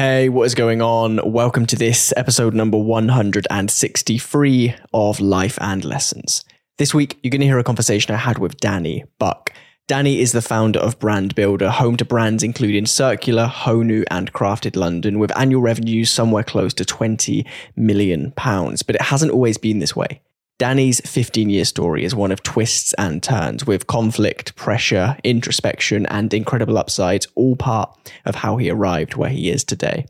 Hey, 0.00 0.28
what 0.28 0.44
is 0.44 0.54
going 0.54 0.80
on? 0.80 1.18
Welcome 1.24 1.66
to 1.66 1.74
this 1.74 2.14
episode 2.16 2.54
number 2.54 2.78
163 2.78 4.76
of 4.94 5.18
Life 5.18 5.58
and 5.60 5.84
Lessons. 5.84 6.44
This 6.76 6.94
week, 6.94 7.18
you're 7.20 7.32
going 7.32 7.40
to 7.40 7.48
hear 7.48 7.58
a 7.58 7.64
conversation 7.64 8.14
I 8.14 8.18
had 8.18 8.38
with 8.38 8.58
Danny 8.58 9.02
Buck. 9.18 9.52
Danny 9.88 10.20
is 10.20 10.30
the 10.30 10.40
founder 10.40 10.78
of 10.78 11.00
BrandBuildr, 11.00 11.68
home 11.68 11.96
to 11.96 12.04
brands 12.04 12.44
including 12.44 12.84
Circulr, 12.84 13.50
Honu, 13.50 14.04
and 14.08 14.32
CRAFTD 14.32 14.76
London, 14.76 15.18
with 15.18 15.36
annual 15.36 15.62
revenues 15.62 16.12
somewhere 16.12 16.44
close 16.44 16.72
to 16.74 16.84
20 16.84 17.44
million 17.74 18.30
pounds. 18.36 18.84
But 18.84 18.94
it 18.94 19.02
hasn't 19.02 19.32
always 19.32 19.58
been 19.58 19.80
this 19.80 19.96
way. 19.96 20.20
Danny's 20.58 21.00
15 21.08 21.50
year 21.50 21.64
story 21.64 22.04
is 22.04 22.16
one 22.16 22.32
of 22.32 22.42
twists 22.42 22.92
and 22.94 23.22
turns 23.22 23.64
with 23.64 23.86
conflict, 23.86 24.56
pressure, 24.56 25.16
introspection, 25.22 26.04
and 26.06 26.34
incredible 26.34 26.78
upsides, 26.78 27.28
all 27.36 27.54
part 27.54 27.96
of 28.24 28.34
how 28.34 28.56
he 28.56 28.68
arrived 28.68 29.14
where 29.14 29.30
he 29.30 29.50
is 29.50 29.62
today. 29.62 30.06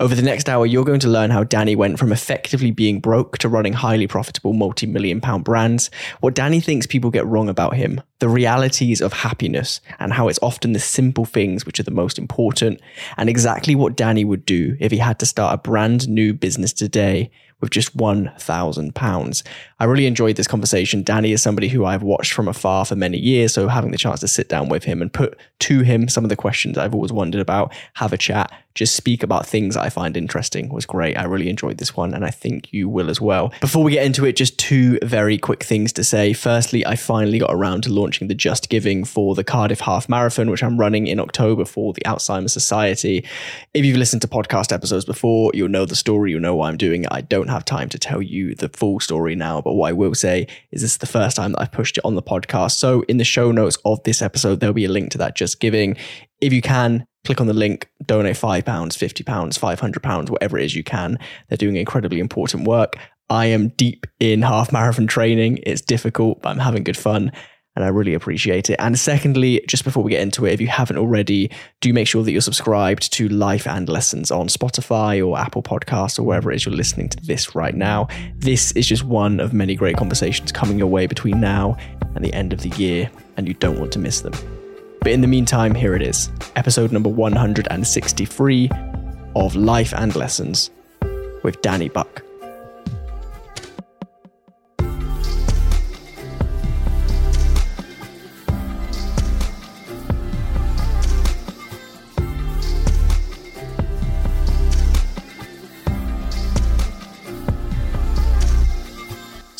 Over 0.00 0.14
the 0.14 0.22
next 0.22 0.48
hour, 0.48 0.66
you're 0.66 0.84
going 0.84 1.00
to 1.00 1.08
learn 1.08 1.30
how 1.30 1.44
Danny 1.44 1.76
went 1.76 1.98
from 1.98 2.10
effectively 2.10 2.70
being 2.72 3.00
broke 3.00 3.38
to 3.38 3.48
running 3.48 3.72
highly 3.72 4.08
profitable 4.08 4.52
multi 4.54 4.86
million 4.86 5.20
pound 5.20 5.44
brands, 5.44 5.88
what 6.20 6.34
Danny 6.34 6.60
thinks 6.60 6.86
people 6.86 7.10
get 7.10 7.26
wrong 7.26 7.48
about 7.48 7.74
him, 7.74 8.00
the 8.18 8.28
realities 8.28 9.00
of 9.00 9.12
happiness, 9.12 9.80
and 10.00 10.12
how 10.12 10.26
it's 10.26 10.38
often 10.42 10.72
the 10.72 10.80
simple 10.80 11.24
things 11.24 11.64
which 11.64 11.78
are 11.78 11.84
the 11.84 11.90
most 11.92 12.18
important, 12.18 12.80
and 13.16 13.28
exactly 13.28 13.76
what 13.76 13.96
Danny 13.96 14.24
would 14.24 14.44
do 14.44 14.76
if 14.80 14.90
he 14.90 14.98
had 14.98 15.18
to 15.20 15.26
start 15.26 15.54
a 15.54 15.58
brand 15.58 16.08
new 16.08 16.34
business 16.34 16.72
today 16.72 17.30
with 17.60 17.70
just 17.70 17.96
£1,000. 17.96 19.42
I 19.78 19.84
really 19.84 20.06
enjoyed 20.06 20.36
this 20.36 20.46
conversation. 20.46 21.02
Danny 21.02 21.32
is 21.32 21.42
somebody 21.42 21.68
who 21.68 21.84
I've 21.84 22.02
watched 22.02 22.32
from 22.32 22.48
afar 22.48 22.84
for 22.84 22.96
many 22.96 23.18
years. 23.18 23.54
So 23.54 23.68
having 23.68 23.90
the 23.90 23.98
chance 23.98 24.20
to 24.20 24.28
sit 24.28 24.48
down 24.48 24.68
with 24.68 24.84
him 24.84 25.00
and 25.02 25.12
put 25.12 25.38
to 25.60 25.80
him 25.80 26.08
some 26.08 26.24
of 26.24 26.30
the 26.30 26.36
questions 26.36 26.78
I've 26.78 26.94
always 26.94 27.12
wondered 27.12 27.40
about, 27.40 27.72
have 27.94 28.12
a 28.12 28.18
chat, 28.18 28.52
just 28.74 28.94
speak 28.94 29.22
about 29.22 29.46
things 29.46 29.76
I 29.76 29.88
find 29.88 30.16
interesting 30.16 30.68
was 30.68 30.86
great. 30.86 31.18
I 31.18 31.24
really 31.24 31.48
enjoyed 31.48 31.78
this 31.78 31.96
one 31.96 32.14
and 32.14 32.24
I 32.24 32.30
think 32.30 32.72
you 32.72 32.88
will 32.88 33.10
as 33.10 33.20
well. 33.20 33.52
Before 33.60 33.82
we 33.82 33.92
get 33.92 34.06
into 34.06 34.24
it, 34.24 34.36
just 34.36 34.58
two 34.58 34.98
very 35.02 35.38
quick 35.38 35.64
things 35.64 35.92
to 35.94 36.04
say. 36.04 36.32
Firstly, 36.32 36.86
I 36.86 36.96
finally 36.96 37.38
got 37.38 37.52
around 37.52 37.82
to 37.82 37.92
launching 37.92 38.28
the 38.28 38.34
JustGiving 38.34 39.06
for 39.08 39.34
the 39.34 39.44
Cardiff 39.44 39.80
Half 39.80 40.08
Marathon, 40.08 40.50
which 40.50 40.62
I'm 40.62 40.78
running 40.78 41.08
in 41.08 41.18
October 41.18 41.64
for 41.64 41.92
the 41.92 42.02
Alzheimer's 42.02 42.52
Society. 42.52 43.26
If 43.74 43.84
you've 43.84 43.96
listened 43.96 44.22
to 44.22 44.28
podcast 44.28 44.72
episodes 44.72 45.04
before, 45.04 45.50
you'll 45.52 45.68
know 45.68 45.84
the 45.84 45.96
story, 45.96 46.30
you'll 46.30 46.40
know 46.40 46.54
why 46.54 46.68
I'm 46.68 46.76
doing 46.76 47.04
it. 47.04 47.08
I 47.10 47.22
don't 47.22 47.48
have 47.50 47.64
time 47.64 47.88
to 47.90 47.98
tell 47.98 48.22
you 48.22 48.54
the 48.54 48.68
full 48.68 49.00
story 49.00 49.34
now, 49.34 49.60
but 49.60 49.74
what 49.74 49.88
I 49.88 49.92
will 49.92 50.14
say 50.14 50.46
is 50.72 50.82
this 50.82 50.92
is 50.92 50.98
the 50.98 51.06
first 51.06 51.36
time 51.36 51.52
that 51.52 51.60
I've 51.60 51.72
pushed 51.72 51.98
it 51.98 52.04
on 52.04 52.14
the 52.14 52.22
podcast. 52.22 52.72
So 52.72 53.02
in 53.02 53.18
the 53.18 53.24
show 53.24 53.52
notes 53.52 53.76
of 53.84 54.02
this 54.04 54.22
episode, 54.22 54.60
there'll 54.60 54.74
be 54.74 54.84
a 54.84 54.90
link 54.90 55.10
to 55.12 55.18
that 55.18 55.36
JustGiving. 55.36 55.98
If 56.40 56.52
you 56.52 56.62
can, 56.62 57.06
click 57.24 57.40
on 57.40 57.46
the 57.46 57.52
link, 57.52 57.88
donate 58.06 58.36
£5, 58.36 58.64
£50, 58.64 59.24
£500, 59.24 60.30
whatever 60.30 60.58
it 60.58 60.64
is 60.64 60.74
you 60.74 60.84
can. 60.84 61.18
They're 61.48 61.58
doing 61.58 61.76
incredibly 61.76 62.20
important 62.20 62.66
work. 62.66 62.96
I 63.28 63.46
am 63.46 63.68
deep 63.68 64.06
in 64.18 64.42
half 64.42 64.72
marathon 64.72 65.06
training. 65.06 65.60
It's 65.64 65.80
difficult, 65.80 66.42
but 66.42 66.50
I'm 66.50 66.58
having 66.58 66.82
good 66.82 66.96
fun 66.96 67.32
and 67.80 67.86
I 67.86 67.88
really 67.88 68.12
appreciate 68.12 68.68
it. 68.68 68.76
And 68.78 68.98
secondly, 68.98 69.64
just 69.66 69.84
before 69.84 70.02
we 70.02 70.10
get 70.10 70.20
into 70.20 70.44
it, 70.44 70.52
if 70.52 70.60
you 70.60 70.66
haven't 70.66 70.98
already, 70.98 71.50
do 71.80 71.94
make 71.94 72.06
sure 72.06 72.22
that 72.22 72.30
you're 72.30 72.42
subscribed 72.42 73.10
to 73.14 73.26
Life 73.30 73.66
and 73.66 73.88
Lessons 73.88 74.30
on 74.30 74.48
Spotify 74.48 75.26
or 75.26 75.38
Apple 75.38 75.62
Podcasts 75.62 76.18
or 76.18 76.24
wherever 76.24 76.52
it 76.52 76.56
is 76.56 76.66
you're 76.66 76.74
listening 76.74 77.08
to 77.08 77.16
this 77.24 77.54
right 77.54 77.74
now. 77.74 78.06
This 78.36 78.72
is 78.72 78.86
just 78.86 79.04
one 79.04 79.40
of 79.40 79.54
many 79.54 79.74
great 79.74 79.96
conversations 79.96 80.52
coming 80.52 80.78
your 80.78 80.88
way 80.88 81.06
between 81.06 81.40
now 81.40 81.74
and 82.14 82.22
the 82.22 82.34
end 82.34 82.52
of 82.52 82.60
the 82.60 82.68
year, 82.70 83.10
and 83.38 83.48
you 83.48 83.54
don't 83.54 83.78
want 83.78 83.92
to 83.92 83.98
miss 83.98 84.20
them. 84.20 84.34
But 85.00 85.12
in 85.12 85.22
the 85.22 85.26
meantime, 85.26 85.74
here 85.74 85.94
it 85.94 86.02
is 86.02 86.30
episode 86.56 86.92
number 86.92 87.08
163 87.08 88.70
of 89.36 89.56
Life 89.56 89.94
and 89.94 90.14
Lessons 90.14 90.70
with 91.42 91.62
Danny 91.62 91.88
Buck. 91.88 92.22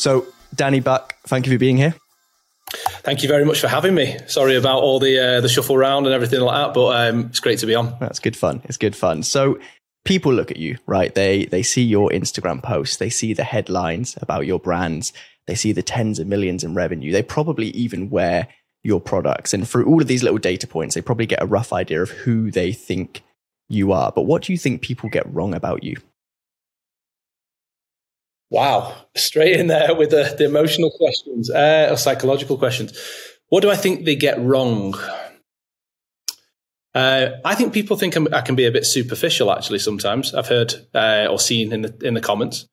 So, 0.01 0.25
Danny 0.55 0.79
Buck, 0.79 1.15
thank 1.27 1.45
you 1.45 1.51
for 1.51 1.59
being 1.59 1.77
here. 1.77 1.93
Thank 3.03 3.21
you 3.21 3.29
very 3.29 3.45
much 3.45 3.59
for 3.59 3.67
having 3.67 3.93
me. 3.93 4.17
Sorry 4.25 4.55
about 4.55 4.81
all 4.81 4.99
the 4.99 5.19
uh, 5.19 5.41
the 5.41 5.47
shuffle 5.47 5.77
round 5.77 6.07
and 6.07 6.15
everything 6.15 6.39
like 6.39 6.55
that, 6.55 6.73
but 6.73 7.09
um, 7.09 7.27
it's 7.27 7.39
great 7.39 7.59
to 7.59 7.67
be 7.67 7.75
on. 7.75 7.95
That's 7.99 8.17
good 8.17 8.35
fun. 8.35 8.63
It's 8.63 8.77
good 8.77 8.95
fun. 8.95 9.21
So 9.21 9.59
people 10.03 10.33
look 10.33 10.49
at 10.49 10.57
you, 10.57 10.79
right? 10.87 11.13
They 11.13 11.45
they 11.45 11.61
see 11.61 11.83
your 11.83 12.09
Instagram 12.09 12.63
posts, 12.63 12.97
they 12.97 13.11
see 13.11 13.33
the 13.33 13.43
headlines 13.43 14.17
about 14.19 14.47
your 14.47 14.59
brands, 14.59 15.13
they 15.45 15.53
see 15.53 15.71
the 15.71 15.83
tens 15.83 16.17
of 16.17 16.25
millions 16.25 16.63
in 16.63 16.73
revenue. 16.73 17.11
They 17.11 17.21
probably 17.21 17.67
even 17.67 18.09
wear 18.09 18.47
your 18.81 19.01
products, 19.01 19.53
and 19.53 19.69
through 19.69 19.85
all 19.85 20.01
of 20.01 20.07
these 20.07 20.23
little 20.23 20.39
data 20.39 20.65
points, 20.65 20.95
they 20.95 21.01
probably 21.01 21.27
get 21.27 21.43
a 21.43 21.45
rough 21.45 21.71
idea 21.71 22.01
of 22.01 22.09
who 22.09 22.49
they 22.49 22.71
think 22.71 23.21
you 23.69 23.91
are. 23.91 24.11
But 24.11 24.23
what 24.23 24.41
do 24.41 24.51
you 24.51 24.57
think 24.57 24.81
people 24.81 25.09
get 25.09 25.31
wrong 25.31 25.53
about 25.53 25.83
you? 25.83 25.97
Wow, 28.51 28.93
straight 29.15 29.57
in 29.57 29.67
there 29.67 29.95
with 29.95 30.09
the, 30.09 30.35
the 30.37 30.43
emotional 30.43 30.91
questions 30.91 31.49
uh, 31.49 31.87
or 31.89 31.95
psychological 31.95 32.57
questions. 32.57 32.91
What 33.47 33.61
do 33.61 33.71
I 33.71 33.77
think 33.77 34.03
they 34.03 34.15
get 34.15 34.41
wrong? 34.41 34.93
Uh, 36.93 37.29
I 37.45 37.55
think 37.55 37.71
people 37.71 37.95
think 37.95 38.17
I'm, 38.17 38.27
i 38.33 38.41
can 38.41 38.55
be 38.55 38.65
a 38.65 38.71
bit 38.71 38.85
superficial. 38.85 39.53
Actually, 39.53 39.79
sometimes 39.79 40.33
I've 40.33 40.49
heard 40.49 40.73
uh, 40.93 41.27
or 41.29 41.39
seen 41.39 41.71
in 41.71 41.81
the 41.83 41.97
in 42.01 42.13
the 42.13 42.19
comments. 42.19 42.67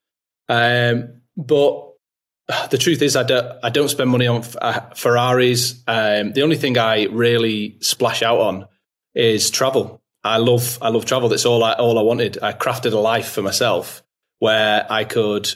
Um, 0.49 1.21
but 1.37 1.93
the 2.71 2.78
truth 2.78 3.00
is, 3.00 3.15
I 3.15 3.22
don't 3.22 3.59
I 3.62 3.71
don't 3.71 3.89
spend 3.89 4.10
money 4.10 4.27
on 4.27 4.43
uh, 4.60 4.81
Ferraris. 4.97 5.81
Um, 5.87 6.33
the 6.33 6.43
only 6.43 6.56
thing 6.56 6.77
I 6.77 7.05
really 7.05 7.78
splash 7.83 8.22
out 8.22 8.41
on 8.41 8.66
is 9.15 9.49
travel. 9.49 10.03
I 10.25 10.39
love 10.39 10.78
I 10.83 10.89
love 10.89 11.05
travel. 11.05 11.28
That's 11.28 11.47
all 11.47 11.62
I 11.62 11.75
all 11.75 12.00
I 12.00 12.03
wanted. 12.03 12.39
I 12.43 12.53
crafted 12.53 12.93
a 12.95 12.99
life 12.99 13.31
for 13.31 13.43
myself 13.43 14.03
where 14.41 14.84
I 14.91 15.05
could 15.05 15.55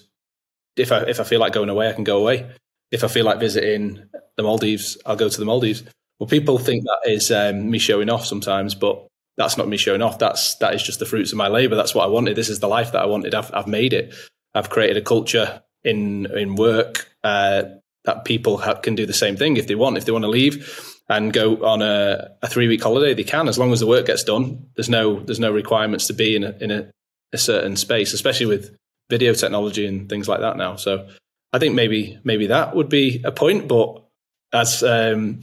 if 0.77 0.93
I 0.93 1.03
if 1.03 1.21
I 1.21 1.25
feel 1.25 1.41
like 1.41 1.53
going 1.53 1.69
away, 1.69 1.89
I 1.89 1.93
can 1.93 2.05
go 2.05 2.19
away. 2.19 2.51
If 2.91 3.05
I 3.05 3.09
feel 3.09 3.25
like 3.25 3.41
visiting 3.41 4.03
the 4.37 4.43
Maldives, 4.43 4.99
I'll 5.07 5.17
go 5.17 5.29
to 5.29 5.39
the 5.39 5.47
Maldives. 5.47 5.83
Well, 6.19 6.29
people 6.29 6.59
think 6.59 6.85
that 6.85 7.11
is 7.11 7.31
um, 7.33 7.71
me 7.71 7.79
showing 7.79 8.11
off 8.11 8.27
sometimes, 8.27 8.75
but 8.75 9.07
that's 9.37 9.57
not 9.57 9.69
me 9.69 9.77
showing 9.77 10.03
off. 10.03 10.19
That's 10.19 10.55
that 10.57 10.75
is 10.75 10.83
just 10.83 10.99
the 10.99 11.07
fruits 11.07 11.33
of 11.33 11.39
my 11.39 11.49
labor. 11.49 11.75
That's 11.75 11.95
what 11.95 12.05
I 12.05 12.09
wanted. 12.09 12.37
This 12.37 12.49
is 12.49 12.61
the 12.61 12.69
life 12.69 12.93
that 12.93 13.03
I 13.03 13.07
wanted. 13.07 13.35
I've, 13.35 13.53
I've 13.55 13.67
made 13.67 13.93
it. 13.93 14.15
I've 14.55 14.71
created 14.71 14.97
a 14.99 15.03
culture 15.03 15.63
in 15.85 16.27
in 16.27 16.55
work 16.55 17.09
uh, 17.25 17.65
that 18.05 18.25
people 18.25 18.59
ha- 18.59 18.75
can 18.75 18.95
do 18.95 19.07
the 19.07 19.13
same 19.13 19.37
thing 19.37 19.57
if 19.57 19.67
they 19.67 19.75
want. 19.75 19.97
If 19.97 20.05
they 20.05 20.13
want 20.13 20.25
to 20.25 20.31
leave 20.31 21.01
and 21.09 21.33
go 21.33 21.65
on 21.65 21.83
a, 21.83 22.31
a 22.43 22.49
three 22.49 22.69
week 22.69 22.83
holiday, 22.83 23.15
they 23.15 23.25
can 23.25 23.49
as 23.49 23.59
long 23.59 23.73
as 23.73 23.81
the 23.81 23.87
work 23.87 24.07
gets 24.07 24.25
done. 24.25 24.67
There's 24.77 24.89
no 24.89 25.21
there's 25.21 25.41
no 25.41 25.51
requirements 25.51 26.07
to 26.09 26.13
be 26.13 26.37
in 26.37 26.45
a, 26.45 26.51
in 26.61 26.71
a, 26.71 26.91
a 27.33 27.39
certain 27.39 27.77
space, 27.77 28.13
especially 28.13 28.47
with 28.47 28.77
video 29.11 29.35
technology 29.35 29.87
and 29.87 30.09
things 30.09 30.29
like 30.29 30.41
that 30.41 30.57
now. 30.57 30.77
So 30.77 31.09
I 31.53 31.59
think 31.59 31.75
maybe 31.75 32.19
maybe 32.25 32.47
that 32.49 32.75
would 32.75 32.89
be 32.89 33.23
a 33.25 33.33
point, 33.33 33.69
but 33.69 34.05
as 34.53 34.83
um, 34.83 35.41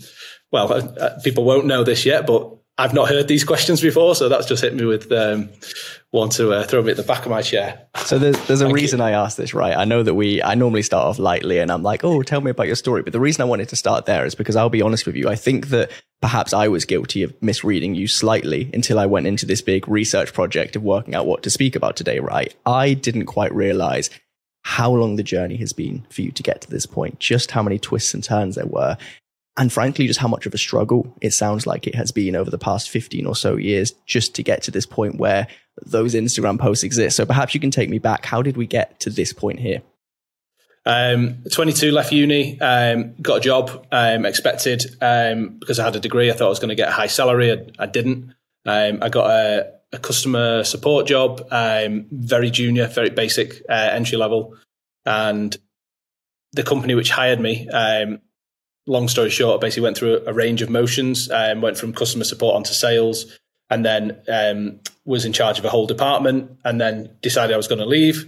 well, 0.52 0.72
uh, 0.72 0.82
uh, 1.00 1.20
people 1.22 1.44
won't 1.44 1.66
know 1.66 1.84
this 1.84 2.06
yet, 2.06 2.26
but 2.26 2.56
I've 2.78 2.94
not 2.94 3.10
heard 3.10 3.28
these 3.28 3.44
questions 3.52 3.82
before, 3.82 4.16
so 4.16 4.30
that's 4.30 4.48
just 4.48 4.64
hit 4.64 4.76
me 4.76 4.86
with 4.86 5.12
um, 5.12 5.50
want 6.12 6.32
to 6.32 6.52
uh, 6.52 6.64
throw 6.64 6.82
me 6.82 6.92
at 6.92 6.98
the 6.98 7.04
back 7.04 7.26
of 7.26 7.30
my 7.30 7.42
chair. 7.42 7.88
So 7.98 8.18
there's, 8.18 8.36
there's 8.48 8.62
a 8.62 8.66
Thank 8.66 8.76
reason 8.76 9.00
you. 9.00 9.06
I 9.06 9.12
asked 9.12 9.38
this, 9.38 9.54
right? 9.54 9.78
I 9.78 9.86
know 9.86 10.02
that 10.02 10.16
we, 10.16 10.42
I 10.42 10.56
normally 10.56 10.82
start 10.82 11.06
off 11.06 11.20
lightly 11.20 11.60
and 11.60 11.72
I'm 11.72 11.84
like, 11.84 12.04
oh, 12.04 12.24
tell 12.24 12.42
me 12.42 12.50
about 12.50 12.66
your 12.66 12.76
story. 12.76 13.04
But 13.04 13.14
the 13.14 13.20
reason 13.20 13.42
I 13.44 13.46
wanted 13.46 13.70
to 13.70 13.76
start 13.76 14.08
there 14.08 14.26
is 14.26 14.34
because 14.34 14.56
I'll 14.56 14.70
be 14.70 14.82
honest 14.82 15.06
with 15.06 15.16
you. 15.16 15.30
I 15.30 15.36
think 15.36 15.68
that 15.68 15.92
perhaps 16.22 16.52
I 16.52 16.68
was 16.68 16.86
guilty 16.86 17.22
of 17.22 17.40
misreading 17.42 17.94
you 17.94 18.08
slightly 18.08 18.72
until 18.74 18.98
I 18.98 19.06
went 19.06 19.28
into 19.28 19.46
this 19.46 19.62
big 19.62 19.88
research 19.88 20.34
project 20.34 20.76
of 20.76 20.84
working 20.84 21.14
out 21.14 21.28
what 21.28 21.44
to 21.44 21.52
speak 21.52 21.76
about 21.76 21.96
today, 21.96 22.20
right? 22.20 22.56
I 22.66 22.94
didn't 22.96 23.28
quite 23.28 23.54
realize 23.54 24.10
how 24.64 24.92
long 24.92 25.16
the 25.16 25.24
journey 25.24 25.58
has 25.58 25.74
been 25.74 26.06
for 26.10 26.22
you 26.22 26.32
to 26.32 26.44
get 26.44 26.62
to 26.62 26.70
this 26.70 26.86
point, 26.86 27.20
just 27.20 27.52
how 27.52 27.62
many 27.62 27.78
twists 27.78 28.14
and 28.14 28.24
turns 28.24 28.56
there 28.56 28.66
were 28.66 28.98
and 29.58 29.72
frankly, 29.72 30.08
just 30.08 30.20
how 30.20 30.28
much 30.28 30.46
of 30.46 30.54
a 30.54 30.58
struggle 30.58 31.16
it 31.22 31.32
sounds 31.32 31.68
like 31.68 31.86
it 31.86 31.96
has 31.96 32.12
been 32.12 32.36
over 32.36 32.50
the 32.50 32.58
past 32.58 32.90
15 32.90 33.26
or 33.26 33.36
so 33.36 33.58
years 33.58 33.92
just 34.06 34.34
to 34.36 34.44
get 34.44 34.64
to 34.64 34.72
this 34.72 34.86
point 34.86 35.18
where 35.18 35.48
those 35.86 36.14
Instagram 36.14 36.60
posts 36.60 36.84
exist. 36.84 37.18
So 37.18 37.26
perhaps 37.26 37.54
you 37.54 37.60
can 37.60 37.72
take 37.72 37.90
me 37.90 38.00
back. 38.00 38.26
How 38.26 38.42
did 38.42 38.58
we 38.58 38.66
get 38.66 39.00
to 39.02 39.10
this 39.10 39.34
point 39.34 39.60
here? 39.60 39.82
Um, 40.86 41.44
22, 41.52 41.92
left 41.92 42.12
uni, 42.12 42.60
um, 42.62 43.16
got 43.22 43.38
a 43.38 43.42
job, 43.42 43.86
um, 43.92 44.26
expected 44.26 44.84
um, 45.02 45.58
because 45.60 45.78
I 45.78 45.84
had 45.84 45.96
a 45.96 46.00
degree. 46.00 46.32
I 46.32 46.34
thought 46.34 46.48
I 46.48 46.50
was 46.50 46.60
going 46.60 46.70
to 46.70 46.76
get 46.76 46.90
a 46.90 46.94
high 46.94 47.08
salary. 47.08 47.52
I, 47.52 47.66
I 47.78 47.86
didn't. 47.86 48.34
Um, 48.66 49.00
I 49.02 49.10
got 49.10 49.30
a, 49.30 49.74
a, 49.94 50.00
customer 50.00 50.64
support 50.64 51.08
job, 51.08 51.48
um, 51.52 52.08
very 52.12 52.50
junior, 52.50 52.88
very 52.88 53.10
basic, 53.10 53.62
uh, 53.70 53.90
entry 53.92 54.18
level. 54.18 54.56
And 55.06 55.56
the 56.54 56.64
company 56.64 56.96
which 56.96 57.12
hired 57.12 57.40
me, 57.40 57.68
long 58.90 59.08
story 59.08 59.30
short, 59.30 59.60
I 59.60 59.62
basically 59.62 59.84
went 59.84 59.98
through 59.98 60.24
a, 60.26 60.34
range 60.34 60.62
of 60.62 60.70
motions, 60.70 61.30
um, 61.32 61.62
went 61.62 61.78
from 61.78 61.94
customer 61.94 62.24
support 62.24 62.56
onto 62.56 62.74
sales, 62.74 63.38
and 63.70 63.86
then 63.86 64.20
um, 64.28 64.80
was 65.06 65.26
in 65.26 65.32
charge 65.32 65.60
of 65.60 65.66
a 65.66 65.70
whole 65.70 65.86
department 65.86 66.58
and 66.66 66.82
then 66.82 67.16
decided 67.22 67.54
I 67.54 67.58
was 67.58 67.68
going 67.68 67.80
to 67.80 67.86
leave. 67.86 68.26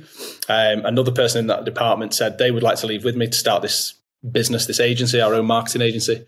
Um, 0.48 0.86
another 0.86 1.12
person 1.12 1.40
in 1.40 1.48
that 1.48 1.66
department 1.66 2.14
said 2.14 2.38
they 2.38 2.52
would 2.52 2.64
like 2.64 2.78
to 2.78 2.88
leave 2.88 3.04
with 3.04 3.16
me 3.16 3.28
to 3.28 3.38
start 3.38 3.64
this 3.64 3.96
business, 4.30 4.68
this 4.68 4.80
agency, 4.80 5.20
our 5.20 5.34
own 5.34 5.46
marketing 5.46 5.82
agency. 5.82 6.26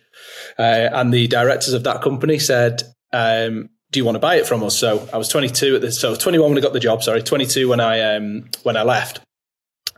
Uh, 0.58 0.90
and 0.92 1.14
the 1.14 1.28
directors 1.28 1.74
of 1.74 1.84
that 1.84 2.02
company 2.02 2.40
said, 2.40 2.82
um, 3.12 3.70
do 3.92 4.00
you 4.00 4.06
want 4.06 4.16
to 4.16 4.20
buy 4.20 4.36
it 4.36 4.48
from 4.48 4.64
us? 4.64 4.76
So 4.76 5.08
I 5.14 5.18
was 5.18 5.30
22 5.30 5.76
at 5.76 5.82
this, 5.82 6.02
so 6.02 6.16
21 6.16 6.50
when 6.50 6.58
I 6.58 6.62
got 6.62 6.74
the 6.74 6.80
job, 6.80 7.04
sorry, 7.04 7.22
22 7.22 7.70
when 7.70 7.80
I, 7.80 8.16
um, 8.16 8.50
when 8.64 8.76
I 8.76 8.82
left. 8.82 9.20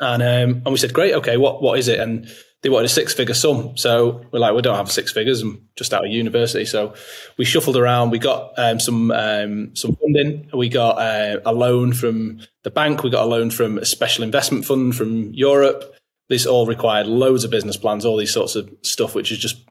And, 0.01 0.21
um, 0.21 0.61
and 0.65 0.65
we 0.65 0.77
said, 0.77 0.93
great, 0.93 1.13
okay, 1.13 1.37
what, 1.37 1.61
what 1.61 1.79
is 1.79 1.87
it? 1.87 2.01
And 2.01 2.29
they 2.65 2.69
wanted 2.69 2.85
a 2.85 2.89
six 2.89 3.13
figure 3.13 3.35
sum. 3.35 3.77
So 3.77 4.25
we're 4.31 4.39
like, 4.39 4.55
we 4.55 4.63
don't 4.63 4.75
have 4.75 4.91
six 4.91 5.11
figures. 5.11 5.43
I'm 5.43 5.69
just 5.75 5.93
out 5.93 6.03
of 6.03 6.11
university. 6.11 6.65
So 6.65 6.95
we 7.37 7.45
shuffled 7.45 7.77
around. 7.77 8.09
We 8.09 8.17
got 8.17 8.57
um, 8.57 8.79
some 8.79 9.11
um, 9.11 9.75
some 9.75 9.95
funding. 9.97 10.49
We 10.51 10.67
got 10.67 10.97
uh, 10.97 11.41
a 11.45 11.53
loan 11.53 11.93
from 11.93 12.39
the 12.63 12.71
bank. 12.71 13.03
We 13.03 13.11
got 13.11 13.25
a 13.25 13.27
loan 13.27 13.51
from 13.51 13.77
a 13.77 13.85
special 13.85 14.23
investment 14.23 14.65
fund 14.65 14.95
from 14.95 15.31
Europe. 15.31 15.93
This 16.27 16.47
all 16.47 16.65
required 16.65 17.05
loads 17.05 17.43
of 17.43 17.51
business 17.51 17.77
plans, 17.77 18.03
all 18.03 18.17
these 18.17 18.33
sorts 18.33 18.55
of 18.55 18.67
stuff, 18.81 19.13
which 19.13 19.31
is 19.31 19.37
just 19.37 19.63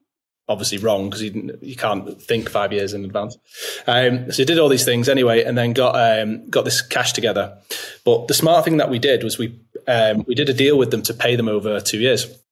obviously 0.47 0.79
wrong 0.79 1.07
because 1.11 1.23
you, 1.23 1.59
you 1.63 1.75
can't 1.75 2.23
think 2.23 2.49
five 2.49 2.73
years 2.73 2.95
in 2.95 3.05
advance. 3.05 3.37
Um, 3.89 4.31
so 4.31 4.43
we 4.43 4.45
did 4.45 4.61
all 4.61 4.69
these 4.69 4.85
things 4.85 5.09
anyway, 5.09 5.43
and 5.43 5.59
then 5.59 5.73
got 5.73 5.97
um, 5.97 6.49
got 6.49 6.65
this 6.65 6.81
cash 6.81 7.13
together. 7.13 7.59
But 8.05 8.29
the 8.29 8.35
smart 8.35 8.65
thing 8.65 8.77
that 8.77 8.89
we 8.89 9.01
did 9.01 9.25
was 9.25 9.37
we 9.37 9.59
um, 9.89 10.23
we 10.29 10.37
did 10.37 10.49
a 10.49 10.55
deal 10.55 10.79
with 10.79 10.93
them 10.93 11.03
to 11.03 11.13
pay 11.13 11.35
them 11.35 11.49
over 11.49 11.81
two 11.81 11.99
years. 11.99 12.44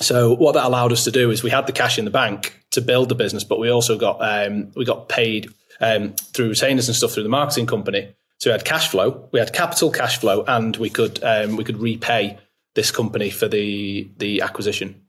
So 0.00 0.34
what 0.34 0.52
that 0.52 0.64
allowed 0.64 0.92
us 0.92 1.04
to 1.04 1.10
do 1.10 1.30
is 1.30 1.42
we 1.42 1.50
had 1.50 1.66
the 1.66 1.72
cash 1.72 1.98
in 1.98 2.06
the 2.06 2.10
bank 2.10 2.58
to 2.70 2.80
build 2.80 3.08
the 3.10 3.14
business, 3.14 3.44
but 3.44 3.58
we 3.58 3.70
also 3.70 3.98
got 3.98 4.18
um, 4.20 4.72
we 4.74 4.84
got 4.84 5.08
paid 5.08 5.48
um, 5.80 6.14
through 6.32 6.48
retainers 6.48 6.88
and 6.88 6.96
stuff 6.96 7.12
through 7.12 7.22
the 7.22 7.28
marketing 7.28 7.66
company. 7.66 8.14
So 8.38 8.48
we 8.48 8.52
had 8.52 8.64
cash 8.64 8.88
flow, 8.88 9.28
we 9.32 9.38
had 9.38 9.52
capital 9.52 9.90
cash 9.90 10.18
flow, 10.18 10.44
and 10.46 10.74
we 10.76 10.88
could 10.88 11.22
um, 11.22 11.56
we 11.56 11.64
could 11.64 11.78
repay 11.78 12.38
this 12.74 12.90
company 12.90 13.28
for 13.28 13.48
the 13.48 14.10
the 14.16 14.40
acquisition. 14.40 15.02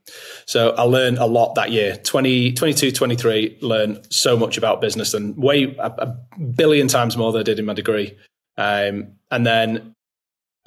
So 0.45 0.71
I 0.71 0.83
learned 0.83 1.19
a 1.19 1.25
lot 1.25 1.55
that 1.55 1.71
year. 1.71 1.95
20, 1.95 2.53
22, 2.53 2.91
23, 2.91 3.59
learned 3.61 4.05
so 4.09 4.35
much 4.35 4.57
about 4.57 4.81
business 4.81 5.13
and 5.13 5.37
way 5.37 5.75
a, 5.79 5.87
a 5.87 6.07
billion 6.37 6.87
times 6.87 7.15
more 7.15 7.31
than 7.31 7.39
I 7.39 7.43
did 7.43 7.59
in 7.59 7.65
my 7.65 7.73
degree. 7.73 8.17
Um, 8.57 9.13
and 9.29 9.45
then 9.45 9.95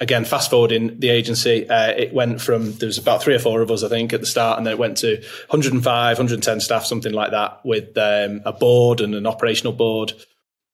again, 0.05 0.23
fast 0.23 0.51
forwarding 0.51 0.99
the 0.99 1.09
agency, 1.09 1.67
uh, 1.67 1.87
it 1.87 2.13
went 2.13 2.39
from 2.39 2.71
there 2.73 2.85
was 2.85 2.99
about 2.99 3.23
three 3.23 3.33
or 3.33 3.39
four 3.39 3.61
of 3.61 3.71
us, 3.71 3.81
I 3.81 3.89
think, 3.89 4.13
at 4.13 4.19
the 4.19 4.27
start, 4.27 4.59
and 4.59 4.65
then 4.65 4.73
it 4.73 4.77
went 4.77 4.97
to 4.97 5.15
105, 5.47 5.83
110 5.83 6.59
staff, 6.59 6.85
something 6.85 7.11
like 7.11 7.31
that, 7.31 7.59
with 7.65 7.97
um, 7.97 8.41
a 8.45 8.53
board 8.53 9.01
and 9.01 9.15
an 9.15 9.25
operational 9.25 9.73
board. 9.73 10.13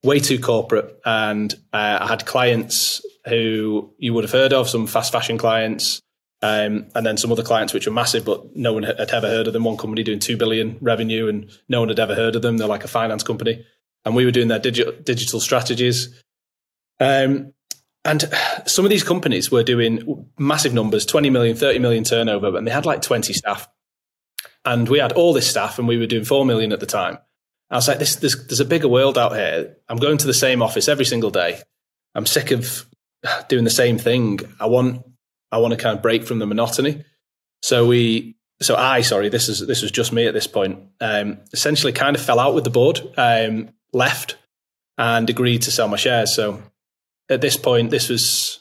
Way 0.03 0.19
too 0.19 0.37
corporate, 0.37 0.99
and 1.05 1.53
uh, 1.71 1.99
I 2.01 2.07
had 2.07 2.25
clients 2.25 3.05
who 3.27 3.93
you 3.99 4.13
would 4.13 4.25
have 4.25 4.31
heard 4.31 4.51
of, 4.51 4.67
some 4.67 4.85
fast 4.85 5.13
fashion 5.13 5.37
clients, 5.37 6.01
um, 6.41 6.87
and 6.93 7.05
then 7.05 7.17
some 7.17 7.31
other 7.31 7.43
clients 7.43 7.71
which 7.71 7.85
were 7.85 7.93
massive, 7.93 8.25
but 8.25 8.53
no 8.55 8.73
one 8.73 8.83
had 8.83 8.99
ever 8.99 9.27
heard 9.27 9.47
of 9.47 9.53
them. 9.53 9.63
One 9.63 9.77
company 9.77 10.03
doing 10.03 10.19
two 10.19 10.35
billion 10.35 10.77
revenue, 10.81 11.29
and 11.29 11.49
no 11.69 11.79
one 11.79 11.89
had 11.89 11.99
ever 11.99 12.15
heard 12.15 12.35
of 12.35 12.41
them. 12.41 12.57
They're 12.57 12.67
like 12.67 12.83
a 12.83 12.89
finance 12.89 13.23
company, 13.23 13.63
and 14.03 14.13
we 14.13 14.25
were 14.25 14.31
doing 14.31 14.49
their 14.49 14.59
digital 14.59 14.91
digital 15.03 15.39
strategies. 15.39 16.21
Um, 16.99 17.53
and 18.03 18.23
some 18.65 18.85
of 18.85 18.89
these 18.89 19.03
companies 19.03 19.51
were 19.51 19.63
doing 19.63 20.27
massive 20.37 20.73
numbers 20.73 21.05
20 21.05 21.29
million, 21.29 21.55
30 21.55 21.79
million 21.79 22.03
turnover, 22.03 22.57
and 22.57 22.65
they 22.65 22.71
had 22.71 22.85
like 22.85 23.01
20 23.01 23.33
staff. 23.33 23.67
And 24.65 24.89
we 24.89 24.99
had 24.99 25.13
all 25.13 25.33
this 25.33 25.49
staff, 25.49 25.77
and 25.79 25.87
we 25.87 25.97
were 25.97 26.07
doing 26.07 26.25
4 26.25 26.45
million 26.45 26.71
at 26.71 26.79
the 26.79 26.85
time. 26.85 27.19
I 27.69 27.75
was 27.75 27.87
like, 27.87 27.99
this, 27.99 28.17
there's, 28.17 28.47
there's 28.47 28.59
a 28.59 28.65
bigger 28.65 28.87
world 28.87 29.17
out 29.17 29.33
here. 29.33 29.77
I'm 29.87 29.97
going 29.97 30.17
to 30.17 30.27
the 30.27 30.33
same 30.33 30.61
office 30.61 30.87
every 30.87 31.05
single 31.05 31.29
day. 31.29 31.61
I'm 32.13 32.25
sick 32.25 32.51
of 32.51 32.85
doing 33.47 33.63
the 33.63 33.69
same 33.69 33.97
thing. 33.97 34.39
I 34.59 34.65
want, 34.65 35.05
I 35.51 35.59
want 35.59 35.73
to 35.73 35.79
kind 35.79 35.95
of 35.95 36.01
break 36.01 36.25
from 36.25 36.39
the 36.39 36.47
monotony. 36.47 37.03
So 37.61 37.87
we, 37.87 38.35
so 38.61 38.75
I, 38.75 39.01
sorry, 39.01 39.29
this 39.29 39.47
is 39.49 39.65
this 39.65 39.81
was 39.81 39.91
just 39.91 40.11
me 40.11 40.27
at 40.27 40.33
this 40.33 40.47
point. 40.47 40.79
Um, 40.99 41.39
essentially, 41.53 41.93
kind 41.93 42.15
of 42.15 42.21
fell 42.21 42.39
out 42.39 42.53
with 42.53 42.63
the 42.63 42.69
board, 42.69 43.01
um, 43.17 43.69
left, 43.93 44.37
and 44.97 45.29
agreed 45.29 45.63
to 45.63 45.71
sell 45.71 45.87
my 45.87 45.97
shares. 45.97 46.35
So 46.35 46.61
at 47.31 47.41
this 47.41 47.57
point, 47.57 47.89
this 47.89 48.09
was 48.09 48.59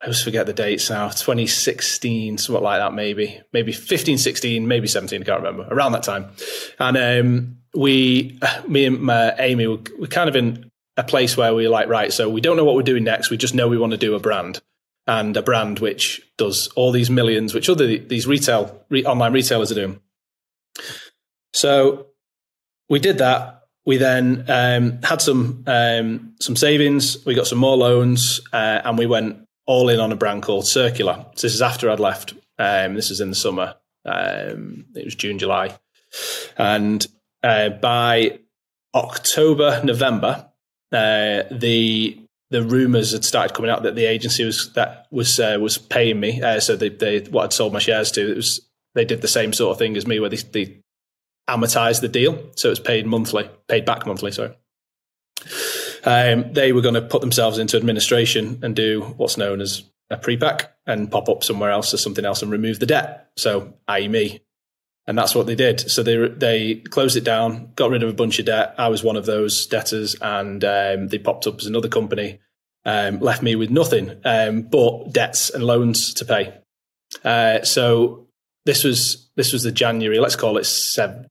I 0.00 0.06
always 0.06 0.22
forget 0.22 0.46
the 0.46 0.52
dates 0.52 0.90
now, 0.90 1.08
2016, 1.08 2.38
something 2.38 2.62
like 2.62 2.80
that, 2.80 2.92
maybe, 2.92 3.40
maybe 3.52 3.72
15, 3.72 4.18
16, 4.18 4.68
maybe 4.68 4.86
17, 4.86 5.22
I 5.22 5.24
can't 5.24 5.42
remember, 5.42 5.66
around 5.70 5.92
that 5.92 6.02
time. 6.02 6.30
And 6.78 6.96
um, 6.96 7.56
we, 7.74 8.38
me 8.68 8.84
and 8.84 9.00
my, 9.00 9.34
Amy, 9.38 9.66
were, 9.66 9.78
we're 9.98 10.06
kind 10.06 10.28
of 10.28 10.36
in 10.36 10.70
a 10.98 11.02
place 11.02 11.36
where 11.36 11.54
we 11.54 11.66
are 11.66 11.70
like, 11.70 11.88
right, 11.88 12.12
so 12.12 12.28
we 12.28 12.42
don't 12.42 12.58
know 12.58 12.64
what 12.64 12.74
we're 12.74 12.82
doing 12.82 13.04
next. 13.04 13.30
We 13.30 13.38
just 13.38 13.54
know 13.54 13.68
we 13.68 13.78
want 13.78 13.92
to 13.92 13.98
do 13.98 14.14
a 14.14 14.20
brand 14.20 14.60
and 15.06 15.34
a 15.36 15.42
brand 15.42 15.78
which 15.78 16.20
does 16.36 16.68
all 16.76 16.92
these 16.92 17.08
millions, 17.08 17.54
which 17.54 17.70
other 17.70 17.86
these 17.96 18.26
retail, 18.26 18.84
re, 18.90 19.02
online 19.04 19.32
retailers 19.32 19.72
are 19.72 19.76
doing. 19.76 20.00
So 21.54 22.08
we 22.90 22.98
did 22.98 23.18
that 23.18 23.55
we 23.86 23.96
then 23.96 24.44
um, 24.48 24.98
had 25.02 25.22
some 25.22 25.62
um, 25.66 26.34
some 26.40 26.56
savings. 26.56 27.24
We 27.24 27.34
got 27.34 27.46
some 27.46 27.58
more 27.58 27.76
loans, 27.76 28.40
uh, 28.52 28.82
and 28.84 28.98
we 28.98 29.06
went 29.06 29.46
all 29.64 29.88
in 29.88 30.00
on 30.00 30.12
a 30.12 30.16
brand 30.16 30.42
called 30.42 30.64
Circulr. 30.64 31.26
So 31.38 31.46
this 31.46 31.54
is 31.54 31.62
after 31.62 31.88
I'd 31.88 32.00
left. 32.00 32.34
Um, 32.58 32.94
this 32.94 33.10
is 33.10 33.20
in 33.20 33.30
the 33.30 33.36
summer. 33.36 33.76
Um, 34.04 34.86
it 34.94 35.04
was 35.04 35.14
June, 35.14 35.38
July, 35.38 35.78
and 36.58 37.06
uh, 37.42 37.70
by 37.70 38.40
October, 38.94 39.80
November, 39.84 40.50
uh, 40.92 41.44
the 41.50 42.20
the 42.50 42.62
rumors 42.62 43.12
had 43.12 43.24
started 43.24 43.54
coming 43.54 43.70
out 43.70 43.82
that 43.82 43.94
the 43.94 44.06
agency 44.06 44.44
was 44.44 44.72
that 44.74 45.06
was 45.12 45.38
uh, 45.38 45.58
was 45.60 45.78
paying 45.78 46.18
me. 46.18 46.42
Uh, 46.42 46.58
so 46.58 46.76
they, 46.76 46.88
they 46.88 47.20
what 47.20 47.44
I'd 47.44 47.52
sold 47.52 47.72
my 47.72 47.78
shares 47.78 48.10
to. 48.12 48.32
It 48.32 48.36
was 48.36 48.60
they 48.94 49.04
did 49.04 49.20
the 49.20 49.28
same 49.28 49.52
sort 49.52 49.72
of 49.72 49.78
thing 49.78 49.96
as 49.96 50.06
me, 50.06 50.18
where 50.18 50.30
they, 50.30 50.36
they 50.36 50.82
amortize 51.48 52.00
the 52.00 52.08
deal. 52.08 52.50
So 52.56 52.70
it's 52.70 52.80
paid 52.80 53.06
monthly, 53.06 53.48
paid 53.68 53.84
back 53.84 54.06
monthly, 54.06 54.32
sorry. 54.32 54.56
Um, 56.04 56.52
they 56.52 56.72
were 56.72 56.80
going 56.80 56.94
to 56.94 57.02
put 57.02 57.20
themselves 57.20 57.58
into 57.58 57.76
administration 57.76 58.60
and 58.62 58.74
do 58.74 59.02
what's 59.16 59.36
known 59.36 59.60
as 59.60 59.84
a 60.10 60.16
pre-pack 60.16 60.72
and 60.86 61.10
pop 61.10 61.28
up 61.28 61.42
somewhere 61.42 61.70
else 61.70 61.92
or 61.92 61.96
something 61.96 62.24
else 62.24 62.42
and 62.42 62.50
remove 62.50 62.78
the 62.78 62.86
debt. 62.86 63.30
So, 63.36 63.74
i.e., 63.88 64.08
me. 64.08 64.40
And 65.08 65.16
that's 65.16 65.34
what 65.34 65.46
they 65.46 65.54
did. 65.54 65.88
So 65.88 66.02
they 66.02 66.28
they 66.28 66.74
closed 66.76 67.16
it 67.16 67.22
down, 67.22 67.70
got 67.76 67.90
rid 67.90 68.02
of 68.02 68.08
a 68.10 68.14
bunch 68.14 68.40
of 68.40 68.46
debt. 68.46 68.74
I 68.76 68.88
was 68.88 69.04
one 69.04 69.16
of 69.16 69.24
those 69.24 69.66
debtors, 69.66 70.16
and 70.20 70.64
um, 70.64 71.08
they 71.08 71.18
popped 71.18 71.46
up 71.46 71.60
as 71.60 71.66
another 71.66 71.88
company, 71.88 72.40
um, 72.84 73.20
left 73.20 73.40
me 73.40 73.54
with 73.54 73.70
nothing 73.70 74.16
um, 74.24 74.62
but 74.62 75.12
debts 75.12 75.50
and 75.50 75.62
loans 75.62 76.12
to 76.14 76.24
pay. 76.24 76.58
Uh, 77.24 77.62
so 77.62 78.26
this 78.64 78.82
was 78.82 79.30
this 79.36 79.52
was 79.52 79.62
the 79.62 79.70
January. 79.70 80.18
Let's 80.18 80.34
call 80.34 80.56
it 80.56 80.64
seven, 80.64 81.28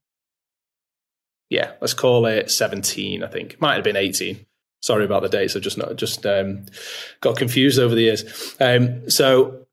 yeah, 1.48 1.72
let's 1.80 1.94
call 1.94 2.26
it 2.26 2.50
17, 2.50 3.22
I 3.22 3.26
think. 3.28 3.60
Might 3.60 3.74
have 3.74 3.84
been 3.84 3.96
18. 3.96 4.44
Sorry 4.80 5.04
about 5.04 5.22
the 5.22 5.28
dates. 5.28 5.56
I've 5.56 5.62
just 5.62 5.78
not 5.78 5.96
just 5.96 6.26
um, 6.26 6.66
got 7.20 7.36
confused 7.36 7.78
over 7.78 7.94
the 7.94 8.02
years. 8.02 8.56
Um, 8.60 9.08
so 9.10 9.66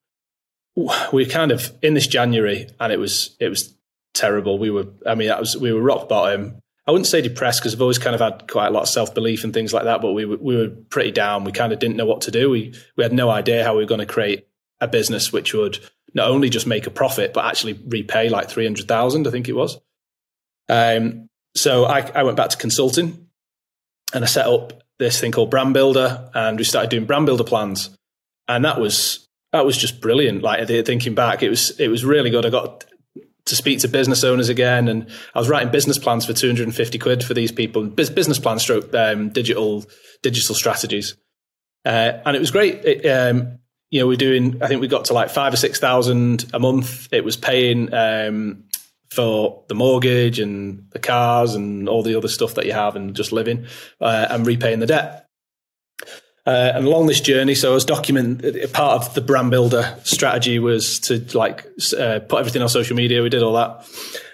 we 1.12 1.26
kind 1.26 1.52
of 1.52 1.72
in 1.82 1.94
this 1.94 2.08
January, 2.08 2.68
and 2.80 2.92
it 2.92 3.00
was 3.00 3.36
it 3.40 3.50
was 3.50 3.76
terrible. 4.14 4.58
We 4.58 4.72
were, 4.72 4.88
I 5.06 5.16
mean, 5.16 5.28
that 5.28 5.40
was 5.40 5.58
we 5.58 5.72
were 5.72 5.82
rock 5.82 6.10
bottom. 6.10 6.60
I 6.88 6.92
wouldn't 6.92 7.08
say 7.08 7.22
depressed 7.22 7.62
because 7.62 7.74
I've 7.74 7.82
always 7.82 8.00
kind 8.00 8.16
of 8.16 8.22
had 8.22 8.50
quite 8.50 8.68
a 8.68 8.72
lot 8.72 8.84
of 8.84 8.90
self 8.90 9.14
belief 9.14 9.44
and 9.44 9.54
things 9.54 9.74
like 9.74 9.84
that. 9.84 10.02
But 10.02 10.14
we 10.14 10.26
were, 10.26 10.38
we 10.38 10.58
were 10.58 10.70
pretty 10.70 11.12
down. 11.12 11.44
We 11.44 11.52
kind 11.52 11.74
of 11.74 11.80
didn't 11.80 11.98
know 11.98 12.06
what 12.06 12.22
to 12.22 12.32
do. 12.32 12.50
We 12.50 12.74
we 12.96 13.04
had 13.04 13.14
no 13.14 13.30
idea 13.30 13.64
how 13.64 13.76
we 13.76 13.84
were 13.84 13.88
going 13.88 14.00
to 14.00 14.06
create 14.06 14.48
a 14.82 14.88
business 14.88 15.32
which 15.32 15.54
would 15.54 15.80
not 16.14 16.30
only 16.30 16.50
just 16.50 16.68
make 16.68 16.88
a 16.88 16.92
profit 16.92 17.34
but 17.34 17.46
actually 17.46 17.80
repay 17.88 18.30
like 18.30 18.50
three 18.50 18.66
hundred 18.66 18.88
thousand. 18.88 19.28
I 19.28 19.32
think 19.32 19.48
it 19.48 19.54
was. 19.54 19.80
Um, 20.70 21.30
so 21.56 21.86
I, 21.86 22.00
I 22.16 22.24
went 22.24 22.38
back 22.38 22.50
to 22.50 22.58
consulting 22.58 23.28
and 24.14 24.24
I 24.24 24.28
set 24.28 24.48
up 24.48 24.84
this 25.00 25.20
thing 25.20 25.32
called 25.32 25.52
BrandBuildr 25.52 26.32
and 26.34 26.58
we 26.58 26.64
started 26.64 26.90
doing 26.90 27.06
brand 27.06 27.26
builder 27.26 27.44
plans. 27.44 27.96
And 28.48 28.66
that 28.66 28.80
was 28.80 29.28
that 29.54 29.66
was 29.66 29.78
just 29.78 30.02
brilliant. 30.02 30.42
Like 30.42 30.68
thinking 30.68 31.16
back, 31.16 31.44
it 31.44 31.50
was 31.50 31.80
it 31.80 31.88
was 31.88 32.04
really 32.04 32.30
good. 32.30 32.46
I 32.46 32.50
got 32.50 32.86
to 33.46 33.56
speak 33.56 33.80
to 33.80 33.88
business 33.88 34.24
owners 34.24 34.50
again, 34.50 34.88
and 34.88 35.10
I 35.34 35.40
was 35.40 35.48
writing 35.48 35.72
business 35.72 35.98
plans 35.98 36.26
for 36.26 36.34
250 36.34 36.98
quid 36.98 37.24
for 37.24 37.34
these 37.34 37.52
people. 37.52 37.86
Business 37.86 38.40
plans, 38.40 38.64
stroke 38.64 38.94
um, 38.94 39.30
digital 39.30 39.86
digital 40.22 40.56
strategies, 40.56 41.16
uh, 41.86 42.14
and 42.26 42.36
it 42.36 42.40
was 42.40 42.52
great. 42.52 42.84
It, 42.84 43.06
um, 43.06 43.60
you 43.92 44.00
know, 44.00 44.08
we're 44.08 44.18
doing. 44.18 44.62
I 44.62 44.68
think 44.68 44.82
we 44.82 44.88
got 44.88 45.06
to 45.06 45.14
like 45.14 45.30
five 45.30 45.54
or 45.54 45.58
six 45.58 45.80
thousand 45.80 46.50
a 46.54 46.60
month. 46.60 47.14
It 47.14 47.24
was 47.24 47.38
paying 47.38 47.94
um, 47.94 48.66
for 49.14 49.64
the 49.68 49.76
mortgage 49.76 50.40
and 50.40 50.86
the 50.92 51.00
cars 51.00 51.56
and 51.56 51.88
all 51.88 52.04
the 52.04 52.16
other 52.16 52.28
stuff 52.28 52.56
that 52.56 52.66
you 52.66 52.74
have 52.74 52.96
and 52.96 53.16
just 53.16 53.32
living 53.32 53.66
uh, 54.02 54.28
and 54.30 54.46
repaying 54.46 54.80
the 54.80 54.88
debt. 54.88 55.28
Uh, 56.46 56.74
and 56.76 56.86
along 56.86 57.08
this 57.08 57.22
journey, 57.22 57.56
so 57.56 57.72
I 57.72 57.74
was 57.74 57.86
document 57.86 58.44
part 58.74 59.02
of 59.02 59.14
the 59.14 59.22
brand 59.22 59.50
builder 59.50 59.98
strategy 60.04 60.60
was 60.60 61.00
to 61.02 61.26
like 61.38 61.66
uh, 61.98 62.20
put 62.20 62.40
everything 62.40 62.62
on 62.62 62.68
social 62.68 62.98
media. 62.98 63.24
We 63.24 63.30
did 63.30 63.44
all 63.44 63.54
that. 63.54 63.88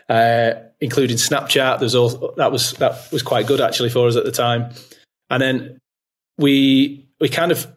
Uh, 0.09 0.69
including 0.81 1.17
Snapchat. 1.17 1.79
There's 1.79 1.95
all 1.95 2.33
that 2.37 2.51
was 2.51 2.73
that 2.73 3.11
was 3.11 3.21
quite 3.21 3.47
good 3.47 3.61
actually 3.61 3.89
for 3.89 4.07
us 4.07 4.15
at 4.15 4.23
the 4.23 4.31
time. 4.31 4.73
And 5.29 5.41
then 5.41 5.79
we 6.37 7.07
we 7.19 7.29
kind 7.29 7.51
of 7.51 7.67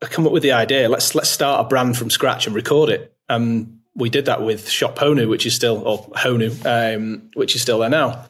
come 0.00 0.26
up 0.26 0.32
with 0.32 0.42
the 0.42 0.52
idea. 0.52 0.88
Let's 0.88 1.14
let's 1.14 1.30
start 1.30 1.64
a 1.64 1.68
brand 1.68 1.96
from 1.96 2.10
scratch 2.10 2.46
and 2.46 2.54
record 2.54 2.90
it. 2.90 3.14
Um, 3.28 3.79
we 4.00 4.10
did 4.10 4.24
that 4.26 4.42
with 4.42 4.68
Shop 4.68 4.96
Honu, 4.96 5.28
which 5.28 5.46
is 5.46 5.54
still 5.54 5.86
or 5.86 6.08
Honu, 6.16 6.50
um, 6.96 7.30
which 7.34 7.54
is 7.54 7.62
still 7.62 7.78
there 7.78 7.90
now. 7.90 8.26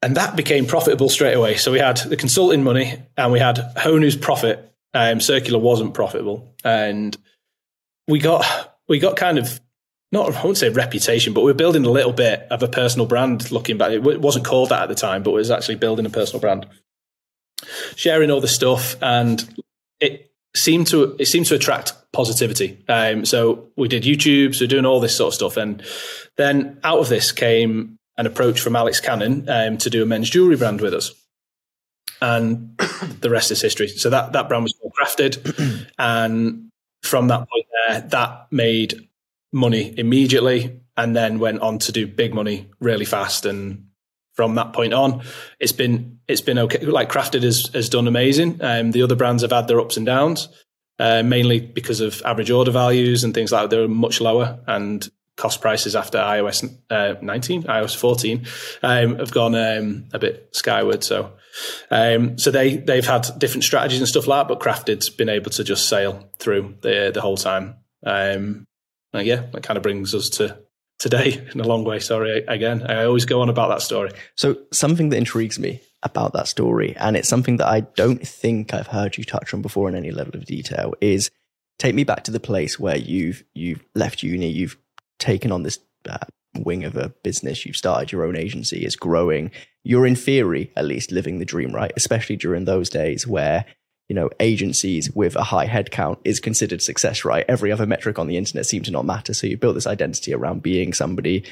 And 0.00 0.16
that 0.16 0.34
became 0.34 0.66
profitable 0.66 1.08
straight 1.08 1.34
away. 1.34 1.56
So 1.56 1.70
we 1.70 1.78
had 1.78 1.98
the 1.98 2.16
consulting 2.16 2.64
money 2.64 2.98
and 3.16 3.30
we 3.30 3.38
had 3.38 3.56
Honu's 3.76 4.16
profit. 4.16 4.68
Um, 4.94 5.18
Circulr 5.18 5.60
wasn't 5.60 5.94
profitable, 5.94 6.54
and 6.64 7.16
we 8.08 8.18
got 8.18 8.44
we 8.88 8.98
got 8.98 9.16
kind 9.16 9.38
of 9.38 9.60
not 10.10 10.34
I 10.34 10.44
won't 10.44 10.58
say 10.58 10.68
reputation, 10.68 11.32
but 11.32 11.42
we 11.42 11.50
are 11.50 11.54
building 11.54 11.86
a 11.86 11.90
little 11.90 12.12
bit 12.12 12.46
of 12.50 12.62
a 12.62 12.68
personal 12.68 13.06
brand. 13.06 13.50
Looking 13.50 13.78
back, 13.78 13.92
it 13.92 14.20
wasn't 14.20 14.44
called 14.44 14.68
that 14.68 14.82
at 14.82 14.88
the 14.90 14.94
time, 14.94 15.22
but 15.22 15.30
it 15.30 15.34
was 15.34 15.50
actually 15.50 15.76
building 15.76 16.04
a 16.04 16.10
personal 16.10 16.40
brand, 16.40 16.66
sharing 17.96 18.30
all 18.30 18.42
the 18.42 18.48
stuff, 18.48 18.96
and 19.00 19.48
it 19.98 20.30
seemed 20.54 20.88
to 20.88 21.16
it 21.18 21.26
seemed 21.26 21.46
to 21.46 21.54
attract 21.54 21.94
positivity. 22.12 22.84
Um, 22.88 23.24
so 23.24 23.68
we 23.76 23.88
did 23.88 24.02
YouTube, 24.02 24.54
so 24.54 24.66
doing 24.66 24.86
all 24.86 25.00
this 25.00 25.16
sort 25.16 25.28
of 25.28 25.34
stuff, 25.34 25.56
and 25.56 25.82
then 26.36 26.78
out 26.84 26.98
of 26.98 27.08
this 27.08 27.32
came 27.32 27.98
an 28.18 28.26
approach 28.26 28.60
from 28.60 28.76
Alex 28.76 29.00
Cannon 29.00 29.48
um, 29.48 29.78
to 29.78 29.90
do 29.90 30.02
a 30.02 30.06
men's 30.06 30.30
jewelry 30.30 30.56
brand 30.56 30.80
with 30.80 30.94
us, 30.94 31.12
and 32.20 32.76
the 33.20 33.30
rest 33.30 33.50
is 33.50 33.62
history. 33.62 33.88
So 33.88 34.10
that 34.10 34.32
that 34.32 34.48
brand 34.48 34.64
was 34.64 34.74
CRAFTD, 35.00 35.88
and 35.98 36.70
from 37.02 37.28
that 37.28 37.48
point 37.48 37.66
there, 37.88 38.00
that 38.00 38.46
made 38.50 39.08
money 39.52 39.94
immediately 39.98 40.80
and 40.96 41.16
then 41.16 41.38
went 41.38 41.60
on 41.60 41.78
to 41.78 41.92
do 41.92 42.06
big 42.06 42.34
money 42.34 42.68
really 42.80 43.04
fast. 43.04 43.46
And 43.46 43.86
from 44.34 44.54
that 44.54 44.72
point 44.72 44.94
on, 44.94 45.22
it's 45.60 45.72
been 45.72 46.18
it's 46.28 46.40
been 46.40 46.58
okay. 46.58 46.84
Like 46.84 47.10
CRAFTD 47.10 47.42
has 47.42 47.70
has 47.74 47.88
done 47.88 48.06
amazing. 48.06 48.60
Um, 48.62 48.92
the 48.92 49.02
other 49.02 49.16
brands 49.16 49.42
have 49.42 49.52
had 49.52 49.68
their 49.68 49.80
ups 49.80 49.96
and 49.96 50.06
downs, 50.06 50.48
uh, 50.98 51.22
mainly 51.22 51.60
because 51.60 52.00
of 52.00 52.22
average 52.24 52.50
order 52.50 52.70
values 52.70 53.24
and 53.24 53.34
things 53.34 53.52
like 53.52 53.62
that. 53.62 53.76
They're 53.76 53.88
much 53.88 54.20
lower 54.20 54.60
and 54.66 55.08
cost 55.36 55.60
prices 55.60 55.96
after 55.96 56.18
iOS 56.18 56.76
uh, 56.90 57.14
19, 57.20 57.64
iOS 57.64 57.96
14 57.96 58.46
um, 58.82 59.16
have 59.16 59.32
gone 59.32 59.54
um, 59.54 60.04
a 60.12 60.18
bit 60.18 60.48
skyward. 60.52 61.02
So, 61.02 61.32
um, 61.90 62.38
so 62.38 62.50
they 62.50 62.76
they've 62.76 63.06
had 63.06 63.26
different 63.38 63.64
strategies 63.64 64.00
and 64.00 64.08
stuff 64.08 64.26
like 64.26 64.46
that, 64.46 64.48
but 64.48 64.60
CRAFTD's 64.60 65.10
been 65.10 65.28
able 65.28 65.50
to 65.52 65.64
just 65.64 65.88
sail 65.88 66.28
through 66.38 66.76
the 66.82 67.10
the 67.12 67.20
whole 67.20 67.36
time. 67.36 67.76
Um, 68.04 68.66
yeah, 69.14 69.44
that 69.52 69.62
kind 69.62 69.76
of 69.76 69.82
brings 69.82 70.14
us 70.14 70.30
to 70.30 70.58
today 70.98 71.46
in 71.52 71.60
a 71.60 71.66
long 71.66 71.84
way. 71.84 71.98
Sorry 71.98 72.44
again. 72.46 72.82
I 72.82 73.04
always 73.04 73.24
go 73.24 73.42
on 73.42 73.48
about 73.48 73.68
that 73.68 73.82
story. 73.82 74.12
So 74.36 74.58
something 74.72 75.10
that 75.10 75.16
intrigues 75.16 75.58
me 75.58 75.80
about 76.02 76.32
that 76.32 76.48
story, 76.48 76.96
and 76.96 77.16
it's 77.16 77.28
something 77.28 77.56
that 77.58 77.68
I 77.68 77.80
don't 77.80 78.26
think 78.26 78.74
I've 78.74 78.88
heard 78.88 79.16
you 79.16 79.24
touch 79.24 79.54
on 79.54 79.62
before 79.62 79.88
in 79.88 79.94
any 79.94 80.10
level 80.10 80.36
of 80.36 80.46
detail, 80.46 80.94
is 81.00 81.30
take 81.78 81.94
me 81.94 82.04
back 82.04 82.24
to 82.24 82.30
the 82.30 82.40
place 82.40 82.78
where 82.78 82.96
you've 82.96 83.44
you've 83.54 83.84
left 83.94 84.22
uni, 84.22 84.48
you've 84.48 84.76
taken 85.18 85.52
on 85.52 85.62
this 85.62 85.78
uh, 86.08 86.18
wing 86.56 86.84
of 86.84 86.96
a 86.96 87.10
business, 87.22 87.64
you've 87.64 87.76
started 87.76 88.12
your 88.12 88.24
own 88.24 88.36
agency, 88.36 88.84
it's 88.84 88.96
growing. 88.96 89.50
You're 89.84 90.06
in 90.06 90.14
theory, 90.14 90.70
at 90.76 90.84
least, 90.84 91.10
living 91.10 91.38
the 91.38 91.44
dream, 91.44 91.72
right? 91.74 91.92
Especially 91.96 92.36
during 92.36 92.66
those 92.66 92.88
days 92.88 93.26
where 93.26 93.64
you 94.08 94.14
know, 94.14 94.28
agencies 94.40 95.10
with 95.14 95.36
a 95.36 95.42
high 95.42 95.66
headcount 95.66 96.18
is 96.22 96.38
considered 96.38 96.82
success, 96.82 97.24
right? 97.24 97.46
Every 97.48 97.72
other 97.72 97.86
metric 97.86 98.18
on 98.18 98.26
the 98.26 98.36
internet 98.36 98.66
seems 98.66 98.84
to 98.84 98.92
not 98.92 99.06
matter. 99.06 99.32
So 99.32 99.46
you 99.46 99.56
built 99.56 99.74
this 99.74 99.86
identity 99.86 100.34
around 100.34 100.62
being 100.62 100.92
somebody 100.92 101.44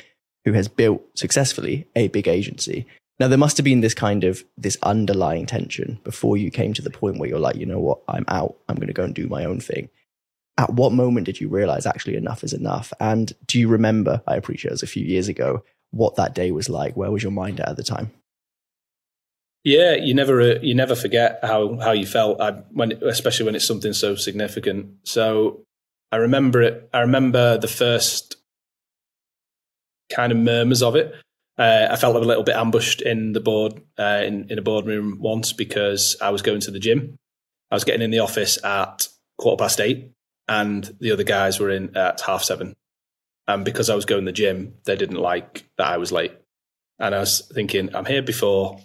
who 0.45 0.53
has 0.53 0.69
built 0.69 1.03
successfully 1.15 1.87
a 1.97 2.09
big 2.09 2.29
agency. 2.29 2.87
Now 3.21 3.29
there 3.29 3.39
must 3.39 3.59
have 3.59 3.65
been 3.65 3.83
this 3.83 3.93
kind 3.93 4.25
of 4.25 4.43
this 4.57 4.79
underlying 4.83 5.45
tension 5.45 6.01
before 6.05 6.39
you 6.39 6.51
came 6.51 6.73
to 6.73 6.83
the 6.83 6.91
point 6.91 7.19
where 7.19 7.29
you're 7.29 7.39
like, 7.39 7.57
you 7.57 7.67
know 7.67 7.79
what, 7.79 8.01
I'm 8.09 8.25
out. 8.29 8.57
I'm 8.67 8.77
going 8.77 8.89
to 8.89 8.95
go 8.95 9.05
and 9.05 9.15
do 9.15 9.29
my 9.29 9.45
own 9.45 9.61
thing. 9.61 9.91
At 10.57 10.73
what 10.73 10.93
moment 10.93 11.27
did 11.27 11.39
you 11.39 11.49
realize 11.49 11.85
actually 11.85 12.17
enough 12.17 12.43
is 12.43 12.55
enough? 12.55 12.95
And 12.99 13.33
do 13.47 13.61
you 13.61 13.69
remember? 13.69 14.23
I 14.27 14.37
appreciate 14.37 14.71
it 14.71 14.73
was 14.73 14.83
a 14.83 14.87
few 14.87 15.05
years 15.05 15.29
ago. 15.29 15.63
What 15.91 16.17
that 16.17 16.35
day 16.35 16.51
was 16.51 16.71
like? 16.71 16.97
Where 16.97 17.11
was 17.11 17.23
your 17.23 17.33
mind 17.33 17.61
at 17.61 17.69
at 17.69 17.77
the 17.77 17.83
time? 17.83 18.11
Yeah, 19.65 19.95
you 19.95 20.15
never 20.15 20.41
uh, 20.41 20.59
you 20.63 20.75
never 20.75 20.95
forget 20.95 21.41
how 21.43 21.79
how 21.79 21.93
you 21.93 22.07
felt 22.07 22.41
I, 22.41 22.53
when, 22.73 22.93
especially 23.05 23.45
when 23.45 23.55
it's 23.55 23.67
something 23.67 23.93
so 23.93 24.15
significant. 24.15 24.95
So 25.05 25.61
I 26.11 26.17
remember 26.17 26.63
it. 26.63 26.89
I 26.95 27.01
remember 27.01 27.59
the 27.59 27.69
first 27.69 28.37
kind 30.11 30.33
of 30.33 30.39
murmurs 30.39 30.83
of 30.83 30.97
it. 30.97 31.15
Uh, 31.61 31.89
I 31.91 31.97
felt 31.97 32.17
a 32.17 32.21
little 32.21 32.43
bit 32.43 32.57
ambushed 32.57 33.03
in 33.03 33.35
the 33.35 33.41
board 33.41 33.83
uh, 33.99 34.23
in 34.25 34.51
in 34.51 34.59
a 34.59 34.63
boardroom 34.63 35.19
once 35.21 35.53
because 35.53 36.17
I 36.19 36.31
was 36.31 36.41
going 36.41 36.61
to 36.61 36.71
the 36.71 36.79
gym. 36.79 37.19
I 37.71 37.75
was 37.75 37.85
getting 37.85 38.01
in 38.01 38.11
the 38.11 38.21
office 38.21 38.63
at 38.65 39.09
quarter 39.37 39.63
past 39.63 39.79
eight, 39.79 40.11
and 40.49 40.85
the 41.01 41.13
other 41.13 41.23
guys 41.23 41.61
were 41.61 41.69
in 41.69 41.95
at 41.99 42.23
half 42.23 42.43
seven. 42.45 42.75
And 43.47 43.63
because 43.63 43.91
I 43.91 43.95
was 43.95 44.07
going 44.07 44.25
to 44.25 44.31
the 44.31 44.37
gym, 44.37 44.75
they 44.87 44.97
didn't 44.97 45.17
like 45.17 45.69
that 45.77 45.89
I 45.89 45.99
was 45.99 46.13
late. 46.13 46.33
And 46.99 47.15
I 47.15 47.19
was 47.19 47.41
thinking, 47.53 47.95
I'm 47.95 48.05
here 48.05 48.23
before 48.23 48.79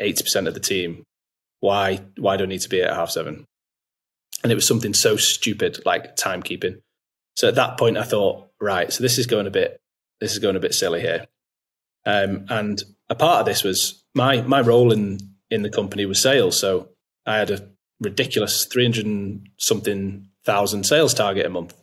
80% 0.00 0.48
of 0.48 0.54
the 0.54 0.60
team. 0.60 1.04
Why, 1.60 2.00
why 2.16 2.36
do 2.36 2.44
I 2.44 2.46
need 2.46 2.62
to 2.62 2.68
be 2.68 2.82
at 2.82 2.94
half 2.94 3.10
seven? 3.10 3.44
And 4.42 4.50
it 4.50 4.54
was 4.54 4.66
something 4.66 4.94
so 4.94 5.16
stupid 5.16 5.84
like 5.84 6.16
timekeeping. 6.16 6.80
So 7.36 7.48
at 7.48 7.56
that 7.56 7.76
point, 7.78 7.98
I 7.98 8.04
thought, 8.04 8.48
right, 8.60 8.90
so 8.90 9.02
this 9.02 9.18
is 9.18 9.26
going 9.26 9.46
a 9.46 9.50
bit, 9.50 9.80
this 10.20 10.32
is 10.32 10.38
going 10.38 10.56
a 10.56 10.60
bit 10.60 10.74
silly 10.74 11.00
here. 11.00 11.26
Um, 12.06 12.46
and 12.48 12.82
a 13.08 13.14
part 13.14 13.40
of 13.40 13.46
this 13.46 13.62
was 13.62 14.04
my 14.14 14.42
my 14.42 14.60
role 14.60 14.92
in 14.92 15.18
in 15.50 15.62
the 15.62 15.70
company 15.70 16.06
was 16.06 16.22
sales. 16.22 16.58
So 16.58 16.90
I 17.26 17.36
had 17.36 17.50
a 17.50 17.68
ridiculous 18.00 18.64
300 18.64 19.48
something 19.58 20.28
thousand 20.44 20.84
sales 20.84 21.14
target 21.14 21.46
a 21.46 21.50
month. 21.50 21.74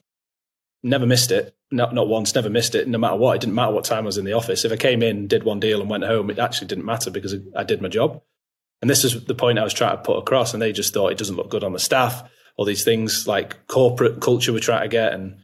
Never 0.83 1.05
missed 1.05 1.31
it. 1.31 1.55
Not, 1.69 1.93
not 1.93 2.07
once, 2.07 2.33
never 2.33 2.49
missed 2.49 2.75
it. 2.75 2.87
No 2.87 2.97
matter 2.97 3.17
what, 3.17 3.35
it 3.35 3.41
didn't 3.41 3.55
matter 3.55 3.73
what 3.73 3.83
time 3.83 4.03
I 4.03 4.07
was 4.07 4.17
in 4.17 4.25
the 4.25 4.33
office. 4.33 4.63
If 4.63 4.71
I 4.71 4.77
came 4.77 5.03
in, 5.03 5.27
did 5.27 5.43
one 5.43 5.59
deal, 5.59 5.81
and 5.81 5.89
went 5.89 6.05
home, 6.05 6.29
it 6.29 6.39
actually 6.39 6.67
didn't 6.67 6.85
matter 6.85 7.11
because 7.11 7.35
I 7.55 7.63
did 7.63 7.81
my 7.81 7.89
job. 7.89 8.21
And 8.81 8.89
this 8.89 9.03
is 9.03 9.25
the 9.25 9.35
point 9.35 9.59
I 9.59 9.63
was 9.63 9.73
trying 9.73 9.97
to 9.97 10.03
put 10.03 10.17
across. 10.17 10.53
And 10.53 10.61
they 10.61 10.71
just 10.71 10.93
thought 10.93 11.11
it 11.11 11.17
doesn't 11.17 11.35
look 11.35 11.49
good 11.49 11.63
on 11.63 11.73
the 11.73 11.79
staff. 11.79 12.23
All 12.55 12.65
these 12.65 12.85
things 12.85 13.27
like 13.27 13.67
corporate 13.67 14.21
culture 14.21 14.53
we're 14.53 14.59
trying 14.59 14.83
to 14.83 14.87
get, 14.87 15.13
and 15.13 15.43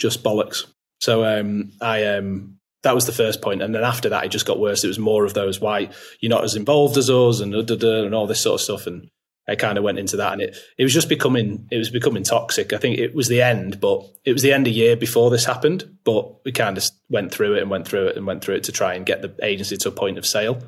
just 0.00 0.24
bollocks. 0.24 0.66
So 1.00 1.24
um, 1.24 1.72
I 1.80 2.04
um, 2.06 2.58
that 2.84 2.94
was 2.94 3.06
the 3.06 3.12
first 3.12 3.42
point, 3.42 3.62
and 3.62 3.74
then 3.74 3.82
after 3.82 4.08
that, 4.10 4.24
it 4.24 4.28
just 4.28 4.46
got 4.46 4.60
worse. 4.60 4.84
It 4.84 4.88
was 4.88 4.98
more 4.98 5.24
of 5.24 5.34
those 5.34 5.60
why 5.60 5.90
you're 6.20 6.30
not 6.30 6.44
as 6.44 6.54
involved 6.54 6.96
as 6.96 7.10
us, 7.10 7.40
and 7.40 7.54
and 7.54 8.14
all 8.14 8.26
this 8.26 8.40
sort 8.40 8.60
of 8.60 8.64
stuff, 8.64 8.86
and 8.86 9.08
I 9.48 9.56
kind 9.56 9.76
of 9.76 9.84
went 9.84 9.98
into 9.98 10.16
that, 10.18 10.34
and 10.34 10.42
it 10.42 10.56
it 10.78 10.84
was 10.84 10.94
just 10.94 11.08
becoming 11.08 11.66
it 11.70 11.78
was 11.78 11.90
becoming 11.90 12.22
toxic. 12.22 12.72
I 12.72 12.78
think 12.78 12.98
it 12.98 13.14
was 13.14 13.28
the 13.28 13.42
end, 13.42 13.80
but 13.80 14.06
it 14.24 14.32
was 14.32 14.42
the 14.42 14.52
end 14.52 14.66
a 14.66 14.70
year 14.70 14.96
before 14.96 15.30
this 15.30 15.44
happened. 15.44 15.98
But 16.04 16.44
we 16.44 16.52
kind 16.52 16.78
of 16.78 16.84
went 17.08 17.32
through 17.32 17.54
it 17.54 17.62
and 17.62 17.70
went 17.70 17.88
through 17.88 18.08
it 18.08 18.16
and 18.16 18.26
went 18.26 18.44
through 18.44 18.56
it 18.56 18.64
to 18.64 18.72
try 18.72 18.94
and 18.94 19.06
get 19.06 19.22
the 19.22 19.34
agency 19.42 19.76
to 19.78 19.88
a 19.88 19.92
point 19.92 20.18
of 20.18 20.26
sale. 20.26 20.62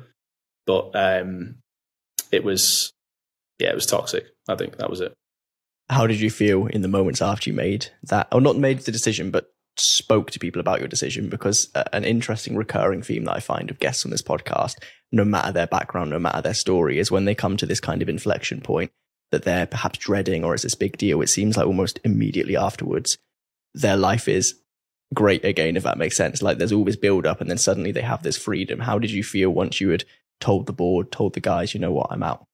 But 0.65 0.91
um, 0.95 1.55
it 2.31 2.43
was 2.43 2.91
yeah, 3.59 3.69
it 3.69 3.75
was 3.75 3.85
toxic. 3.85 4.25
I 4.47 4.55
think 4.55 4.77
that 4.77 4.89
was 4.89 5.01
it. 5.01 5.13
How 5.89 6.05
did 6.07 6.19
you 6.19 6.29
feel 6.29 6.67
in 6.67 6.81
the 6.81 6.87
moments 6.87 7.21
after 7.21 7.49
you 7.49 7.55
made 7.55 7.87
that, 8.03 8.27
or 8.31 8.41
not 8.41 8.57
made 8.57 8.79
the 8.79 8.91
decision, 8.91 9.31
but 9.31 9.49
spoke 9.79 10.31
to 10.31 10.39
people 10.39 10.59
about 10.59 10.79
your 10.79 10.87
decision 10.87 11.29
because 11.29 11.69
uh, 11.75 11.83
an 11.93 12.03
interesting 12.03 12.55
recurring 12.55 13.01
theme 13.01 13.25
that 13.25 13.35
I 13.35 13.39
find 13.39 13.69
of 13.69 13.79
guests 13.79 14.05
on 14.05 14.11
this 14.11 14.21
podcast, 14.21 14.75
no 15.11 15.25
matter 15.25 15.51
their 15.51 15.67
background, 15.67 16.09
no 16.09 16.19
matter 16.19 16.41
their 16.41 16.53
story, 16.53 16.99
is 16.99 17.11
when 17.11 17.25
they 17.25 17.35
come 17.35 17.57
to 17.57 17.65
this 17.65 17.79
kind 17.79 18.01
of 18.01 18.09
inflection 18.09 18.61
point 18.61 18.91
that 19.31 19.43
they're 19.43 19.67
perhaps 19.67 19.99
dreading 19.99 20.43
or 20.43 20.53
it's 20.53 20.63
this 20.63 20.75
big 20.75 20.97
deal. 20.97 21.21
It 21.21 21.27
seems 21.27 21.57
like 21.57 21.67
almost 21.67 21.99
immediately 22.03 22.55
afterwards, 22.55 23.17
their 23.73 23.97
life 23.97 24.27
is 24.27 24.55
great 25.13 25.43
again, 25.45 25.77
if 25.77 25.83
that 25.83 25.97
makes 25.97 26.17
sense. 26.17 26.41
Like 26.41 26.57
there's 26.57 26.71
all 26.71 26.85
this 26.85 26.95
build 26.95 27.25
up 27.25 27.41
and 27.41 27.49
then 27.49 27.57
suddenly 27.57 27.91
they 27.91 28.01
have 28.01 28.23
this 28.23 28.37
freedom. 28.37 28.79
How 28.79 28.99
did 28.99 29.11
you 29.11 29.23
feel 29.23 29.49
once 29.49 29.81
you 29.81 29.89
had 29.89 30.05
told 30.39 30.65
the 30.65 30.73
board, 30.73 31.11
told 31.11 31.33
the 31.33 31.39
guys, 31.39 31.73
you 31.73 31.79
know 31.79 31.91
what, 31.91 32.07
I'm 32.11 32.23
out? 32.23 32.45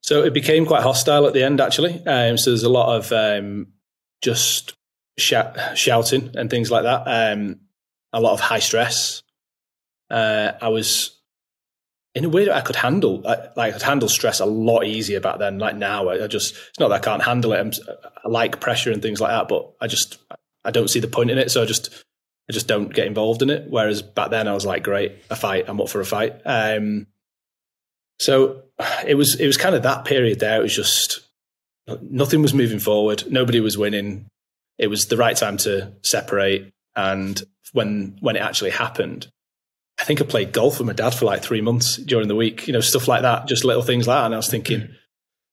So 0.00 0.22
it 0.22 0.32
became 0.32 0.66
quite 0.66 0.82
hostile 0.82 1.26
at 1.26 1.32
the 1.32 1.42
end, 1.42 1.60
actually. 1.60 1.94
Um, 2.06 2.38
so 2.38 2.50
there's 2.50 2.62
a 2.62 2.68
lot 2.68 2.96
of 2.96 3.10
um, 3.12 3.68
just 4.22 4.74
shouting 5.18 6.30
and 6.34 6.50
things 6.50 6.70
like 6.70 6.84
that. 6.84 7.04
Um, 7.06 7.60
a 8.12 8.20
lot 8.20 8.32
of 8.32 8.40
high 8.40 8.58
stress. 8.58 9.22
Uh, 10.10 10.52
I 10.60 10.68
was 10.68 11.18
in 12.14 12.24
a 12.24 12.28
way 12.28 12.46
that 12.46 12.54
I 12.54 12.60
could 12.60 12.76
handle. 12.76 13.26
I, 13.26 13.48
like 13.56 13.58
I 13.58 13.72
could 13.72 13.82
handle 13.82 14.08
stress 14.08 14.40
a 14.40 14.46
lot 14.46 14.84
easier 14.84 15.20
back 15.20 15.38
then. 15.38 15.58
Like 15.58 15.76
now, 15.76 16.08
I, 16.08 16.24
I 16.24 16.26
just 16.26 16.54
it's 16.54 16.80
not 16.80 16.88
that 16.88 17.02
I 17.02 17.04
can't 17.04 17.22
handle 17.22 17.52
it. 17.52 17.60
I'm, 17.60 17.72
i 18.24 18.28
like 18.28 18.60
pressure 18.60 18.90
and 18.90 19.02
things 19.02 19.20
like 19.20 19.30
that, 19.30 19.48
but 19.48 19.72
I 19.80 19.86
just 19.86 20.18
I 20.64 20.70
don't 20.70 20.88
see 20.88 21.00
the 21.00 21.08
point 21.08 21.30
in 21.30 21.38
it. 21.38 21.50
So 21.50 21.62
I 21.62 21.66
just 21.66 22.04
I 22.48 22.52
just 22.52 22.68
don't 22.68 22.92
get 22.92 23.06
involved 23.06 23.42
in 23.42 23.50
it. 23.50 23.66
Whereas 23.68 24.02
back 24.02 24.30
then, 24.30 24.48
I 24.48 24.54
was 24.54 24.64
like, 24.64 24.82
great, 24.82 25.16
a 25.30 25.36
fight. 25.36 25.64
I'm 25.68 25.80
up 25.80 25.88
for 25.88 26.00
a 26.00 26.06
fight. 26.06 26.40
Um, 26.44 27.06
so 28.18 28.62
it 29.06 29.14
was 29.14 29.38
it 29.40 29.46
was 29.46 29.56
kind 29.56 29.74
of 29.74 29.82
that 29.82 30.04
period 30.04 30.40
there. 30.40 30.60
It 30.60 30.62
was 30.62 30.74
just 30.74 31.20
nothing 32.00 32.42
was 32.42 32.54
moving 32.54 32.78
forward. 32.78 33.24
Nobody 33.30 33.60
was 33.60 33.76
winning 33.76 34.30
it 34.78 34.88
was 34.88 35.06
the 35.06 35.16
right 35.16 35.36
time 35.36 35.56
to 35.58 35.92
separate 36.02 36.72
and 36.94 37.42
when 37.72 38.16
when 38.20 38.36
it 38.36 38.42
actually 38.42 38.70
happened. 38.70 39.28
I 39.98 40.04
think 40.04 40.20
I 40.20 40.24
played 40.24 40.52
golf 40.52 40.78
with 40.78 40.86
my 40.86 40.92
dad 40.92 41.14
for 41.14 41.24
like 41.24 41.42
three 41.42 41.62
months 41.62 41.96
during 41.96 42.28
the 42.28 42.36
week, 42.36 42.66
you 42.66 42.72
know, 42.74 42.80
stuff 42.80 43.08
like 43.08 43.22
that, 43.22 43.48
just 43.48 43.64
little 43.64 43.82
things 43.82 44.06
like 44.06 44.18
that. 44.18 44.26
And 44.26 44.34
I 44.34 44.38
was 44.38 44.50
thinking, 44.50 44.88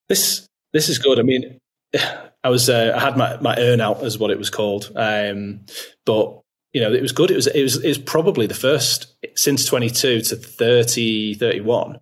this 0.08 0.46
this 0.72 0.88
is 0.88 0.98
good. 0.98 1.18
I 1.18 1.22
mean, 1.22 1.58
I 2.44 2.50
was 2.50 2.68
uh, 2.68 2.92
I 2.94 3.00
had 3.00 3.16
my 3.16 3.38
my 3.40 3.56
earn 3.58 3.80
out 3.80 4.02
as 4.02 4.18
what 4.18 4.30
it 4.30 4.38
was 4.38 4.50
called, 4.50 4.92
um, 4.94 5.60
but 6.04 6.40
you 6.74 6.80
know, 6.80 6.92
it 6.92 7.00
was 7.00 7.12
good. 7.12 7.30
It 7.30 7.36
was 7.36 7.46
it 7.46 7.62
was 7.62 7.82
it 7.82 7.88
was 7.88 7.98
probably 7.98 8.46
the 8.46 8.54
first 8.54 9.14
since 9.36 9.64
22 9.64 10.20
to 10.22 10.36
30, 10.36 11.34
31 11.34 12.00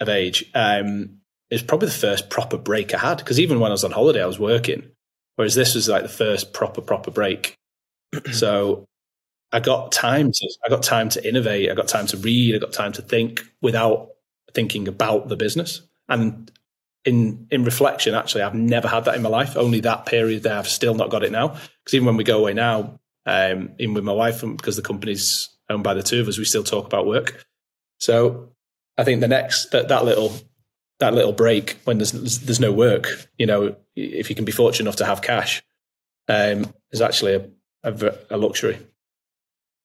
of 0.00 0.08
age. 0.08 0.50
Um, 0.54 1.20
it 1.50 1.54
was 1.54 1.62
probably 1.62 1.88
the 1.88 1.94
first 1.94 2.28
proper 2.28 2.58
break 2.58 2.92
I 2.92 2.98
had 2.98 3.18
because 3.18 3.38
even 3.38 3.60
when 3.60 3.70
I 3.70 3.74
was 3.74 3.84
on 3.84 3.92
holiday, 3.92 4.22
I 4.22 4.26
was 4.26 4.38
working, 4.38 4.90
whereas 5.36 5.54
this 5.54 5.74
was 5.74 5.88
like 5.88 6.02
the 6.02 6.08
first 6.08 6.52
proper 6.52 6.80
proper 6.80 7.10
break. 7.10 7.56
so 8.32 8.86
I 9.52 9.60
got 9.60 9.92
time 9.92 10.32
to 10.32 10.54
I 10.64 10.68
got 10.68 10.82
time 10.82 11.08
to 11.10 11.26
innovate. 11.26 11.70
I 11.70 11.74
got 11.74 11.88
time 11.88 12.06
to 12.08 12.16
read. 12.16 12.54
I 12.54 12.58
got 12.58 12.72
time 12.72 12.92
to 12.92 13.02
think 13.02 13.44
without 13.62 14.08
thinking 14.52 14.88
about 14.88 15.28
the 15.28 15.36
business. 15.36 15.82
And 16.08 16.50
in 17.04 17.46
in 17.50 17.64
reflection, 17.64 18.14
actually, 18.14 18.42
I've 18.42 18.54
never 18.54 18.88
had 18.88 19.04
that 19.04 19.14
in 19.14 19.22
my 19.22 19.28
life. 19.28 19.56
Only 19.56 19.80
that 19.80 20.06
period 20.06 20.42
there, 20.42 20.58
I've 20.58 20.68
still 20.68 20.94
not 20.94 21.10
got 21.10 21.22
it 21.22 21.32
now. 21.32 21.48
Because 21.48 21.94
even 21.94 22.06
when 22.06 22.16
we 22.16 22.24
go 22.24 22.38
away 22.38 22.54
now, 22.54 22.98
um, 23.24 23.70
even 23.78 23.94
with 23.94 24.04
my 24.04 24.12
wife, 24.12 24.40
because 24.42 24.76
the 24.76 24.82
company's 24.82 25.48
owned 25.70 25.84
by 25.84 25.94
the 25.94 26.02
two 26.02 26.20
of 26.20 26.28
us, 26.28 26.38
we 26.38 26.44
still 26.44 26.64
talk 26.64 26.86
about 26.86 27.06
work. 27.06 27.46
So 27.98 28.50
I 28.98 29.04
think 29.04 29.20
the 29.20 29.28
next 29.28 29.70
that, 29.70 29.88
that 29.88 30.04
little 30.04 30.32
that 30.98 31.14
little 31.14 31.32
break 31.32 31.78
when 31.84 31.98
there's 31.98 32.12
there's 32.12 32.60
no 32.60 32.72
work, 32.72 33.28
you 33.38 33.46
know, 33.46 33.76
if 33.94 34.30
you 34.30 34.36
can 34.36 34.44
be 34.44 34.52
fortunate 34.52 34.84
enough 34.84 34.96
to 34.96 35.04
have 35.04 35.22
cash, 35.22 35.62
um, 36.28 36.72
is 36.92 37.00
actually 37.00 37.34
a, 37.34 37.48
a, 37.84 38.18
a 38.30 38.36
luxury. 38.36 38.78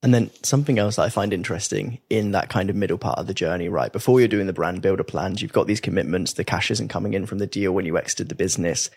And 0.03 0.13
then 0.13 0.31
something 0.41 0.79
else 0.79 0.95
that 0.95 1.03
I 1.03 1.09
find 1.09 1.31
interesting 1.31 1.99
in 2.09 2.31
that 2.31 2.49
kind 2.49 2.71
of 2.71 2.75
middle 2.75 2.97
part 2.97 3.19
of 3.19 3.27
the 3.27 3.35
journey, 3.35 3.69
right? 3.69 3.93
Before 3.93 4.19
you're 4.19 4.27
doing 4.27 4.47
the 4.47 4.53
brand 4.53 4.81
builder 4.81 5.03
plans, 5.03 5.41
you've 5.41 5.53
got 5.53 5.67
these 5.67 5.79
commitments, 5.79 6.33
the 6.33 6.43
cash 6.43 6.71
isn't 6.71 6.87
coming 6.87 7.13
in 7.13 7.27
from 7.27 7.37
the 7.37 7.45
deal 7.45 7.71
when 7.71 7.85
you 7.85 7.97
exited 7.97 8.29
the 8.29 8.35
business. 8.35 8.89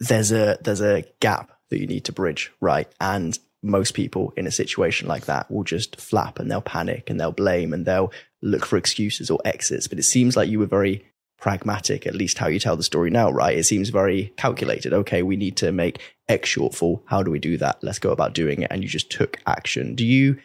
There's 0.00 0.32
a 0.32 0.58
there's 0.62 0.80
a 0.80 1.04
gap 1.20 1.50
that 1.70 1.80
you 1.80 1.86
need 1.86 2.04
to 2.06 2.12
bridge, 2.12 2.50
right? 2.60 2.88
And 3.00 3.38
most 3.62 3.92
people 3.92 4.32
in 4.36 4.46
a 4.46 4.52
situation 4.52 5.08
like 5.08 5.26
that 5.26 5.50
will 5.50 5.64
just 5.64 6.00
flap 6.00 6.38
and 6.38 6.50
they'll 6.50 6.62
panic 6.62 7.10
and 7.10 7.20
they'll 7.20 7.32
blame 7.32 7.72
and 7.72 7.84
they'll 7.84 8.12
look 8.40 8.64
for 8.64 8.76
excuses 8.76 9.30
or 9.30 9.40
exits. 9.44 9.88
But 9.88 9.98
it 9.98 10.04
seems 10.04 10.36
like 10.36 10.48
you 10.48 10.60
were 10.60 10.66
very 10.66 11.04
pragmatic, 11.38 12.06
at 12.06 12.14
least 12.14 12.38
how 12.38 12.48
you 12.48 12.58
tell 12.58 12.76
the 12.76 12.82
story 12.82 13.10
now, 13.10 13.30
right? 13.30 13.56
It 13.56 13.64
seems 13.64 13.88
very 13.90 14.32
calculated. 14.36 14.92
Okay, 14.92 15.22
we 15.22 15.36
need 15.36 15.56
to 15.58 15.72
make 15.72 16.00
X 16.28 16.54
shortfall. 16.54 17.00
How 17.06 17.22
do 17.22 17.30
we 17.30 17.38
do 17.38 17.56
that? 17.58 17.78
Let's 17.82 17.98
go 17.98 18.10
about 18.10 18.34
doing 18.34 18.62
it. 18.62 18.70
And 18.70 18.82
you 18.82 18.88
just 18.88 19.10
took 19.10 19.38
action. 19.46 19.94
Do 19.94 20.04
you 20.04 20.38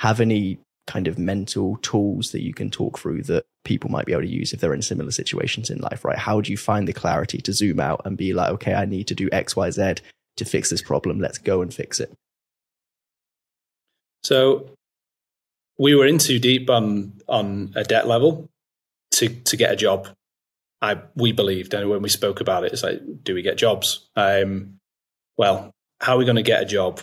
have 0.00 0.20
any 0.20 0.58
kind 0.86 1.06
of 1.06 1.18
mental 1.18 1.76
tools 1.82 2.32
that 2.32 2.42
you 2.42 2.52
can 2.52 2.70
talk 2.70 2.98
through 2.98 3.22
that 3.22 3.44
people 3.64 3.90
might 3.90 4.06
be 4.06 4.12
able 4.12 4.22
to 4.22 4.28
use 4.28 4.52
if 4.52 4.60
they're 4.60 4.74
in 4.74 4.82
similar 4.82 5.10
situations 5.10 5.70
in 5.70 5.78
life, 5.78 6.04
right? 6.04 6.18
How 6.18 6.40
do 6.40 6.50
you 6.50 6.56
find 6.56 6.88
the 6.88 6.92
clarity 6.92 7.38
to 7.42 7.52
zoom 7.52 7.78
out 7.78 8.00
and 8.04 8.16
be 8.16 8.32
like, 8.32 8.50
okay, 8.54 8.74
I 8.74 8.86
need 8.86 9.06
to 9.08 9.14
do 9.14 9.28
X, 9.30 9.54
Y, 9.54 9.70
Z 9.70 9.94
to 10.36 10.44
fix 10.44 10.70
this 10.70 10.82
problem. 10.82 11.20
Let's 11.20 11.38
go 11.38 11.62
and 11.62 11.72
fix 11.72 12.00
it. 12.00 12.12
So 14.22 14.70
we 15.78 15.94
were 15.94 16.06
in 16.06 16.18
too 16.18 16.38
deep 16.38 16.68
on 16.68 17.20
on 17.28 17.72
a 17.76 17.84
debt 17.84 18.06
level 18.06 18.48
to 19.12 19.28
to 19.28 19.56
get 19.56 19.72
a 19.72 19.76
job. 19.76 20.08
I 20.82 21.02
we 21.14 21.32
believed, 21.32 21.74
and 21.74 21.88
when 21.90 22.02
we 22.02 22.08
spoke 22.08 22.40
about 22.40 22.64
it, 22.64 22.72
it's 22.72 22.82
like, 22.82 23.00
do 23.22 23.34
we 23.34 23.42
get 23.42 23.58
jobs? 23.58 24.08
Um, 24.16 24.78
well, 25.36 25.72
how 26.00 26.14
are 26.14 26.18
we 26.18 26.24
going 26.24 26.36
to 26.36 26.42
get 26.42 26.62
a 26.62 26.66
job 26.66 27.00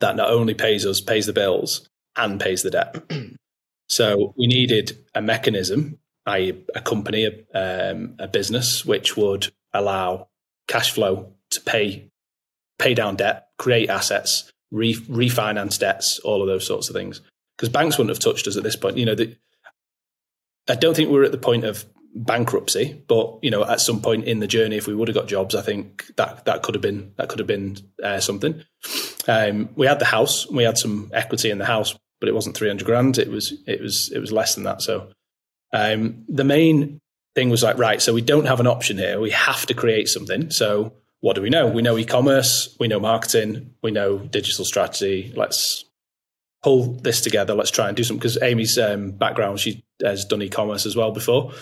that 0.00 0.16
not 0.16 0.30
only 0.30 0.54
pays 0.54 0.86
us, 0.86 1.00
pays 1.00 1.26
the 1.26 1.32
bills, 1.32 1.88
and 2.16 2.40
pays 2.40 2.62
the 2.62 2.70
debt? 2.70 2.96
so 3.88 4.34
we 4.38 4.46
needed 4.46 4.98
a 5.14 5.20
mechanism, 5.20 5.98
i.e., 6.26 6.64
a 6.74 6.80
company, 6.80 7.26
a, 7.26 7.90
um, 7.90 8.14
a 8.18 8.26
business, 8.26 8.84
which 8.84 9.16
would 9.16 9.52
allow 9.74 10.28
cash 10.66 10.90
flow 10.90 11.32
to 11.50 11.60
pay 11.60 12.10
pay 12.78 12.94
down 12.94 13.16
debt, 13.16 13.48
create 13.58 13.90
assets, 13.90 14.50
re- 14.70 14.94
refinance 14.94 15.78
debts, 15.78 16.18
all 16.20 16.40
of 16.40 16.48
those 16.48 16.66
sorts 16.66 16.88
of 16.88 16.94
things. 16.94 17.20
Because 17.56 17.68
banks 17.68 17.98
wouldn't 17.98 18.14
have 18.14 18.22
touched 18.22 18.46
us 18.46 18.56
at 18.56 18.62
this 18.62 18.76
point. 18.76 18.96
You 18.96 19.06
know, 19.06 19.16
the, 19.16 19.36
I 20.68 20.76
don't 20.76 20.94
think 20.94 21.10
we 21.10 21.18
are 21.18 21.24
at 21.24 21.32
the 21.32 21.38
point 21.38 21.64
of 21.64 21.84
bankruptcy, 22.14 23.02
but 23.08 23.38
you 23.42 23.50
know, 23.50 23.64
at 23.64 23.80
some 23.80 24.00
point 24.00 24.24
in 24.24 24.40
the 24.40 24.46
journey, 24.46 24.76
if 24.76 24.86
we 24.86 24.94
would 24.94 25.08
have 25.08 25.14
got 25.14 25.28
jobs, 25.28 25.54
I 25.54 25.62
think 25.62 26.04
that 26.16 26.44
that 26.46 26.62
could 26.62 26.74
have 26.74 26.82
been 26.82 27.12
that 27.16 27.28
could 27.28 27.38
have 27.38 27.48
been 27.48 27.76
uh, 28.02 28.20
something. 28.20 28.62
Um, 29.26 29.68
we 29.76 29.86
had 29.86 29.98
the 29.98 30.04
house, 30.04 30.50
we 30.50 30.64
had 30.64 30.78
some 30.78 31.10
equity 31.12 31.50
in 31.50 31.58
the 31.58 31.64
house, 31.64 31.96
but 32.20 32.28
it 32.28 32.34
wasn't 32.34 32.56
three 32.56 32.68
hundred 32.68 32.86
grand. 32.86 33.18
It 33.18 33.28
was 33.28 33.52
it 33.66 33.80
was 33.80 34.10
it 34.12 34.18
was 34.18 34.32
less 34.32 34.54
than 34.54 34.64
that. 34.64 34.82
So 34.82 35.10
um, 35.72 36.24
the 36.28 36.44
main 36.44 37.00
thing 37.34 37.50
was 37.50 37.62
like, 37.62 37.78
right, 37.78 38.02
so 38.02 38.14
we 38.14 38.22
don't 38.22 38.46
have 38.46 38.60
an 38.60 38.66
option 38.66 38.98
here. 38.98 39.20
We 39.20 39.30
have 39.30 39.66
to 39.66 39.74
create 39.74 40.08
something. 40.08 40.50
So 40.50 40.94
what 41.20 41.34
do 41.34 41.42
we 41.42 41.50
know? 41.50 41.66
We 41.66 41.82
know 41.82 41.98
e-commerce, 41.98 42.76
we 42.80 42.88
know 42.88 43.00
marketing, 43.00 43.74
we 43.82 43.90
know 43.90 44.18
digital 44.18 44.64
strategy. 44.64 45.32
Let's 45.36 45.84
pull 46.62 46.94
this 46.94 47.20
together. 47.20 47.54
Let's 47.54 47.70
try 47.70 47.88
and 47.88 47.96
do 47.96 48.04
something. 48.04 48.18
Because 48.18 48.40
Amy's 48.42 48.78
um, 48.78 49.12
background, 49.12 49.60
she 49.60 49.84
has 50.02 50.24
done 50.24 50.42
e-commerce 50.42 50.86
as 50.86 50.96
well 50.96 51.12
before, 51.12 51.52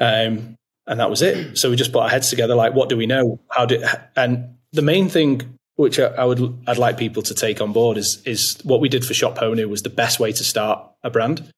um, 0.00 0.56
and 0.86 1.00
that 1.00 1.10
was 1.10 1.22
it. 1.22 1.58
So 1.58 1.70
we 1.70 1.76
just 1.76 1.92
put 1.92 2.02
our 2.02 2.08
heads 2.08 2.30
together. 2.30 2.54
Like, 2.54 2.74
what 2.74 2.88
do 2.88 2.96
we 2.96 3.06
know? 3.06 3.40
How 3.50 3.66
did? 3.66 3.84
And 4.14 4.56
the 4.72 4.82
main 4.82 5.08
thing 5.08 5.58
which 5.76 6.00
I, 6.00 6.24
would 6.24 6.58
I'd 6.66 6.78
like 6.78 6.96
people 6.96 7.22
to 7.22 7.34
take 7.34 7.60
on 7.60 7.72
board 7.72 7.98
is 7.98 8.22
is 8.24 8.58
what 8.62 8.80
we 8.80 8.88
did 8.88 9.04
for 9.04 9.14
Shop 9.14 9.40
was 9.40 9.82
the 9.82 9.90
best 9.90 10.18
way 10.18 10.32
to 10.32 10.44
start 10.44 10.86
a 11.02 11.10
brand. 11.10 11.50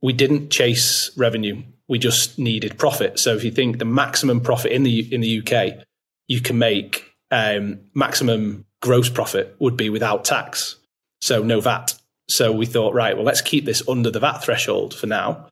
We 0.00 0.12
didn't 0.12 0.50
chase 0.50 1.10
revenue. 1.16 1.62
We 1.88 1.98
just 1.98 2.38
needed 2.38 2.78
profit. 2.78 3.18
So 3.18 3.34
if 3.34 3.42
you 3.42 3.50
think 3.50 3.78
the 3.78 3.84
maximum 3.84 4.40
profit 4.40 4.72
in 4.72 4.84
the 4.84 5.12
in 5.12 5.20
the 5.20 5.40
UK 5.40 5.84
you 6.28 6.40
can 6.40 6.58
make 6.58 7.10
um, 7.30 7.80
maximum 7.94 8.66
gross 8.80 9.08
profit 9.08 9.56
would 9.58 9.76
be 9.76 9.90
without 9.90 10.24
tax, 10.24 10.76
so 11.20 11.42
no 11.42 11.60
VAT. 11.60 11.94
So 12.28 12.52
we 12.52 12.66
thought, 12.66 12.94
right, 12.94 13.16
well, 13.16 13.24
let's 13.24 13.40
keep 13.40 13.64
this 13.64 13.82
under 13.88 14.10
the 14.10 14.20
VAT 14.20 14.38
threshold 14.38 14.94
for 14.94 15.06
now. 15.06 15.48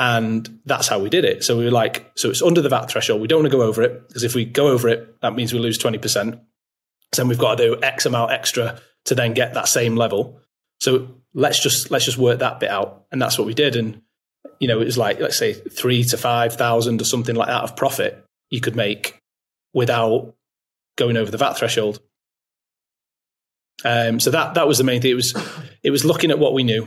And 0.00 0.60
that's 0.64 0.88
how 0.88 0.98
we 0.98 1.10
did 1.10 1.26
it. 1.26 1.44
So 1.44 1.58
we 1.58 1.64
were 1.64 1.70
like, 1.70 2.10
so 2.16 2.30
it's 2.30 2.40
under 2.40 2.62
the 2.62 2.70
VAT 2.70 2.86
threshold. 2.86 3.20
We 3.20 3.28
don't 3.28 3.42
want 3.42 3.52
to 3.52 3.58
go 3.58 3.62
over 3.62 3.82
it 3.82 4.08
because 4.08 4.24
if 4.24 4.34
we 4.34 4.46
go 4.46 4.68
over 4.68 4.88
it, 4.88 5.20
that 5.20 5.34
means 5.34 5.52
we 5.52 5.58
lose 5.58 5.78
20%. 5.78 6.40
So 7.12 7.22
then 7.22 7.28
we've 7.28 7.38
got 7.38 7.58
to 7.58 7.74
do 7.74 7.82
X 7.82 8.06
amount 8.06 8.32
extra 8.32 8.80
to 9.04 9.14
then 9.14 9.34
get 9.34 9.52
that 9.52 9.68
same 9.68 9.96
level. 9.96 10.40
So 10.80 11.16
let's 11.34 11.62
just 11.62 11.90
let's 11.90 12.06
just 12.06 12.16
work 12.16 12.38
that 12.38 12.60
bit 12.60 12.70
out. 12.70 13.04
And 13.12 13.20
that's 13.20 13.36
what 13.36 13.46
we 13.46 13.52
did. 13.52 13.76
And 13.76 14.00
you 14.58 14.68
know, 14.68 14.80
it 14.80 14.86
was 14.86 14.96
like, 14.96 15.20
let's 15.20 15.36
say 15.36 15.52
three 15.52 16.02
to 16.04 16.16
five 16.16 16.54
thousand 16.54 17.02
or 17.02 17.04
something 17.04 17.36
like 17.36 17.48
that 17.48 17.64
of 17.64 17.76
profit 17.76 18.24
you 18.48 18.62
could 18.62 18.76
make 18.76 19.20
without 19.74 20.34
going 20.96 21.18
over 21.18 21.30
the 21.30 21.36
VAT 21.36 21.58
threshold. 21.58 22.00
Um, 23.84 24.18
so 24.18 24.30
that 24.30 24.54
that 24.54 24.66
was 24.66 24.78
the 24.78 24.84
main 24.84 25.02
thing. 25.02 25.10
It 25.10 25.14
was 25.14 25.34
it 25.82 25.90
was 25.90 26.06
looking 26.06 26.30
at 26.30 26.38
what 26.38 26.54
we 26.54 26.64
knew, 26.64 26.86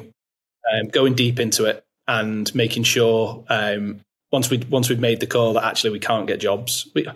um, 0.73 0.87
going 0.87 1.13
deep 1.13 1.39
into 1.39 1.65
it, 1.65 1.85
and 2.07 2.53
making 2.53 2.83
sure 2.83 3.45
um, 3.49 4.01
once 4.31 4.49
we 4.49 4.57
once 4.69 4.89
we'd 4.89 4.99
made 4.99 5.19
the 5.19 5.27
call 5.27 5.53
that 5.53 5.63
actually 5.63 5.91
we 5.91 5.99
can't 5.99 6.27
get 6.27 6.39
jobs. 6.39 6.89
We, 6.95 7.07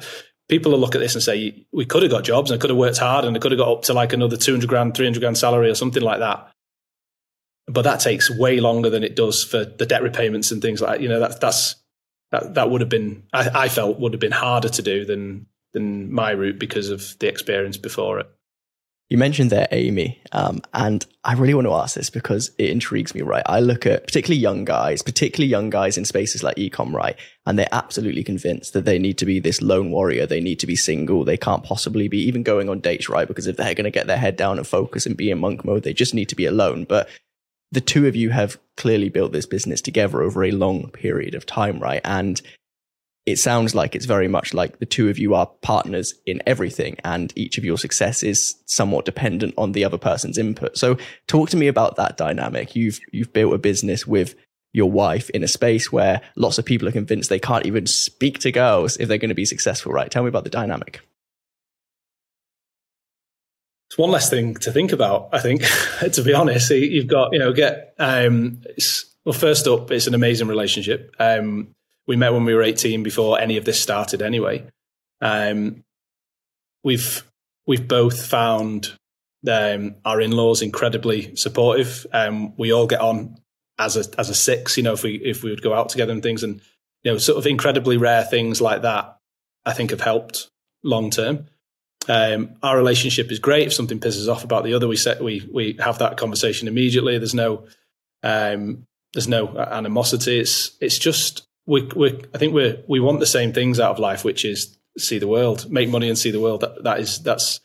people 0.47 0.71
will 0.71 0.79
look 0.79 0.95
at 0.95 1.01
this 1.01 1.15
and 1.15 1.23
say 1.23 1.65
we 1.73 1.85
could 1.85 2.03
have 2.03 2.11
got 2.11 2.23
jobs 2.23 2.51
and 2.51 2.57
I 2.57 2.61
could 2.61 2.69
have 2.69 2.79
worked 2.79 2.97
hard 2.97 3.25
and 3.25 3.35
I 3.35 3.39
could 3.39 3.51
have 3.51 3.59
got 3.59 3.71
up 3.71 3.81
to 3.83 3.93
like 3.93 4.13
another 4.13 4.37
two 4.37 4.53
hundred 4.53 4.69
grand, 4.69 4.95
three 4.95 5.05
hundred 5.05 5.19
grand 5.19 5.37
salary 5.37 5.69
or 5.69 5.75
something 5.75 6.03
like 6.03 6.19
that. 6.19 6.51
But 7.67 7.81
that 7.81 7.99
takes 7.99 8.29
way 8.29 8.59
longer 8.59 8.89
than 8.89 9.03
it 9.03 9.15
does 9.15 9.43
for 9.43 9.65
the 9.65 9.85
debt 9.85 10.03
repayments 10.03 10.51
and 10.51 10.61
things 10.61 10.81
like 10.81 10.91
that. 10.91 11.01
You 11.01 11.09
know 11.09 11.19
that 11.19 11.41
that's 11.41 11.75
that 12.31 12.53
that 12.53 12.69
would 12.69 12.81
have 12.81 12.89
been 12.89 13.23
I, 13.33 13.49
I 13.63 13.69
felt 13.69 13.99
would 13.99 14.13
have 14.13 14.21
been 14.21 14.31
harder 14.31 14.69
to 14.69 14.81
do 14.81 15.03
than 15.05 15.47
than 15.73 16.11
my 16.11 16.31
route 16.31 16.59
because 16.59 16.89
of 16.89 17.17
the 17.19 17.27
experience 17.27 17.77
before 17.77 18.19
it. 18.19 18.27
You 19.09 19.17
mentioned 19.17 19.51
there 19.51 19.69
Amy, 19.71 20.21
um, 20.33 20.61
and 20.73 21.05
I 21.23 21.33
really 21.33 21.53
want 21.53 21.65
to 21.65 21.73
ask 21.73 21.95
this 21.95 22.09
because 22.09 22.51
it 22.57 22.69
intrigues 22.69 23.15
me, 23.15 23.21
right? 23.21 23.43
I 23.45 23.61
look 23.61 23.85
at 23.85 24.05
particularly 24.05 24.41
young 24.41 24.65
guys, 24.65 25.01
particularly 25.01 25.49
young 25.49 25.69
guys 25.69 25.97
in 25.97 26.03
spaces 26.03 26.43
like 26.43 26.57
ecom, 26.57 26.91
right? 26.91 27.15
And 27.45 27.57
they're 27.57 27.69
absolutely 27.71 28.25
convinced 28.25 28.73
that 28.73 28.83
they 28.83 28.99
need 28.99 29.17
to 29.19 29.25
be 29.25 29.39
this 29.39 29.61
lone 29.61 29.91
warrior. 29.91 30.25
They 30.25 30.41
need 30.41 30.59
to 30.59 30.67
be 30.67 30.75
single. 30.75 31.23
They 31.23 31.37
can't 31.37 31.63
possibly 31.63 32.09
be 32.09 32.19
even 32.23 32.43
going 32.43 32.67
on 32.67 32.81
dates, 32.81 33.07
right? 33.07 33.29
Because 33.29 33.47
if 33.47 33.55
they're 33.55 33.73
going 33.73 33.85
to 33.85 33.91
get 33.91 34.07
their 34.07 34.17
head 34.17 34.35
down 34.35 34.57
and 34.57 34.67
focus 34.67 35.05
and 35.05 35.15
be 35.15 35.31
in 35.31 35.39
monk 35.39 35.63
mode, 35.63 35.83
they 35.83 35.93
just 35.93 36.13
need 36.13 36.27
to 36.27 36.35
be 36.35 36.45
alone. 36.45 36.83
But 36.83 37.07
the 37.71 37.81
two 37.81 38.07
of 38.07 38.15
you 38.15 38.31
have 38.31 38.59
clearly 38.75 39.07
built 39.07 39.31
this 39.31 39.45
business 39.45 39.79
together 39.79 40.21
over 40.21 40.43
a 40.43 40.51
long 40.51 40.89
period 40.89 41.33
of 41.33 41.45
time, 41.45 41.79
right? 41.79 42.01
And 42.03 42.41
it 43.27 43.37
sounds 43.37 43.75
like 43.75 43.93
it's 43.93 44.05
very 44.05 44.29
much 44.29 44.53
like 44.53 44.79
the 44.79 44.85
two 44.85 45.09
of 45.09 45.19
you 45.19 45.35
are 45.35 45.45
partners 45.61 46.13
in 46.25 46.41
everything 46.47 46.95
and 47.03 47.33
each 47.35 47.57
of 47.57 47.65
your 47.65 47.77
success 47.77 48.23
is 48.23 48.55
somewhat 48.65 49.03
dependent 49.03 49.53
on 49.57 49.73
the 49.73 49.83
other 49.83 49.97
person's 49.97 50.37
input. 50.37 50.77
So 50.77 50.97
talk 51.27 51.49
to 51.49 51.57
me 51.57 51.67
about 51.67 51.97
that 51.97 52.15
dynamic. 52.15 52.73
You've 52.73 53.01
you've 53.11 53.33
built 53.33 53.53
a 53.53 53.57
business 53.57 54.07
with 54.07 54.33
your 54.71 54.89
wife 54.89 55.29
in 55.31 55.43
a 55.43 55.47
space 55.47 55.91
where 55.91 56.21
lots 56.37 56.57
of 56.57 56.63
people 56.63 56.87
are 56.87 56.93
convinced 56.93 57.29
they 57.29 57.37
can't 57.37 57.65
even 57.65 57.85
speak 57.85 58.39
to 58.39 58.51
girls 58.51 58.95
if 58.95 59.09
they're 59.09 59.17
going 59.17 59.29
to 59.29 59.35
be 59.35 59.45
successful, 59.45 59.91
right? 59.91 60.09
Tell 60.09 60.23
me 60.23 60.29
about 60.29 60.45
the 60.45 60.49
dynamic. 60.49 61.01
it's 63.89 63.97
one 63.97 64.11
less 64.11 64.29
thing 64.29 64.55
to 64.55 64.71
think 64.71 64.93
about. 64.93 65.29
I 65.33 65.39
think, 65.39 65.63
to 66.13 66.21
be 66.23 66.33
honest, 66.33 66.69
you've 66.69 67.07
got 67.07 67.33
you 67.33 67.39
know 67.39 67.51
get 67.51 67.93
um, 67.99 68.61
well. 69.25 69.33
First 69.33 69.67
up, 69.67 69.91
it's 69.91 70.07
an 70.07 70.13
amazing 70.13 70.47
relationship. 70.47 71.13
Um, 71.19 71.75
we 72.07 72.15
met 72.15 72.33
when 72.33 72.45
we 72.45 72.53
were 72.53 72.63
eighteen, 72.63 73.03
before 73.03 73.39
any 73.39 73.57
of 73.57 73.65
this 73.65 73.79
started. 73.79 74.21
Anyway, 74.21 74.65
um, 75.21 75.83
we've 76.83 77.23
we've 77.65 77.87
both 77.87 78.25
found 78.25 78.97
um, 79.47 79.95
our 80.05 80.21
in-laws 80.21 80.61
incredibly 80.61 81.35
supportive. 81.35 82.07
Um, 82.13 82.55
we 82.57 82.73
all 82.73 82.87
get 82.87 83.01
on 83.01 83.37
as 83.77 83.97
a 83.97 84.05
as 84.19 84.29
a 84.29 84.35
six. 84.35 84.77
You 84.77 84.83
know, 84.83 84.93
if 84.93 85.03
we 85.03 85.15
if 85.15 85.43
we 85.43 85.49
would 85.49 85.61
go 85.61 85.73
out 85.73 85.89
together 85.89 86.13
and 86.13 86.23
things, 86.23 86.43
and 86.43 86.61
you 87.03 87.11
know, 87.11 87.17
sort 87.17 87.37
of 87.37 87.45
incredibly 87.45 87.97
rare 87.97 88.23
things 88.23 88.61
like 88.61 88.81
that, 88.81 89.17
I 89.65 89.73
think 89.73 89.91
have 89.91 90.01
helped 90.01 90.49
long 90.83 91.09
term. 91.09 91.47
Um, 92.09 92.55
our 92.63 92.77
relationship 92.77 93.31
is 93.31 93.39
great. 93.39 93.67
If 93.67 93.73
something 93.73 93.99
pisses 93.99 94.31
off 94.31 94.43
about 94.43 94.63
the 94.63 94.73
other, 94.73 94.87
we 94.87 94.95
set 94.95 95.21
we 95.21 95.47
we 95.51 95.77
have 95.79 95.99
that 95.99 96.17
conversation 96.17 96.67
immediately. 96.67 97.17
There's 97.17 97.33
no 97.33 97.67
um, 98.23 98.87
there's 99.13 99.27
no 99.27 99.57
animosity. 99.57 100.39
It's 100.39 100.77
it's 100.79 100.97
just 100.97 101.46
we 101.67 101.83
we 101.95 102.19
I 102.33 102.37
think 102.39 102.53
we 102.53 102.81
we 102.87 102.99
want 102.99 103.19
the 103.19 103.25
same 103.27 103.53
things 103.53 103.79
out 103.79 103.91
of 103.91 103.99
life, 103.99 104.23
which 104.23 104.43
is 104.43 104.77
see 104.97 105.19
the 105.19 105.27
world, 105.27 105.69
make 105.69 105.89
money, 105.89 106.07
and 106.07 106.17
see 106.17 106.31
the 106.31 106.39
world. 106.39 106.61
That 106.61 106.83
that 106.83 106.99
is 106.99 107.21
that's 107.21 107.59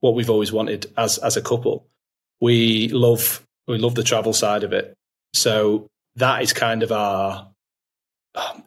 what 0.00 0.14
we've 0.14 0.30
always 0.30 0.52
wanted 0.52 0.92
as 0.98 1.16
as 1.18 1.36
a 1.36 1.42
couple. 1.42 1.86
We 2.40 2.88
love 2.88 3.46
we 3.66 3.78
love 3.78 3.94
the 3.94 4.02
travel 4.02 4.34
side 4.34 4.64
of 4.64 4.72
it. 4.72 4.94
So 5.32 5.88
that 6.16 6.42
is 6.42 6.52
kind 6.52 6.82
of 6.82 6.92
our 6.92 7.50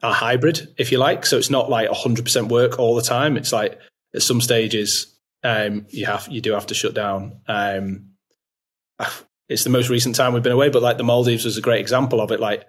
our 0.01 0.13
hybrid, 0.13 0.73
if 0.77 0.91
you 0.91 0.97
like. 0.97 1.25
So 1.25 1.37
it's 1.37 1.51
not 1.51 1.69
like 1.69 1.89
100% 1.89 2.49
work 2.49 2.79
all 2.79 2.95
the 2.95 3.03
time. 3.03 3.37
It's 3.37 3.53
like 3.53 3.79
at 4.15 4.23
some 4.23 4.41
stages 4.41 5.15
um, 5.43 5.85
you 5.89 6.05
have 6.05 6.27
you 6.29 6.41
do 6.41 6.53
have 6.53 6.67
to 6.67 6.73
shut 6.73 6.93
down. 6.93 7.41
Um, 7.47 8.11
it's 9.49 9.63
the 9.63 9.69
most 9.69 9.89
recent 9.89 10.15
time 10.15 10.33
we've 10.33 10.43
been 10.43 10.51
away, 10.51 10.69
but 10.69 10.81
like 10.81 10.97
the 10.97 11.03
Maldives 11.03 11.45
was 11.45 11.57
a 11.57 11.61
great 11.61 11.81
example 11.81 12.21
of 12.21 12.31
it. 12.31 12.39
Like 12.39 12.65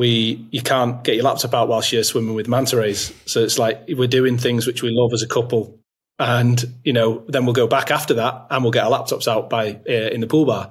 we, 0.00 0.48
you 0.50 0.62
can't 0.62 1.04
get 1.04 1.14
your 1.14 1.24
laptop 1.24 1.52
out 1.52 1.68
whilst 1.68 1.92
you're 1.92 2.02
swimming 2.02 2.32
with 2.32 2.48
manta 2.48 2.78
rays. 2.78 3.12
So 3.26 3.44
it's 3.44 3.58
like 3.58 3.82
we're 3.86 4.08
doing 4.08 4.38
things 4.38 4.66
which 4.66 4.82
we 4.82 4.88
love 4.90 5.12
as 5.12 5.22
a 5.22 5.28
couple, 5.28 5.78
and 6.18 6.64
you 6.84 6.94
know 6.94 7.22
then 7.28 7.44
we'll 7.44 7.52
go 7.52 7.66
back 7.66 7.90
after 7.90 8.14
that 8.14 8.46
and 8.48 8.64
we'll 8.64 8.72
get 8.72 8.84
our 8.84 8.90
laptops 8.90 9.28
out 9.28 9.50
by 9.50 9.78
uh, 9.86 9.92
in 9.92 10.22
the 10.22 10.26
pool 10.26 10.46
bar. 10.46 10.70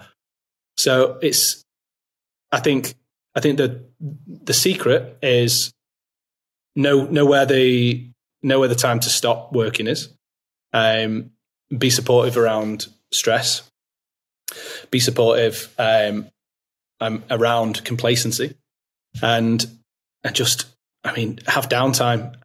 So 0.77 1.19
it's, 1.21 1.63
I 2.51 2.59
think, 2.59 2.95
I 3.35 3.39
think 3.39 3.59
the 3.59 3.85
the 4.25 4.53
secret 4.55 5.19
is 5.21 5.71
know 6.75 7.05
know 7.05 7.27
where 7.27 7.45
the 7.45 8.09
know 8.41 8.59
where 8.59 8.67
the 8.67 8.73
time 8.73 8.99
to 9.01 9.09
stop 9.11 9.53
working 9.53 9.85
is 9.85 10.09
um, 10.73 11.29
be 11.77 11.91
supportive 11.91 12.35
around 12.35 12.87
stress. 13.11 13.69
Be 14.89 14.99
supportive 14.99 15.71
um, 15.77 16.29
um, 16.99 17.23
around 17.29 17.83
complacency, 17.83 18.55
and 19.21 19.65
and 20.23 20.35
just 20.35 20.65
I 21.03 21.13
mean 21.13 21.39
have 21.47 21.69
downtime, 21.69 22.35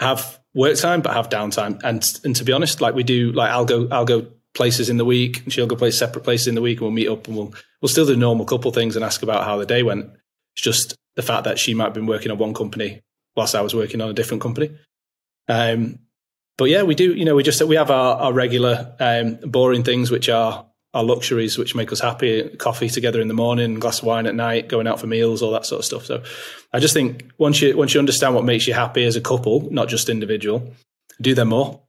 have 0.00 0.40
work 0.54 0.76
time, 0.76 1.02
but 1.02 1.14
have 1.14 1.28
downtime. 1.28 1.80
And 1.82 2.04
and 2.24 2.36
to 2.36 2.44
be 2.44 2.52
honest, 2.52 2.80
like 2.80 2.94
we 2.94 3.02
do, 3.02 3.32
like 3.32 3.50
I'll 3.50 3.64
go 3.64 3.88
I'll 3.90 4.04
go 4.04 4.26
places 4.54 4.90
in 4.90 4.96
the 4.96 5.04
week, 5.04 5.42
and 5.42 5.52
she'll 5.52 5.66
go 5.66 5.76
place 5.76 5.98
separate 5.98 6.24
places 6.24 6.48
in 6.48 6.54
the 6.54 6.62
week, 6.62 6.78
and 6.78 6.82
we'll 6.82 6.90
meet 6.90 7.08
up 7.08 7.26
and 7.26 7.36
we'll 7.36 7.54
we'll 7.80 7.88
still 7.88 8.06
do 8.06 8.16
normal 8.16 8.46
couple 8.46 8.70
things 8.70 8.96
and 8.96 9.04
ask 9.04 9.22
about 9.22 9.44
how 9.44 9.56
the 9.56 9.66
day 9.66 9.82
went. 9.82 10.10
It's 10.54 10.62
just 10.62 10.96
the 11.16 11.22
fact 11.22 11.44
that 11.44 11.58
she 11.58 11.74
might 11.74 11.84
have 11.84 11.94
been 11.94 12.06
working 12.06 12.30
on 12.30 12.38
one 12.38 12.54
company 12.54 13.02
whilst 13.36 13.54
I 13.54 13.60
was 13.60 13.74
working 13.74 14.00
on 14.00 14.10
a 14.10 14.14
different 14.14 14.42
company. 14.42 14.70
Um, 15.48 15.98
but 16.56 16.66
yeah, 16.66 16.82
we 16.82 16.94
do. 16.94 17.14
You 17.14 17.24
know, 17.24 17.34
we 17.34 17.42
just 17.42 17.62
we 17.62 17.76
have 17.76 17.90
our, 17.90 18.16
our 18.16 18.32
regular 18.32 18.94
um, 19.00 19.36
boring 19.42 19.82
things, 19.82 20.10
which 20.10 20.28
are 20.28 20.66
our 20.92 21.04
luxuries, 21.04 21.56
which 21.56 21.74
make 21.74 21.92
us 21.92 22.00
happy. 22.00 22.48
Coffee 22.56 22.88
together 22.88 23.20
in 23.20 23.28
the 23.28 23.34
morning, 23.34 23.78
glass 23.78 24.00
of 24.00 24.06
wine 24.06 24.26
at 24.26 24.34
night, 24.34 24.68
going 24.68 24.86
out 24.86 25.00
for 25.00 25.06
meals, 25.06 25.42
all 25.42 25.52
that 25.52 25.66
sort 25.66 25.80
of 25.80 25.84
stuff. 25.84 26.06
So, 26.06 26.22
I 26.72 26.80
just 26.80 26.94
think 26.94 27.30
once 27.38 27.60
you 27.62 27.76
once 27.76 27.94
you 27.94 28.00
understand 28.00 28.34
what 28.34 28.44
makes 28.44 28.66
you 28.66 28.74
happy 28.74 29.04
as 29.04 29.16
a 29.16 29.20
couple, 29.20 29.68
not 29.70 29.88
just 29.88 30.08
individual, 30.08 30.74
do 31.20 31.34
them 31.34 31.48
more, 31.48 31.82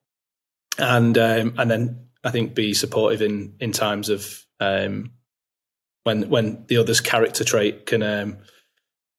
and 0.77 1.17
um, 1.17 1.55
and 1.57 1.71
then 1.71 2.07
I 2.23 2.31
think 2.31 2.53
be 2.53 2.73
supportive 2.73 3.21
in 3.21 3.55
in 3.59 3.71
times 3.71 4.09
of 4.09 4.45
um, 4.59 5.11
when 6.03 6.29
when 6.29 6.65
the 6.67 6.77
other's 6.77 7.01
character 7.01 7.43
trait 7.43 7.85
can 7.85 8.03
um, 8.03 8.37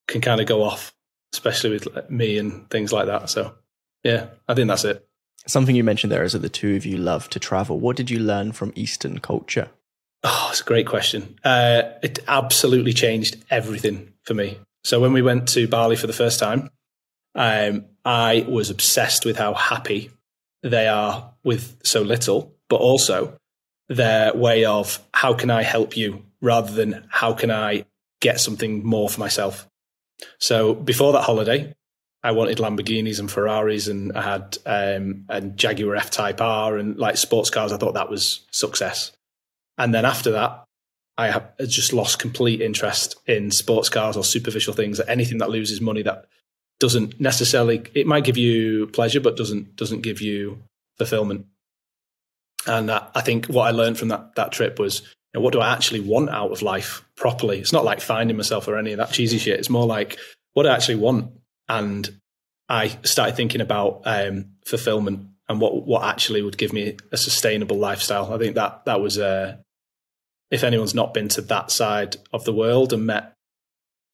can 0.07 0.21
kind 0.21 0.41
of 0.41 0.47
go 0.47 0.63
off, 0.63 0.95
especially 1.33 1.71
with 1.71 2.11
me 2.11 2.39
and 2.39 2.71
things 2.71 2.93
like 2.93 3.07
that. 3.07 3.31
So, 3.31 3.55
yeah, 4.05 4.29
I 4.49 4.55
think 4.55 4.69
that's 4.69 4.85
it. 4.85 5.07
Something 5.47 5.75
you 5.75 5.85
mentioned 5.85 6.13
there 6.13 6.23
is 6.23 6.35
that 6.35 6.41
the 6.41 6.49
two 6.49 6.77
of 6.77 6.87
you 6.87 6.97
love 6.97 7.29
to 7.31 7.41
travel. 7.41 7.81
What 7.81 7.97
did 7.97 8.11
you 8.11 8.21
learn 8.21 8.53
from 8.53 8.73
Eastern 8.77 9.19
culture? 9.19 9.71
Oh, 10.25 10.49
it's 10.51 10.61
a 10.61 10.65
great 10.65 10.87
question. 10.87 11.37
Uh, 11.45 11.83
it 12.03 12.21
absolutely 12.29 12.93
changed 12.93 13.43
everything 13.51 14.13
for 14.23 14.35
me. 14.35 14.59
So 14.85 15.01
when 15.01 15.13
we 15.13 15.23
went 15.23 15.49
to 15.51 15.67
Bali 15.67 15.97
for 15.97 16.07
the 16.07 16.13
first 16.13 16.39
time, 16.39 16.71
um, 17.35 17.87
I 18.05 18.47
was 18.49 18.71
obsessed 18.71 19.25
with 19.25 19.37
how 19.37 19.55
happy 19.55 20.11
they 20.63 20.87
are 20.87 21.33
with 21.43 21.77
so 21.83 22.03
little, 22.03 22.55
but 22.69 22.77
also 22.77 23.37
their 23.89 24.33
way 24.35 24.65
of 24.65 25.01
how 25.13 25.35
can 25.35 25.51
I 25.51 25.63
help 25.63 25.97
you 25.97 26.25
rather 26.41 26.73
than 26.73 27.07
how 27.11 27.33
can 27.33 27.51
I 27.51 27.87
get 28.21 28.41
something 28.41 28.85
more 28.85 29.09
for 29.09 29.21
myself. 29.21 29.69
So 30.39 30.75
before 30.75 31.13
that 31.15 31.23
holiday, 31.23 31.75
I 32.25 32.31
wanted 32.33 32.59
Lamborghinis 32.59 33.19
and 33.19 33.31
Ferraris, 33.31 33.89
and 33.89 34.13
I 34.17 34.23
had 34.23 34.59
um, 34.65 35.25
a 35.29 35.41
Jaguar 35.41 35.97
F 35.97 36.11
Type 36.11 36.41
R 36.41 36.77
and 36.77 36.97
like 36.97 37.17
sports 37.17 37.51
cars. 37.51 37.73
I 37.73 37.79
thought 37.79 37.95
that 37.95 38.11
was 38.11 38.47
success. 38.51 39.13
And 39.77 39.93
then 39.93 40.05
after 40.05 40.31
that, 40.33 40.65
I 41.19 41.43
just 41.67 41.93
lost 41.93 42.19
complete 42.19 42.61
interest 42.61 43.17
in 43.27 43.51
sports 43.51 43.89
cars 43.89 44.17
or 44.17 44.25
superficial 44.25 44.73
things. 44.73 45.01
Anything 45.01 45.39
that 45.39 45.51
loses 45.51 45.81
money 45.81 46.03
that 46.03 46.27
doesn't 46.81 47.21
necessarily 47.21 47.85
it 47.95 48.07
might 48.07 48.25
give 48.25 48.37
you 48.37 48.87
pleasure, 48.89 49.21
but 49.21 49.37
doesn't 49.37 49.77
doesn't 49.77 50.03
give 50.03 50.21
you 50.21 50.63
fulfillment. 50.99 51.47
And 52.67 52.91
I 52.91 53.21
think 53.21 53.47
what 53.47 53.67
I 53.67 53.71
learned 53.73 53.99
from 53.99 54.09
that 54.09 54.37
that 54.37 54.53
trip 54.53 54.79
was, 54.79 55.01
you 55.01 55.09
know, 55.35 55.41
what 55.41 55.53
do 55.53 55.61
I 55.61 55.73
actually 55.73 56.01
want 56.01 56.31
out 56.31 56.53
of 56.53 56.63
life 56.63 57.05
properly? 57.17 57.59
It's 57.59 57.73
not 57.73 57.85
like 57.85 58.01
finding 58.01 58.37
myself 58.37 58.69
or 58.69 58.79
any 58.79 58.93
of 58.93 58.99
that 58.99 59.13
cheesy 59.13 59.39
shit. 59.39 59.59
It's 59.59 59.71
more 59.71 59.87
like 59.87 60.19
what 60.55 60.63
do 60.63 60.71
I 60.71 60.75
actually 60.75 60.97
want 60.97 61.33
and 61.69 62.21
I 62.69 62.89
started 63.03 63.37
thinking 63.37 63.61
about 63.61 64.03
um, 64.05 64.53
fulfillment 64.65 65.29
and 65.49 65.61
what 65.61 65.87
what 65.87 66.05
actually 66.05 66.43
would 66.43 66.59
give 66.59 66.73
me 66.73 66.97
a 67.11 67.17
sustainable 67.17 67.77
lifestyle. 67.77 68.33
I 68.33 68.39
think 68.39 68.55
that 68.55 68.85
that 68.87 69.01
was 69.01 69.19
uh, 69.19 69.57
if 70.51 70.65
anyone's 70.65 70.95
not 70.95 71.15
been 71.15 71.29
to 71.29 71.43
that 71.43 71.71
side 71.71 72.17
of 72.33 72.45
the 72.45 72.53
world 72.53 72.93
and 72.93 73.07
met 73.07 73.35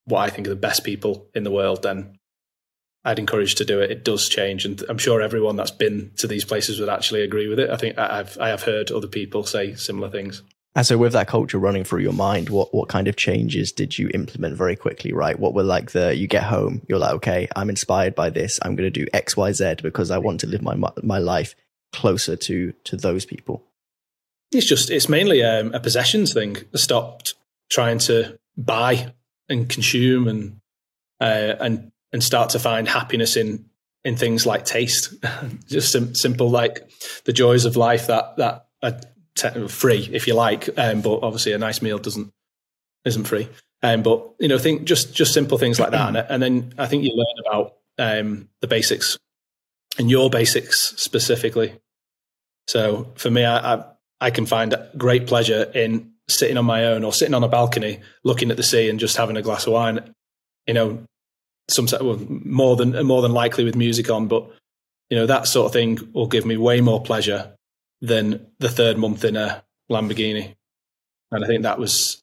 what 0.05 0.21
I 0.21 0.31
think 0.31 0.47
are 0.47 0.51
the 0.51 0.57
best 0.57 0.85
people 0.85 1.29
in 1.35 1.45
the 1.45 1.51
world, 1.51 1.83
then 1.83 2.17
I'd 3.05 3.19
encourage 3.19 3.55
to 3.57 3.65
do 3.65 3.81
it. 3.81 3.91
It 3.91 4.05
does 4.05 4.29
change, 4.29 4.65
and 4.65 4.83
I'm 4.89 4.99
sure 4.99 5.21
everyone 5.21 5.57
that's 5.57 5.71
been 5.71 6.13
to 6.17 6.27
these 6.27 6.45
places 6.45 6.81
would 6.81 6.89
actually 6.89 7.23
agree 7.23 7.49
with 7.49 7.59
it. 7.59 7.71
I 7.71 7.77
think 7.77 7.99
I've 7.99 8.37
I 8.39 8.49
have 8.49 8.63
heard 8.63 8.91
other 8.91 9.07
people 9.07 9.45
say 9.45 9.75
similar 9.75 10.11
things. 10.11 10.43
And 10.79 10.87
so, 10.87 10.97
with 10.97 11.13
that 11.15 11.27
culture 11.27 11.59
running 11.59 11.83
through 11.83 12.03
your 12.03 12.13
mind, 12.13 12.51
what 12.51 12.73
what 12.73 12.89
kind 12.89 13.09
of 13.09 13.17
changes 13.17 13.73
did 13.73 13.99
you 13.99 14.13
implement 14.15 14.57
very 14.57 14.77
quickly? 14.77 15.13
Right, 15.13 15.37
what 15.37 15.53
were 15.53 15.65
like 15.65 15.91
the 15.91 16.15
you 16.15 16.29
get 16.29 16.45
home, 16.45 16.83
you're 16.87 17.01
like, 17.01 17.15
okay, 17.15 17.49
I'm 17.57 17.69
inspired 17.69 18.15
by 18.15 18.31
this. 18.31 18.61
I'm 18.63 18.77
going 18.77 18.87
to 18.87 19.05
do 19.05 19.09
X, 19.13 19.37
Y, 19.37 19.51
Z 19.51 19.79
because 19.83 20.13
I 20.13 20.19
want 20.19 20.39
to 20.39 20.47
live 20.47 20.63
my 20.63 20.77
my 21.03 21.19
life 21.19 21.57
closer 21.93 22.37
to 22.37 22.73
to 22.85 22.97
those 22.97 23.25
people. 23.25 23.65
It's 24.53 24.69
just 24.69 24.89
it's 24.89 25.09
mainly 25.09 25.43
um, 25.43 25.75
a 25.75 25.81
possessions 25.81 26.33
thing. 26.33 26.59
I 26.73 26.77
stopped 26.77 27.35
trying 27.73 27.99
to 27.99 28.39
buy 28.57 29.13
and 29.49 29.69
consume 29.69 30.29
and 30.29 30.61
uh, 31.21 31.57
and 31.59 31.91
and 32.13 32.23
start 32.23 32.51
to 32.51 32.61
find 32.61 32.87
happiness 32.87 33.37
in 33.37 33.65
in 34.05 34.15
things 34.15 34.47
like 34.47 34.65
taste. 34.65 35.13
just 35.67 35.91
sim- 35.91 36.15
simple 36.15 36.49
like 36.49 36.89
the 37.25 37.33
joys 37.33 37.65
of 37.65 37.77
life 37.77 38.07
that 38.07 38.37
that 38.37 38.69
te- 39.41 39.69
free 39.69 40.09
if 40.13 40.27
you 40.27 40.35
like, 40.35 40.69
um, 40.79 41.01
but 41.01 41.21
obviously 41.23 41.53
a 41.53 41.59
nice 41.59 41.83
meal 41.83 41.99
doesn't 41.99 42.33
isn't 43.05 43.25
free. 43.25 43.49
Um, 43.83 44.03
but 44.03 44.35
you 44.39 44.49
know, 44.49 44.59
think 44.59 44.85
just 44.85 45.15
just 45.15 45.33
simple 45.33 45.59
things 45.59 45.79
like 45.79 45.91
that, 45.93 46.09
and, 46.09 46.17
and 46.17 46.43
then 46.43 46.75
I 46.79 46.87
think 46.87 47.05
you 47.05 47.15
learn 47.15 47.47
about 47.47 47.77
um, 47.99 48.49
the 48.61 48.67
basics 48.67 49.19
and 49.99 50.11
your 50.11 50.31
basics 50.31 50.95
specifically. 50.97 51.79
So 52.67 53.13
for 53.15 53.31
me, 53.31 53.45
I, 53.45 53.75
I 53.75 53.85
I 54.21 54.31
can 54.31 54.47
find 54.47 54.77
great 54.97 55.27
pleasure 55.27 55.71
in 55.75 56.13
sitting 56.29 56.59
on 56.59 56.65
my 56.65 56.87
own 56.87 57.05
or 57.05 57.13
sitting 57.13 57.35
on 57.35 57.45
a 57.45 57.49
balcony, 57.49 58.01
looking 58.25 58.51
at 58.51 58.57
the 58.57 58.63
sea 58.63 58.91
and 58.91 59.01
just 59.01 59.17
having 59.17 59.37
a 59.37 59.43
glass 59.43 59.67
of 59.67 59.73
wine. 59.73 60.15
You 60.67 60.75
know, 60.75 61.05
sometimes 61.69 62.03
well, 62.03 62.21
more 62.29 62.77
than 62.77 63.07
more 63.07 63.23
than 63.23 63.33
likely 63.33 63.65
with 63.65 63.77
music 63.77 64.11
on, 64.11 64.27
but 64.27 64.51
you 65.09 65.17
know 65.17 65.27
that 65.27 65.47
sort 65.47 65.67
of 65.67 65.73
thing 65.73 65.99
will 66.13 66.27
give 66.27 66.45
me 66.45 66.57
way 66.57 66.81
more 66.81 67.03
pleasure 67.03 67.55
than 68.01 68.47
the 68.59 68.69
third 68.69 68.99
month 68.99 69.25
in 69.25 69.37
a 69.37 69.65
Lamborghini. 69.91 70.55
And 71.31 71.45
I 71.45 71.47
think 71.47 71.63
that 71.63 71.79
was 71.79 72.23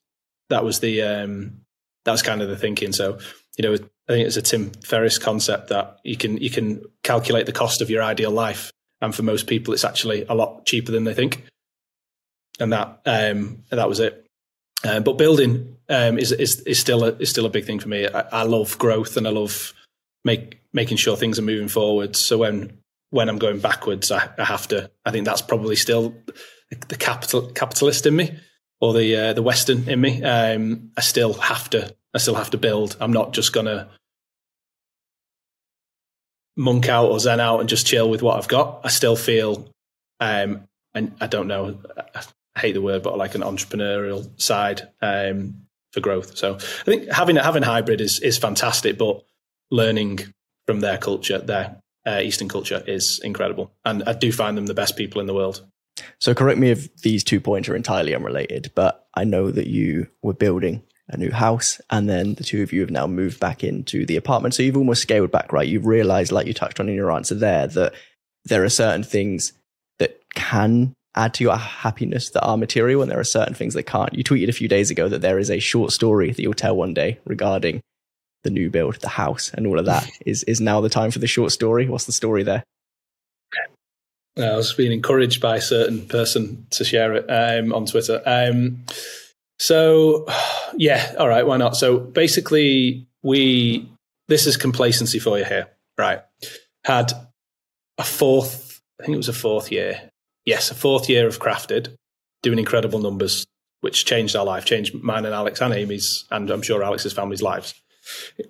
that 0.49 0.63
was 0.63 0.79
the 0.79 1.01
um, 1.01 1.61
that 2.05 2.11
was 2.11 2.21
kind 2.21 2.41
of 2.41 2.49
the 2.49 2.57
thinking. 2.57 2.91
So 2.93 3.19
you 3.57 3.63
know, 3.63 3.73
I 3.73 4.13
think 4.13 4.27
it's 4.27 4.38
a 4.38 4.41
Tim 4.41 4.71
Ferriss 4.71 5.17
concept 5.17 5.69
that 5.69 5.99
you 6.03 6.17
can 6.17 6.38
you 6.38 6.49
can 6.49 6.83
calculate 7.03 7.45
the 7.45 7.51
cost 7.51 7.81
of 7.81 7.89
your 7.89 8.03
ideal 8.03 8.31
life, 8.31 8.71
and 9.01 9.13
for 9.13 9.23
most 9.23 9.47
people, 9.47 9.73
it's 9.73 9.85
actually 9.85 10.25
a 10.27 10.33
lot 10.33 10.65
cheaper 10.65 10.91
than 10.91 11.03
they 11.03 11.13
think. 11.13 11.43
and 12.59 12.73
that 12.73 13.01
um, 13.05 13.63
that 13.69 13.89
was 13.89 13.99
it. 13.99 14.25
Um, 14.83 15.03
but 15.03 15.17
building 15.17 15.77
um, 15.89 16.17
is, 16.17 16.31
is 16.31 16.61
is 16.61 16.79
still 16.79 17.03
a 17.03 17.15
is 17.17 17.29
still 17.29 17.45
a 17.45 17.49
big 17.49 17.65
thing 17.65 17.79
for 17.79 17.89
me. 17.89 18.07
I, 18.07 18.21
I 18.31 18.43
love 18.43 18.77
growth 18.77 19.17
and 19.17 19.27
I 19.27 19.31
love 19.31 19.73
make 20.23 20.61
making 20.73 20.97
sure 20.97 21.15
things 21.15 21.39
are 21.39 21.43
moving 21.43 21.67
forward. 21.67 22.15
So 22.15 22.39
when 22.39 22.77
when 23.10 23.30
I'm 23.30 23.38
going 23.38 23.60
backwards, 23.60 24.12
I, 24.12 24.30
I 24.38 24.46
have 24.46 24.68
to. 24.70 24.91
I 25.06 25.12
think 25.12 25.26
that's 25.26 25.41
probably 25.41 25.76
still 25.76 26.15
the 26.88 26.98
capital 26.98 27.52
capitalist 27.52 28.06
in 28.06 28.15
me 28.15 28.38
or 28.82 28.94
the 28.94 29.15
uh, 29.15 29.34
the 29.34 29.44
Western 29.44 29.88
in 29.89 30.02
me. 30.02 30.24
Um, 30.24 30.91
I 30.98 31.02
still 31.02 31.34
have 31.34 31.70
to. 31.72 31.96
I 32.13 32.18
still 32.18 32.36
have 32.36 32.52
to 32.52 32.58
build. 32.58 32.98
I'm 33.00 33.13
not 33.13 33.34
just 33.34 33.54
gonna 33.54 33.89
monk 36.58 36.88
out 36.88 37.12
or 37.12 37.20
zen 37.20 37.39
out 37.39 37.60
and 37.60 37.70
just 37.70 37.88
chill 37.88 38.10
with 38.10 38.22
what 38.22 38.38
I've 38.38 38.48
got. 38.48 38.82
I 38.84 38.89
still 38.89 39.15
feel, 39.15 39.70
um, 40.20 40.68
and 40.94 41.13
I 41.20 41.28
don't 41.28 41.48
know, 41.48 41.82
I 42.56 42.60
hate 42.60 42.74
the 42.74 42.82
word, 42.82 43.04
but 43.04 43.18
like 43.18 43.36
an 43.36 43.41
entrepreneurial 43.41 44.39
side 44.41 44.88
um, 45.02 45.65
for 45.91 46.00
growth. 46.00 46.38
So 46.38 46.56
I 46.56 46.84
think 46.84 47.12
having 47.12 47.36
having 47.36 47.63
hybrid 47.63 48.02
is 48.02 48.20
is 48.22 48.38
fantastic, 48.38 48.98
but 48.98 49.24
learning 49.72 50.20
from 50.65 50.80
their 50.80 50.98
culture, 50.98 51.39
their 51.39 51.82
uh, 52.06 52.22
Eastern 52.24 52.48
culture, 52.48 52.84
is 52.86 53.20
incredible, 53.24 53.72
and 53.84 54.04
I 54.04 54.13
do 54.13 54.32
find 54.32 54.58
them 54.58 54.65
the 54.65 54.74
best 54.74 54.96
people 54.96 55.22
in 55.22 55.28
the 55.28 55.34
world. 55.34 55.65
So 56.20 56.34
correct 56.34 56.60
me 56.60 56.72
if 56.72 56.94
these 56.98 57.24
two 57.24 57.39
points 57.39 57.70
are 57.70 57.76
entirely 57.76 58.13
unrelated, 58.15 58.72
but 58.76 59.08
I 59.13 59.24
know 59.24 59.52
that 59.52 59.68
you 59.68 60.08
were 60.22 60.34
building 60.34 60.84
a 61.08 61.18
new 61.18 61.32
house 61.32 61.80
and 61.89 62.10
then 62.10 62.34
the 62.34 62.44
two 62.44 62.63
of 62.63 62.74
you 62.74 62.82
have 62.82 62.89
now 62.89 63.06
moved 63.06 63.39
back 63.39 63.63
into 63.63 64.06
the 64.06 64.15
apartment. 64.15 64.56
So 64.56 64.63
you've 64.63 64.78
almost 64.78 65.04
scaled 65.04 65.32
back, 65.32 65.54
right? 65.54 65.68
You've 65.68 65.86
realized, 65.86 66.32
like 66.32 66.48
you 66.48 66.54
touched 66.54 66.80
on 66.80 66.89
in 66.89 66.96
your 66.96 67.12
answer 67.12 67.36
there, 67.36 67.68
that 67.68 67.94
there 68.46 68.63
are 68.63 68.70
certain 68.70 69.04
things 69.04 69.54
that 70.00 70.20
can 70.34 70.94
add 71.15 71.34
to 71.36 71.44
your 71.44 71.56
happiness 71.56 72.32
that 72.32 72.44
are 72.44 72.58
material 72.58 73.02
and 73.02 73.10
there 73.10 73.20
are 73.20 73.24
certain 73.24 73.54
things 73.54 73.74
that 73.76 73.84
can't. 73.84 74.13
You 74.13 74.24
tweeted 74.24 74.50
a 74.50 74.54
few 74.54 74.68
days 74.68 74.89
ago 74.89 75.08
that 75.08 75.22
there 75.22 75.39
is 75.39 75.50
a 75.50 75.60
short 75.60 75.91
story 75.91 76.32
that 76.32 76.41
you'll 76.41 76.54
tell 76.54 76.76
one 76.76 76.94
day 76.94 77.20
regarding 77.26 77.82
the 78.45 78.49
new 78.51 78.69
build, 78.69 78.95
the 79.01 79.10
house 79.10 79.51
and 79.53 79.67
all 79.67 79.77
of 79.77 79.86
that. 79.86 80.10
is 80.25 80.43
is 80.43 80.62
now 80.62 80.79
the 80.79 80.89
time 80.89 81.12
for 81.12 81.19
the 81.19 81.27
short 81.27 81.51
story? 81.51 81.89
What's 81.89 82.05
the 82.05 82.13
story 82.13 82.43
there? 82.43 82.63
I 84.38 84.55
was 84.55 84.73
being 84.73 84.91
encouraged 84.91 85.41
by 85.41 85.58
a 85.58 85.62
certain 85.62 86.08
person 86.08 86.67
to 86.71 86.84
share 86.84 87.13
it 87.13 87.25
um, 87.29 87.71
on 87.71 87.86
Twitter. 87.86 88.21
Um, 88.25 88.84
so, 89.60 90.25
yeah, 90.77 91.15
all 91.17 91.29
right, 91.29 91.45
why 91.45 91.58
not? 91.58 91.75
So 91.75 91.99
basically, 91.99 93.08
we 93.23 93.89
this 94.27 94.47
is 94.47 94.58
complacency 94.58 95.19
for 95.19 95.38
you 95.38 95.45
here, 95.45 95.67
right? 95.97 96.21
Had 96.84 97.12
a 97.97 98.03
fourth, 98.03 98.81
I 98.99 99.05
think 99.05 99.15
it 99.15 99.17
was 99.17 99.29
a 99.29 99.34
fourth 99.34 99.71
year. 99.71 100.10
Yes, 100.45 100.69
a 100.69 100.75
fourth 100.75 101.10
year 101.10 101.27
of 101.27 101.39
CRAFTD, 101.39 101.95
doing 102.43 102.60
incredible 102.60 102.99
numbers, 102.99 103.45
which 103.81 104.05
changed 104.05 104.36
our 104.36 104.45
life, 104.45 104.65
changed 104.65 104.93
mine 104.95 105.25
and 105.25 105.34
Alex 105.34 105.62
and 105.62 105.73
Amy's, 105.73 106.25
and 106.29 106.49
I'm 106.49 106.62
sure 106.62 106.84
Alex's 106.84 107.13
family's 107.13 107.41
lives, 107.41 107.73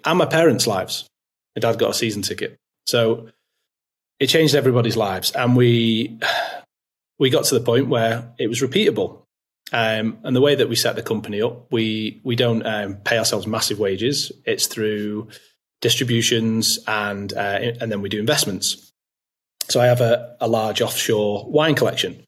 and 0.03 0.17
my 0.17 0.25
parents' 0.25 0.67
lives. 0.67 1.07
My 1.55 1.61
dad 1.61 1.79
got 1.79 1.91
a 1.91 1.93
season 1.93 2.21
ticket, 2.21 2.57
so 2.85 3.29
it 4.19 4.27
changed 4.27 4.55
everybody's 4.55 4.97
lives, 4.97 5.31
and 5.31 5.55
we 5.55 6.17
we 7.19 7.29
got 7.29 7.45
to 7.45 7.55
the 7.55 7.65
point 7.65 7.87
where 7.87 8.33
it 8.37 8.47
was 8.47 8.61
repeatable. 8.61 9.21
Um, 9.71 10.19
and 10.23 10.35
the 10.35 10.41
way 10.41 10.53
that 10.55 10.69
we 10.69 10.75
set 10.75 10.95
the 10.95 11.01
company 11.01 11.41
up, 11.41 11.71
we 11.71 12.21
we 12.23 12.35
don't 12.35 12.65
um, 12.65 12.95
pay 12.97 13.17
ourselves 13.17 13.47
massive 13.47 13.79
wages. 13.79 14.31
It's 14.45 14.67
through 14.67 15.29
distributions 15.81 16.79
and 16.87 17.33
uh, 17.33 17.59
and 17.81 17.91
then 17.91 18.01
we 18.01 18.09
do 18.09 18.19
investments. 18.19 18.91
So 19.69 19.81
I 19.81 19.85
have 19.87 20.01
a, 20.01 20.35
a 20.39 20.47
large 20.47 20.81
offshore 20.81 21.45
wine 21.49 21.75
collection. 21.75 22.23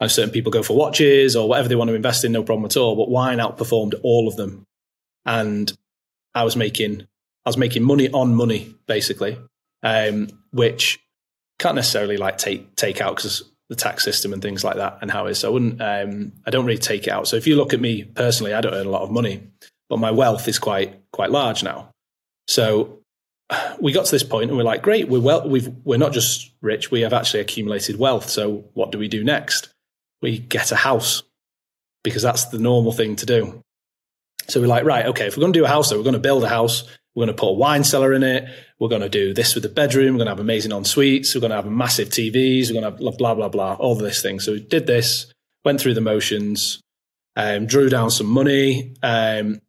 And 0.00 0.10
certain 0.10 0.32
people 0.32 0.50
go 0.50 0.62
for 0.62 0.76
watches 0.76 1.36
or 1.36 1.48
whatever 1.48 1.68
they 1.68 1.76
want 1.76 1.88
to 1.88 1.94
invest 1.94 2.24
in, 2.24 2.32
no 2.32 2.42
problem 2.42 2.66
at 2.66 2.76
all. 2.76 2.96
But 2.96 3.08
wine 3.08 3.38
outperformed 3.38 3.94
all 4.02 4.28
of 4.28 4.36
them, 4.36 4.66
and 5.24 5.72
I 6.34 6.44
was 6.44 6.56
making 6.56 7.06
I 7.44 7.48
was 7.48 7.56
making 7.56 7.82
money 7.82 8.10
on 8.10 8.34
money 8.34 8.74
basically, 8.86 9.38
um, 9.82 10.28
which 10.50 10.98
can't 11.58 11.76
necessarily 11.76 12.16
like 12.16 12.38
take 12.38 12.74
take 12.76 13.00
out 13.00 13.16
because 13.16 13.44
the 13.68 13.76
tax 13.76 14.04
system 14.04 14.32
and 14.32 14.42
things 14.42 14.62
like 14.62 14.76
that 14.76 14.98
and 15.00 15.10
how 15.10 15.26
it 15.26 15.32
is. 15.32 15.38
So 15.38 15.48
I 15.48 15.52
wouldn't, 15.52 15.80
um, 15.80 16.32
I 16.46 16.50
don't 16.50 16.66
really 16.66 16.78
take 16.78 17.06
it 17.06 17.10
out. 17.10 17.26
So 17.26 17.36
if 17.36 17.46
you 17.46 17.56
look 17.56 17.72
at 17.72 17.80
me 17.80 18.04
personally, 18.04 18.52
I 18.52 18.60
don't 18.60 18.74
earn 18.74 18.86
a 18.86 18.90
lot 18.90 19.02
of 19.02 19.10
money, 19.10 19.48
but 19.88 19.98
my 19.98 20.10
wealth 20.10 20.48
is 20.48 20.58
quite 20.58 21.00
quite 21.12 21.30
large 21.30 21.62
now. 21.62 21.90
So 22.46 23.00
we 23.80 23.92
got 23.92 24.06
to 24.06 24.10
this 24.10 24.22
point 24.22 24.50
and 24.50 24.56
we're 24.56 24.64
like, 24.64 24.82
great, 24.82 25.08
we're 25.08 25.20
well, 25.20 25.48
we've 25.48 25.68
we're 25.84 25.98
not 25.98 26.12
just 26.12 26.50
rich, 26.60 26.90
we 26.90 27.02
have 27.02 27.12
actually 27.12 27.40
accumulated 27.40 27.98
wealth. 27.98 28.28
So 28.28 28.64
what 28.74 28.90
do 28.90 28.98
we 28.98 29.08
do 29.08 29.24
next? 29.24 29.68
We 30.20 30.38
get 30.38 30.72
a 30.72 30.76
house 30.76 31.22
because 32.02 32.22
that's 32.22 32.46
the 32.46 32.58
normal 32.58 32.92
thing 32.92 33.16
to 33.16 33.26
do. 33.26 33.62
So 34.48 34.60
we're 34.60 34.66
like, 34.66 34.84
right, 34.84 35.06
okay, 35.06 35.26
if 35.26 35.36
we're 35.36 35.42
going 35.42 35.52
to 35.52 35.58
do 35.58 35.64
a 35.64 35.68
house, 35.68 35.90
though, 35.90 35.96
we're 35.96 36.04
going 36.04 36.14
to 36.14 36.18
build 36.18 36.44
a 36.44 36.48
house. 36.48 36.84
We're 37.14 37.26
going 37.26 37.36
to 37.36 37.40
put 37.40 37.50
a 37.50 37.52
wine 37.52 37.84
cellar 37.84 38.12
in 38.12 38.22
it. 38.22 38.48
We're 38.78 38.88
going 38.88 39.02
to 39.02 39.08
do 39.08 39.32
this 39.32 39.54
with 39.54 39.62
the 39.62 39.68
bedroom. 39.68 40.14
We're 40.14 40.24
going 40.24 40.26
to 40.26 40.32
have 40.32 40.40
amazing 40.40 40.72
en 40.72 40.84
suites. 40.84 41.34
We're 41.34 41.40
going 41.40 41.50
to 41.50 41.56
have 41.56 41.66
massive 41.66 42.08
TVs. 42.08 42.68
We're 42.68 42.80
going 42.80 42.96
to 42.96 43.06
have 43.06 43.18
blah, 43.18 43.34
blah, 43.34 43.48
blah, 43.48 43.74
all 43.74 43.92
of 43.92 43.98
this 43.98 44.20
thing. 44.20 44.40
So 44.40 44.52
we 44.52 44.60
did 44.60 44.86
this, 44.86 45.32
went 45.64 45.80
through 45.80 45.94
the 45.94 46.00
motions, 46.00 46.80
um, 47.36 47.66
drew 47.66 47.88
down 47.88 48.10
some 48.10 48.26
money. 48.26 48.94
Um, 49.02 49.60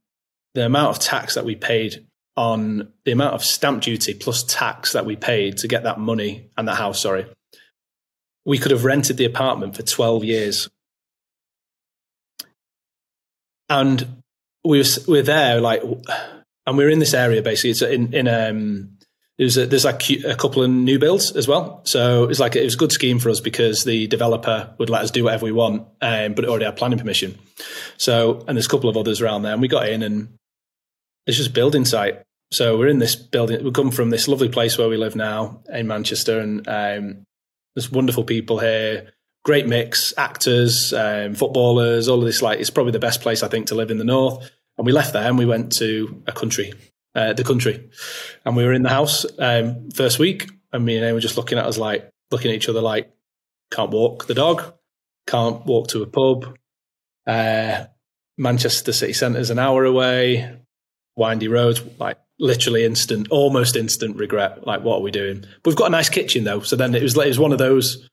the 0.55 0.65
amount 0.65 0.89
of 0.95 0.99
tax 0.99 1.35
that 1.35 1.45
we 1.45 1.55
paid 1.55 2.07
on 2.37 2.91
the 3.05 3.11
amount 3.11 3.35
of 3.35 3.43
stamp 3.43 3.81
duty 3.81 4.13
plus 4.13 4.43
tax 4.43 4.93
that 4.93 5.05
we 5.05 5.15
paid 5.15 5.57
to 5.57 5.67
get 5.67 5.83
that 5.83 5.99
money 5.99 6.49
and 6.57 6.67
that 6.67 6.75
house, 6.75 7.01
sorry, 7.01 7.25
we 8.45 8.57
could 8.57 8.71
have 8.71 8.85
rented 8.85 9.17
the 9.17 9.25
apartment 9.25 9.75
for 9.75 9.83
12 9.83 10.23
years. 10.23 10.69
And 13.69 14.23
we 14.65 14.79
were, 14.79 14.85
we 15.07 15.19
were 15.19 15.23
there 15.23 15.61
like 15.61 15.81
and 16.65 16.77
we 16.77 16.83
are 16.83 16.89
in 16.89 16.99
this 16.99 17.13
area 17.13 17.41
basically. 17.41 17.71
It's 17.71 17.81
in 17.81 18.13
in 18.13 18.27
um, 18.27 18.97
there's 19.37 19.57
a, 19.57 19.65
there's 19.65 19.85
like 19.85 20.09
a 20.09 20.35
couple 20.35 20.63
of 20.63 20.69
new 20.69 20.97
builds 20.97 21.31
as 21.31 21.47
well. 21.47 21.81
So 21.83 22.25
it's 22.29 22.39
like 22.39 22.55
it 22.55 22.63
was 22.63 22.75
a 22.75 22.77
good 22.77 22.91
scheme 22.91 23.19
for 23.19 23.29
us 23.29 23.39
because 23.39 23.83
the 23.83 24.07
developer 24.07 24.73
would 24.77 24.89
let 24.89 25.03
us 25.03 25.11
do 25.11 25.25
whatever 25.25 25.45
we 25.45 25.51
want, 25.51 25.87
um, 26.01 26.33
but 26.33 26.45
it 26.45 26.49
already 26.49 26.65
had 26.65 26.77
planning 26.77 26.99
permission. 26.99 27.37
So 27.97 28.43
and 28.47 28.57
there's 28.57 28.65
a 28.65 28.69
couple 28.69 28.89
of 28.89 28.97
others 28.97 29.21
around 29.21 29.43
there, 29.43 29.53
and 29.53 29.61
we 29.61 29.67
got 29.67 29.89
in 29.89 30.03
and 30.03 30.37
it's 31.27 31.37
just 31.37 31.53
building 31.53 31.85
site. 31.85 32.21
So 32.51 32.77
we're 32.77 32.87
in 32.87 32.99
this 32.99 33.15
building. 33.15 33.63
We 33.63 33.71
come 33.71 33.91
from 33.91 34.09
this 34.09 34.27
lovely 34.27 34.49
place 34.49 34.77
where 34.77 34.87
we 34.87 34.97
live 34.97 35.15
now 35.15 35.61
in 35.69 35.87
Manchester, 35.87 36.39
and 36.39 36.67
um, 36.67 37.23
there's 37.75 37.91
wonderful 37.91 38.23
people 38.23 38.59
here. 38.59 39.11
Great 39.45 39.67
mix, 39.67 40.11
actors, 40.17 40.91
um, 40.91 41.35
footballers, 41.35 42.07
all 42.07 42.19
of 42.19 42.25
this. 42.25 42.41
Like 42.41 42.59
it's 42.59 42.71
probably 42.71 42.91
the 42.91 42.99
best 42.99 43.21
place 43.21 43.43
I 43.43 43.47
think 43.47 43.67
to 43.67 43.75
live 43.75 43.91
in 43.91 43.99
the 43.99 44.03
north. 44.03 44.51
And 44.77 44.85
we 44.85 44.91
left 44.91 45.13
there 45.13 45.27
and 45.27 45.37
we 45.37 45.45
went 45.45 45.71
to 45.73 46.23
a 46.27 46.31
country, 46.31 46.73
uh, 47.13 47.33
the 47.33 47.43
country. 47.43 47.89
And 48.43 48.55
we 48.55 48.65
were 48.65 48.73
in 48.73 48.81
the 48.81 48.89
house 48.89 49.23
um, 49.37 49.91
first 49.91 50.17
week. 50.17 50.49
And 50.73 50.83
me 50.83 50.97
and 50.97 51.05
Amy 51.05 51.13
were 51.13 51.19
just 51.19 51.37
looking 51.37 51.59
at 51.59 51.65
us 51.65 51.77
like, 51.77 52.09
looking 52.31 52.49
at 52.49 52.57
each 52.57 52.67
other 52.67 52.81
like, 52.81 53.13
can't 53.71 53.91
walk 53.91 54.25
the 54.25 54.33
dog, 54.33 54.73
can't 55.27 55.63
walk 55.65 55.89
to 55.89 56.01
a 56.01 56.07
pub. 56.07 56.57
Uh, 57.27 57.85
Manchester 58.37 58.93
city 58.93 59.13
centre 59.13 59.39
is 59.39 59.51
an 59.51 59.59
hour 59.59 59.85
away, 59.85 60.59
windy 61.15 61.47
roads, 61.47 61.81
like 61.99 62.17
literally 62.39 62.83
instant, 62.83 63.27
almost 63.29 63.75
instant 63.75 64.17
regret. 64.17 64.65
Like, 64.65 64.81
what 64.81 64.97
are 64.97 65.01
we 65.01 65.11
doing? 65.11 65.41
But 65.41 65.69
we've 65.69 65.77
got 65.77 65.87
a 65.87 65.91
nice 65.91 66.09
kitchen 66.09 66.43
though. 66.43 66.61
So 66.61 66.75
then 66.75 66.95
it 66.95 67.03
was, 67.03 67.15
it 67.15 67.27
was 67.27 67.39
one 67.39 67.51
of 67.53 67.59
those 67.59 68.09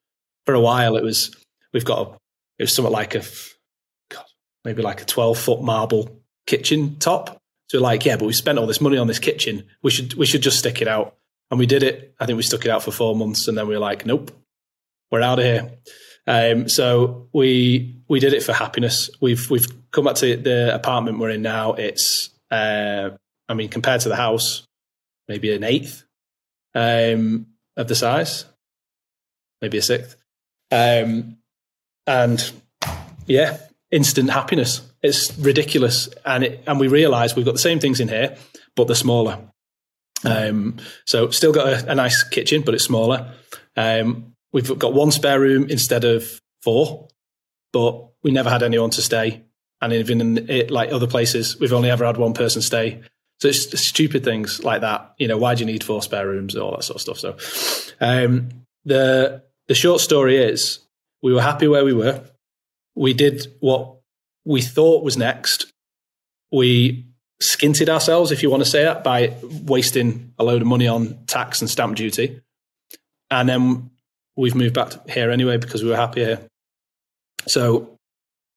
for 0.47 0.55
a 0.55 0.61
while. 0.61 0.97
It 0.97 1.05
was, 1.05 1.35
we've 1.73 1.85
got 1.85 2.07
a, 2.07 2.11
it 2.59 2.65
was 2.65 2.73
something 2.73 2.93
like 2.93 3.15
a, 3.15 3.23
God, 4.11 4.25
maybe 4.65 4.83
like 4.83 5.03
a 5.03 5.05
12 5.05 5.39
foot 5.39 5.63
marble 5.63 6.23
kitchen 6.47 6.99
top. 6.99 7.39
So 7.69 7.81
like, 7.81 8.05
yeah, 8.05 8.17
but 8.17 8.27
we 8.27 8.33
spent 8.33 8.59
all 8.59 8.67
this 8.67 8.81
money 8.81 8.99
on 8.99 9.07
this 9.07 9.19
kitchen. 9.19 9.65
We 9.83 9.91
should 9.91 10.13
we 10.15 10.27
should 10.27 10.43
just 10.43 10.59
stick 10.59 10.83
it 10.83 10.89
out. 10.89 11.17
And 11.51 11.59
we 11.59 11.67
did 11.67 11.83
it. 11.83 12.15
I 12.21 12.27
think 12.27 12.37
we 12.37 12.43
stuck 12.43 12.65
it 12.65 12.71
out 12.71 12.83
for 12.83 12.93
four 12.93 13.17
months, 13.17 13.49
and 13.49 13.57
then 13.57 13.67
we 13.67 13.75
were 13.75 13.81
like, 13.81 14.05
nope, 14.05 14.31
we're 15.11 15.23
out 15.23 15.39
of 15.39 15.45
here. 15.45 15.71
Um, 16.27 16.69
so 16.69 17.29
we 17.33 18.03
we 18.09 18.21
did 18.21 18.33
it 18.33 18.43
for 18.43 18.53
happiness. 18.53 19.11
We've 19.21 19.51
we've 19.51 19.67
come 19.91 20.05
back 20.05 20.17
to 20.17 20.37
the 20.37 20.75
apartment 20.75 21.19
we're 21.19 21.31
in 21.31 21.43
now. 21.43 21.73
It's 21.73 22.31
uh, 22.51 23.11
I 23.49 23.55
mean, 23.55 23.69
compared 23.69 24.03
to 24.03 24.09
the 24.09 24.17
house, 24.17 24.67
maybe 25.29 25.55
an 25.55 25.65
eighth 25.65 26.05
um, 26.75 27.47
of 27.77 27.89
the 27.89 27.95
size, 27.95 28.45
maybe 29.61 29.79
a 29.79 29.83
sixth. 29.83 30.17
Um, 30.73 31.37
and 32.07 32.53
yeah, 33.27 33.59
instant 33.91 34.31
happiness. 34.31 34.81
It's 35.03 35.37
ridiculous, 35.39 36.09
and 36.25 36.45
it, 36.45 36.65
and 36.67 36.81
we 36.81 36.89
realise 36.89 37.37
we've 37.37 37.45
got 37.45 37.53
the 37.53 37.59
same 37.59 37.79
things 37.79 38.01
in 38.01 38.09
here, 38.09 38.37
but 38.75 38.87
they're 38.87 38.97
smaller. 38.97 39.39
Um, 40.25 40.79
so 41.05 41.31
still 41.31 41.53
got 41.53 41.67
a, 41.67 41.91
a, 41.91 41.95
nice 41.95 42.23
kitchen, 42.23 42.63
but 42.63 42.75
it's 42.75 42.85
smaller. 42.85 43.33
Um, 43.77 44.35
we've 44.53 44.79
got 44.79 44.95
one 44.95 45.11
spare 45.11 45.41
room 45.41 45.69
instead 45.69 46.05
of 46.05 46.41
four, 46.63 47.09
but 47.73 48.09
we 48.23 48.31
never 48.31 48.49
had 48.49 48.63
anyone 48.63 48.91
to 48.91 49.03
stay. 49.03 49.43
And 49.81 49.93
even 49.93 50.21
in 50.21 50.51
it, 50.51 50.71
like 50.71 50.93
other 50.93 51.09
places, 51.09 51.59
we've 51.59 51.73
only 51.73 51.91
ever 51.91 52.05
had 52.05 52.17
one 52.17 52.35
person 52.35 52.63
stay. 52.63 53.01
So 53.41 53.49
it's 53.49 53.81
stupid 53.81 54.23
things 54.23 54.63
like 54.63 54.83
that. 54.83 55.15
You 55.19 55.27
know, 55.27 55.37
why 55.37 55.57
do 55.57 55.61
you 55.61 55.67
need 55.67 55.83
four 55.83 56.01
spare 56.03 56.29
rooms? 56.29 56.55
All 56.55 56.71
that 56.71 56.85
sort 56.85 56.97
of 56.97 57.19
stuff. 57.19 57.41
So 57.41 57.95
um, 58.01 58.51
the 58.85 59.43
the 59.69 59.75
short 59.75 60.01
story 60.01 60.37
is 60.37 60.81
we 61.23 61.33
were 61.33 61.43
happy 61.43 61.69
where 61.69 61.85
we 61.85 61.93
were 61.93 62.23
we 62.95 63.15
did 63.15 63.47
what 63.61 63.97
we 64.45 64.61
thought 64.61 65.05
was 65.05 65.17
next. 65.17 65.73
We 66.51 67.07
skinted 67.41 67.89
ourselves, 67.89 68.31
if 68.31 68.43
you 68.43 68.51
want 68.51 68.63
to 68.63 68.69
say 68.69 68.91
it, 68.91 69.03
by 69.03 69.37
wasting 69.43 70.35
a 70.39 70.45
load 70.45 70.63
of 70.63 70.69
money 70.69 70.87
on 70.87 71.25
tax 71.27 71.61
and 71.61 71.71
stamp 71.71 71.97
duty. 71.97 72.41
And 73.31 73.49
then 73.49 73.91
we've 74.37 74.55
moved 74.55 74.75
back 74.75 75.09
here 75.09 75.31
anyway 75.31 75.57
because 75.57 75.83
we 75.83 75.91
were 75.91 75.97
happy 75.97 76.25
here. 76.25 76.41
So 77.47 77.99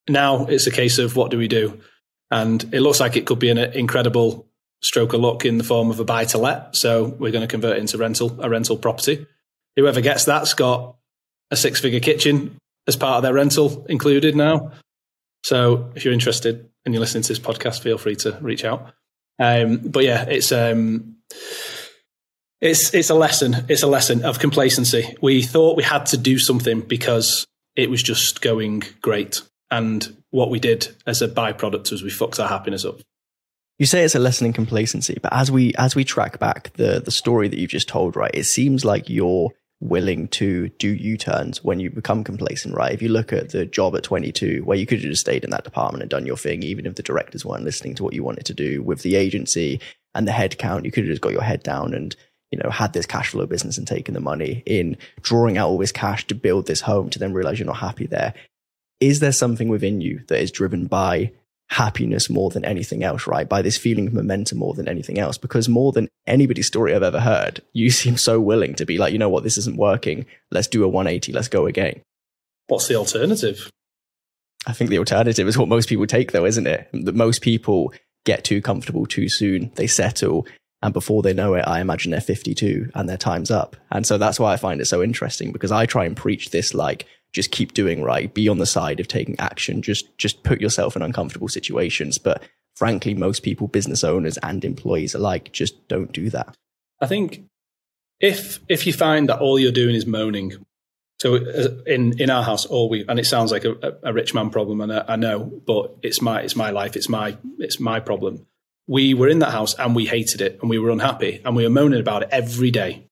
now 0.10 0.46
it's 0.46 0.68
a 0.68 0.72
case 0.72 1.00
of 1.00 1.16
what 1.16 1.32
do 1.32 1.38
we 1.38 1.48
do? 1.48 1.80
And 2.30 2.64
it 2.74 2.82
looks 2.82 3.00
like 3.00 3.16
it 3.16 3.26
could 3.26 3.40
be 3.40 3.50
an 3.50 3.58
incredible 3.58 4.48
stroke 4.82 5.14
of 5.14 5.22
luck 5.22 5.46
in 5.46 5.58
the 5.58 5.64
form 5.64 5.90
of 5.90 6.00
a 6.00 6.06
buy 6.06 6.26
to 6.26 6.38
let. 6.38 6.76
So 6.76 7.06
we're 7.06 7.32
going 7.32 7.42
to 7.42 7.48
convert 7.48 7.78
it 7.78 7.80
into 7.80 7.98
rental, 7.98 8.38
a 8.42 8.50
rental 8.50 8.78
property. 8.78 9.26
Whoever 9.76 10.02
gets 10.02 10.26
that's 10.26 10.54
got 10.54 10.96
a 11.52 11.56
six 11.56 11.80
figure 11.80 12.00
kitchen 12.00 12.58
as 12.88 12.96
part 12.96 13.18
of 13.18 13.24
their 13.24 13.34
rental 13.34 13.86
included 13.88 14.36
now. 14.36 14.72
So 15.44 15.92
if 15.96 16.06
you're 16.06 16.14
interested 16.14 16.70
and 16.86 16.94
you're 16.94 17.02
listening 17.02 17.24
to 17.24 17.30
this 17.30 17.40
podcast, 17.40 17.82
feel 17.82 17.98
free 17.98 18.16
to 18.18 18.38
reach 18.42 18.64
out. 18.64 18.94
Um, 19.40 19.78
but 19.78 20.04
yeah, 20.04 20.24
it's 20.24 20.52
um, 20.52 21.18
it's 22.62 22.94
it's 22.94 23.10
a 23.10 23.16
lesson. 23.16 23.66
It's 23.68 23.84
a 23.84 23.88
lesson 23.88 24.24
of 24.24 24.40
complacency. 24.40 25.16
We 25.22 25.44
thought 25.44 25.78
we 25.78 25.84
had 25.84 26.06
to 26.08 26.18
do 26.18 26.40
something 26.40 26.82
because 26.82 27.46
it 27.76 27.90
was 27.90 28.02
just 28.02 28.42
going 28.42 28.84
great, 29.02 29.42
and 29.70 30.16
what 30.32 30.50
we 30.50 30.60
did 30.60 30.96
as 31.06 31.22
a 31.22 31.28
byproduct 31.28 31.92
was 31.92 32.02
we 32.02 32.10
fucked 32.10 32.40
our 32.40 32.48
happiness 32.48 32.86
up. 32.86 33.02
You 33.78 33.86
say 33.86 34.04
it's 34.04 34.16
a 34.16 34.20
lesson 34.20 34.48
in 34.48 34.54
complacency, 34.54 35.18
but 35.22 35.34
as 35.34 35.52
we 35.52 35.74
as 35.76 35.96
we 35.96 36.06
track 36.06 36.40
back 36.40 36.72
the 36.74 37.02
the 37.02 37.12
story 37.12 37.50
that 37.50 37.60
you've 37.60 37.72
just 37.72 37.90
told, 37.90 38.16
right, 38.16 38.32
it 38.34 38.46
seems 38.46 38.86
like 38.86 39.10
you're 39.10 39.52
willing 39.90 40.28
to 40.30 40.70
do 40.70 40.90
U-turns 40.90 41.64
when 41.64 41.80
you 41.80 41.90
become 41.90 42.24
complacent, 42.24 42.76
right? 42.76 42.94
If 42.94 43.02
you 43.02 43.10
look 43.10 43.32
at 43.32 43.50
the 43.50 43.66
job 43.66 43.96
at 43.96 44.04
22, 44.04 44.64
where 44.64 44.78
you 44.78 44.86
could 44.86 45.00
have 45.00 45.10
just 45.10 45.22
stayed 45.22 45.44
in 45.44 45.52
that 45.52 45.64
department 45.64 46.02
and 46.02 46.10
done 46.10 46.26
your 46.26 46.38
thing, 46.38 46.64
even 46.64 46.86
if 46.86 46.96
the 46.96 47.04
directors 47.04 47.46
weren't 47.46 47.64
listening 47.64 47.96
to 47.96 48.04
what 48.04 48.14
you 48.14 48.24
wanted 48.24 48.46
to 48.46 48.54
do 48.54 48.82
with 48.82 49.02
the 49.02 49.16
agency 49.16 49.80
and 50.14 50.28
the 50.28 50.32
headcount, 50.32 50.86
you 50.86 50.92
could 50.92 51.04
have 51.04 51.12
just 51.12 51.22
got 51.22 51.34
your 51.34 51.44
head 51.44 51.64
down 51.64 51.94
and 51.94 52.16
you 52.52 52.60
know, 52.64 52.70
had 52.70 52.94
this 52.94 53.06
cash 53.06 53.30
flow 53.30 53.46
business 53.46 53.78
and 53.78 53.88
taken 53.88 54.14
the 54.14 54.20
money 54.20 54.64
in 54.66 54.96
drawing 55.22 55.58
out 55.58 55.68
all 55.68 55.78
this 55.78 55.92
cash 55.92 56.26
to 56.28 56.36
build 56.36 56.68
this 56.68 56.82
home 56.82 57.10
to 57.10 57.20
then 57.20 57.34
realize 57.34 57.60
you're 57.60 57.66
not 57.66 57.78
happy 57.78 58.06
there. 58.06 58.34
Is 59.02 59.20
there 59.20 59.32
something 59.32 59.68
within 59.68 60.00
you 60.00 60.22
that 60.28 60.40
is 60.40 60.52
driven 60.52 60.86
by 60.86 61.34
happiness 61.70 62.30
more 62.30 62.50
than 62.50 62.64
anything 62.64 63.04
else, 63.04 63.28
right? 63.28 63.48
By 63.48 63.62
this 63.62 63.78
feeling 63.78 64.08
of 64.08 64.14
momentum 64.14 64.60
more 64.60 64.74
than 64.74 64.88
anything 64.88 65.20
else. 65.20 65.38
Because 65.38 65.68
more 65.68 65.92
than 65.92 66.08
anybody's 66.28 66.68
story 66.68 66.94
I've 66.94 67.04
ever 67.04 67.20
heard, 67.20 67.62
you 67.74 67.90
seem 67.90 68.18
so 68.18 68.40
willing 68.40 68.76
to 68.76 68.86
be 68.86 68.98
like, 68.98 69.14
you 69.14 69.20
know 69.20 69.30
what, 69.30 69.44
this 69.44 69.58
isn't 69.58 69.78
working. 69.78 70.26
Let's 70.52 70.68
do 70.68 70.84
a 70.84 70.88
180. 70.88 71.34
Let's 71.34 71.48
go 71.48 71.66
again. 71.66 72.02
What's 72.68 72.88
the 72.88 72.96
alternative? 72.96 73.70
I 74.68 74.74
think 74.74 74.90
the 74.90 74.98
alternative 74.98 75.48
is 75.48 75.58
what 75.58 75.68
most 75.68 75.88
people 75.90 76.08
take, 76.08 76.32
though, 76.32 76.46
isn't 76.46 76.66
it? 76.66 76.90
That 76.92 77.14
most 77.14 77.42
people 77.42 77.94
get 78.26 78.44
too 78.44 78.62
comfortable 78.62 79.06
too 79.06 79.30
soon. 79.30 79.72
They 79.76 79.88
settle. 79.88 80.48
And 80.82 80.94
before 80.94 81.22
they 81.22 81.34
know 81.34 81.54
it, 81.54 81.66
I 81.68 81.80
imagine 81.80 82.12
they're 82.12 82.22
52 82.22 82.92
and 82.96 83.08
their 83.08 83.18
time's 83.18 83.52
up. 83.52 83.76
And 83.92 84.06
so 84.06 84.18
that's 84.18 84.40
why 84.40 84.54
I 84.54 84.58
find 84.58 84.82
it 84.82 84.86
so 84.86 85.04
interesting 85.04 85.52
because 85.52 85.72
I 85.72 85.86
try 85.86 86.06
and 86.06 86.18
preach 86.18 86.50
this 86.50 86.74
like, 86.74 87.06
just 87.36 87.52
keep 87.52 87.74
doing 87.74 88.02
right, 88.02 88.34
be 88.34 88.48
on 88.48 88.60
the 88.60 88.66
side 88.66 89.02
of 89.02 89.10
taking 89.10 89.38
action, 89.40 89.82
just, 89.82 90.18
just 90.18 90.44
put 90.44 90.62
yourself 90.62 90.96
in 90.96 91.02
uncomfortable 91.02 91.50
situations. 91.50 92.18
But 92.18 92.42
frankly, 92.76 93.14
most 93.14 93.44
people, 93.44 93.68
business 93.68 94.06
owners 94.06 94.38
and 94.38 94.64
employees 94.64 95.14
alike, 95.14 95.52
just 95.52 95.86
don't 95.90 96.14
do 96.14 96.30
that. 96.30 96.56
I 97.02 97.08
think 97.08 97.44
if, 98.22 98.62
if 98.70 98.88
you 98.88 98.94
find 98.94 99.28
that 99.28 99.40
all 99.40 99.60
you're 99.60 99.74
doing 99.74 99.96
is 99.96 100.06
moaning, 100.06 100.54
so 101.20 101.36
uh, 101.36 101.84
in, 101.86 102.18
in 102.22 102.30
our 102.30 102.44
house, 102.44 102.66
all 102.66 102.88
we, 102.88 103.06
and 103.10 103.20
it 103.20 103.26
sounds 103.26 103.52
like 103.52 103.66
a, 103.66 103.98
a 104.02 104.14
rich 104.14 104.34
man 104.34 104.50
problem, 104.50 104.80
and 104.80 104.94
I, 104.94 105.04
I 105.10 105.16
know, 105.18 105.40
but 105.40 105.94
it's 106.04 106.22
my, 106.22 106.42
it's 106.42 106.56
my 106.56 106.70
life. 106.70 106.96
It's 106.96 107.10
my, 107.10 107.38
it's 107.60 107.82
my 107.82 108.00
problem 108.00 108.46
we 108.88 109.14
were 109.14 109.28
in 109.28 109.40
that 109.40 109.52
house 109.52 109.74
and 109.76 109.96
we 109.96 110.06
hated 110.06 110.42
it 110.42 110.60
and 110.62 110.70
we 110.70 110.78
were 110.78 110.92
unhappy 110.92 111.42
and 111.44 111.56
we 111.56 111.64
were 111.64 111.70
moaning 111.70 112.00
about 112.00 112.22
it 112.24 112.30
every 112.32 112.72
day. 112.72 113.08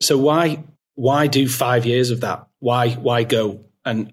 So 0.00 0.16
why 0.16 0.62
why 0.96 1.26
do 1.26 1.46
five 1.48 1.84
years 1.84 2.10
of 2.10 2.22
that? 2.22 2.46
Why 2.66 2.90
why 2.90 3.22
go 3.22 3.60
and 3.84 4.12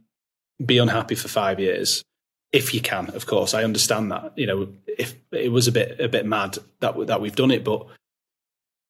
be 0.63 0.78
unhappy 0.78 1.16
for 1.16 1.28
five 1.28 1.60
years? 1.60 2.04
If 2.52 2.76
you 2.76 2.82
can, 2.82 3.10
of 3.16 3.26
course, 3.26 3.56
I 3.56 3.63
understand 3.63 4.12
that. 4.12 4.38
You 4.38 4.46
know, 4.46 4.68
if 4.86 5.16
it 5.32 5.52
was 5.52 5.68
a 5.68 5.72
bit 5.72 6.00
a 6.00 6.08
bit 6.08 6.28
mad 6.28 6.60
that 6.80 7.08
that 7.08 7.20
we've 7.20 7.36
done 7.36 7.50
it, 7.50 7.63
but 7.63 7.88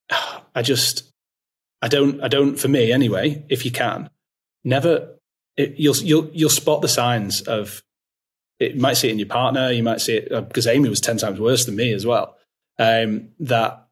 I 0.56 0.63
just 0.63 1.10
I 1.82 1.88
don't 1.88 2.21
I 2.21 2.28
don't 2.28 2.58
for 2.58 2.67
me 2.67 2.91
anyway. 2.91 3.45
If 3.47 3.63
you 3.63 3.71
can, 3.71 4.10
never 4.65 5.15
it, 5.56 5.76
you'll 5.78 5.95
you'll 5.95 6.30
you'll 6.34 6.49
spot 6.49 6.82
the 6.82 6.89
signs 6.89 7.39
of 7.43 7.82
it, 8.60 8.78
might 8.78 8.97
see 8.97 9.08
it 9.08 9.13
in 9.13 9.19
your 9.19 9.30
partner. 9.30 9.71
You 9.71 9.84
might 9.84 10.02
see 10.02 10.17
it 10.17 10.30
because 10.30 10.67
uh, 10.67 10.71
Amy 10.71 10.89
was 10.89 10.99
10 10.99 11.19
times 11.19 11.39
worse 11.39 11.63
than 11.63 11.78
me 11.78 11.93
as 11.93 12.06
well. 12.06 12.36
Um, 12.78 13.30
that 13.39 13.88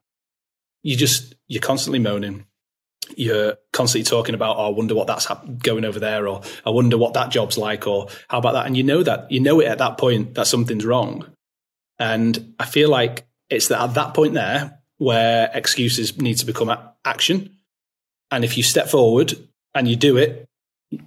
you 0.82 0.98
just, 0.98 1.34
you're 1.48 1.62
constantly 1.62 1.98
moaning. 1.98 2.44
You're 3.16 3.56
constantly 3.72 4.08
talking 4.08 4.34
about, 4.34 4.56
oh, 4.56 4.66
I 4.66 4.70
wonder 4.70 4.94
what 4.94 5.06
that's 5.06 5.26
going 5.62 5.84
over 5.84 6.00
there, 6.00 6.26
or 6.28 6.42
I 6.64 6.70
wonder 6.70 6.96
what 6.96 7.14
that 7.14 7.30
job's 7.30 7.58
like, 7.58 7.86
or 7.86 8.08
how 8.28 8.38
about 8.38 8.52
that? 8.52 8.66
And 8.66 8.76
you 8.76 8.82
know 8.82 9.02
that, 9.02 9.30
you 9.30 9.40
know 9.40 9.60
it 9.60 9.66
at 9.66 9.78
that 9.78 9.98
point 9.98 10.34
that 10.34 10.46
something's 10.46 10.86
wrong. 10.86 11.26
And 11.98 12.54
I 12.58 12.64
feel 12.64 12.88
like 12.88 13.26
it's 13.50 13.68
that 13.68 13.82
at 13.82 13.94
that 13.94 14.14
point 14.14 14.34
there 14.34 14.80
where 14.98 15.50
excuses 15.52 16.20
need 16.20 16.38
to 16.38 16.46
become 16.46 16.74
action. 17.04 17.56
And 18.30 18.44
if 18.44 18.56
you 18.56 18.62
step 18.62 18.88
forward 18.88 19.34
and 19.74 19.88
you 19.88 19.96
do 19.96 20.16
it, 20.16 20.48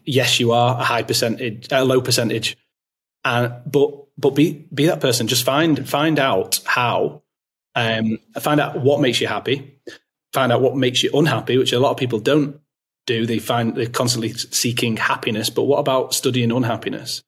yes, 0.04 0.40
you 0.40 0.52
are 0.52 0.80
a 0.80 0.84
high 0.84 1.04
percentage, 1.04 1.68
a 1.72 1.84
low 1.84 2.02
percentage 2.02 2.58
and 3.26 3.54
but 3.66 3.92
but 4.18 4.30
be 4.36 4.68
be 4.74 4.86
that 4.86 5.02
person. 5.02 5.28
Just 5.28 5.44
find 5.44 5.90
find 5.90 6.20
out 6.20 6.62
how, 6.66 7.24
um, 7.74 8.20
find 8.40 8.62
out 8.62 8.80
what 8.80 9.02
makes 9.02 9.20
you 9.20 9.28
happy, 9.28 9.82
find 10.36 10.52
out 10.52 10.62
what 10.62 10.76
makes 10.76 11.02
you 11.02 11.10
unhappy, 11.14 11.58
which 11.58 11.74
a 11.74 11.80
lot 11.80 11.92
of 11.92 11.98
people 11.98 12.20
don't 12.20 12.60
do. 13.08 13.26
They 13.26 13.40
find 13.40 13.76
they're 13.76 13.88
constantly 13.88 14.34
seeking 14.34 14.98
happiness, 14.98 15.50
but 15.50 15.64
what 15.64 15.80
about 15.80 16.14
studying 16.14 16.52
unhappiness? 16.52 17.24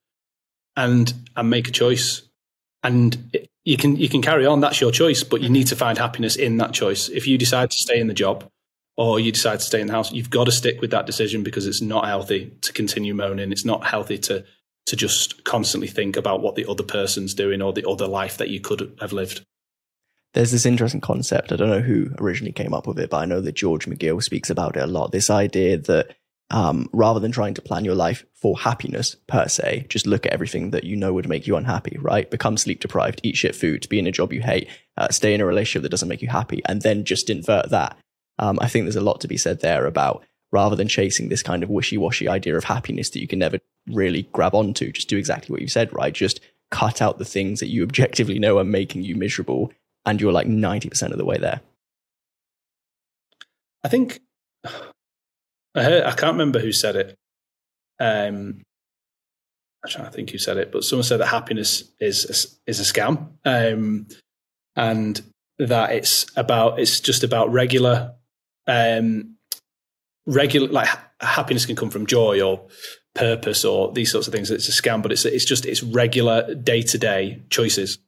And 0.75 1.11
and 1.35 1.49
make 1.49 1.67
a 1.67 1.71
choice. 1.71 2.21
And 2.83 3.29
it, 3.33 3.47
you 3.63 3.77
can 3.77 3.95
you 3.95 4.09
can 4.09 4.21
carry 4.21 4.45
on. 4.45 4.59
That's 4.59 4.81
your 4.81 4.91
choice, 4.91 5.23
but 5.23 5.41
you 5.41 5.49
need 5.49 5.67
to 5.67 5.75
find 5.75 5.97
happiness 5.97 6.35
in 6.35 6.57
that 6.57 6.73
choice. 6.73 7.09
If 7.09 7.27
you 7.27 7.37
decide 7.37 7.71
to 7.71 7.77
stay 7.77 7.99
in 7.99 8.07
the 8.07 8.13
job, 8.13 8.49
or 8.97 9.19
you 9.19 9.31
decide 9.31 9.59
to 9.59 9.65
stay 9.65 9.81
in 9.81 9.87
the 9.87 9.93
house, 9.93 10.11
you've 10.11 10.29
got 10.29 10.45
to 10.45 10.51
stick 10.51 10.81
with 10.81 10.91
that 10.91 11.05
decision 11.05 11.43
because 11.43 11.67
it's 11.67 11.81
not 11.81 12.05
healthy 12.05 12.51
to 12.61 12.73
continue 12.73 13.13
moaning. 13.13 13.51
It's 13.51 13.65
not 13.65 13.85
healthy 13.85 14.17
to 14.19 14.43
to 14.87 14.95
just 14.95 15.43
constantly 15.43 15.87
think 15.87 16.15
about 16.15 16.41
what 16.41 16.55
the 16.55 16.65
other 16.69 16.83
person's 16.83 17.33
doing 17.33 17.61
or 17.61 17.73
the 17.73 17.87
other 17.87 18.07
life 18.07 18.37
that 18.37 18.49
you 18.49 18.59
could 18.61 18.95
have 19.01 19.11
lived. 19.11 19.45
There's 20.37 20.51
this 20.51 20.67
interesting 20.67 21.01
concept. 21.01 21.51
I 21.51 21.55
don't 21.55 21.71
know 21.71 21.79
who 21.79 22.11
originally 22.19 22.51
came 22.51 22.71
up 22.71 22.85
with 22.85 22.99
it, 22.99 23.09
but 23.09 23.17
I 23.17 23.25
know 23.25 23.41
that 23.41 23.55
George 23.55 23.87
McGill 23.87 24.21
speaks 24.21 24.51
about 24.51 24.77
it 24.77 24.83
a 24.83 24.85
lot. 24.85 25.11
This 25.11 25.31
idea 25.31 25.79
that 25.79 26.15
um, 26.51 26.87
rather 26.93 27.19
than 27.19 27.31
trying 27.31 27.55
to 27.55 27.61
plan 27.63 27.83
your 27.83 27.95
life 27.95 28.23
for 28.35 28.55
happiness 28.55 29.15
per 29.27 29.47
se, 29.47 29.87
just 29.89 30.05
look 30.05 30.27
at 30.27 30.33
everything 30.33 30.69
that 30.69 30.83
you 30.83 30.95
know 30.95 31.11
would 31.11 31.27
make 31.27 31.47
you 31.47 31.55
unhappy, 31.55 31.97
right? 31.99 32.29
Become 32.29 32.57
sleep 32.57 32.81
deprived, 32.81 33.19
eat 33.23 33.35
shit 33.35 33.55
food, 33.55 33.89
be 33.89 33.97
in 33.97 34.05
a 34.05 34.11
job 34.11 34.31
you 34.31 34.43
hate, 34.43 34.69
uh, 34.95 35.09
stay 35.09 35.33
in 35.33 35.41
a 35.41 35.45
relationship 35.45 35.81
that 35.81 35.89
doesn't 35.89 36.07
make 36.07 36.21
you 36.21 36.27
happy, 36.27 36.61
and 36.65 36.83
then 36.83 37.03
just 37.03 37.31
invert 37.31 37.71
that. 37.71 37.97
Um, 38.37 38.59
I 38.61 38.67
think 38.67 38.85
there's 38.85 38.95
a 38.95 39.01
lot 39.01 39.19
to 39.21 39.27
be 39.27 39.37
said 39.37 39.61
there 39.61 39.87
about 39.87 40.23
rather 40.51 40.75
than 40.75 40.87
chasing 40.87 41.29
this 41.29 41.41
kind 41.41 41.63
of 41.63 41.71
wishy-washy 41.71 42.27
idea 42.27 42.55
of 42.55 42.65
happiness 42.65 43.09
that 43.09 43.21
you 43.21 43.27
can 43.27 43.39
never 43.39 43.57
really 43.87 44.29
grab 44.33 44.53
onto, 44.53 44.91
just 44.91 45.09
do 45.09 45.17
exactly 45.17 45.51
what 45.51 45.63
you 45.63 45.67
said, 45.67 45.91
right? 45.93 46.13
Just 46.13 46.41
cut 46.69 47.01
out 47.01 47.17
the 47.17 47.25
things 47.25 47.59
that 47.59 47.69
you 47.69 47.81
objectively 47.89 48.37
know 48.37 48.59
are 48.59 48.63
making 48.63 49.01
you 49.01 49.15
miserable, 49.15 49.71
and 50.07 50.21
you're 50.21 50.31
like 50.31 50.47
90% 50.47 51.11
of 51.11 51.17
the 51.17 51.25
way 51.25 51.37
there. 51.37 51.59
I 53.83 53.89
think 53.89 54.21
I 54.65 55.83
heard, 55.83 56.03
I 56.03 56.11
can't 56.11 56.33
remember 56.33 56.59
who 56.59 56.71
said 56.71 56.95
it. 56.95 57.15
Um, 57.99 58.63
I'm 59.83 59.91
trying 59.91 60.05
to 60.05 60.11
think 60.11 60.31
who 60.31 60.37
said 60.37 60.57
it, 60.57 60.71
but 60.71 60.83
someone 60.83 61.03
said 61.03 61.17
that 61.17 61.27
happiness 61.27 61.83
is 61.99 62.57
is 62.65 62.79
a 62.79 62.83
scam, 62.83 63.29
um, 63.45 64.07
and 64.75 65.21
that 65.59 65.91
it's 65.91 66.25
about 66.35 66.79
it's 66.79 66.99
just 66.99 67.23
about 67.23 67.51
regular 67.51 68.15
um, 68.65 69.35
regular 70.25 70.67
like 70.67 70.89
happiness 71.21 71.65
can 71.65 71.75
come 71.75 71.89
from 71.89 72.05
joy 72.05 72.41
or 72.41 72.67
purpose 73.13 73.63
or 73.63 73.93
these 73.93 74.11
sorts 74.11 74.27
of 74.27 74.33
things. 74.33 74.51
It's 74.51 74.67
a 74.67 74.81
scam, 74.81 75.01
but 75.01 75.11
it's 75.11 75.25
it's 75.25 75.45
just 75.45 75.65
it's 75.65 75.83
regular 75.83 76.55
day 76.55 76.81
to 76.81 76.97
day 76.97 77.43
choices. 77.49 77.99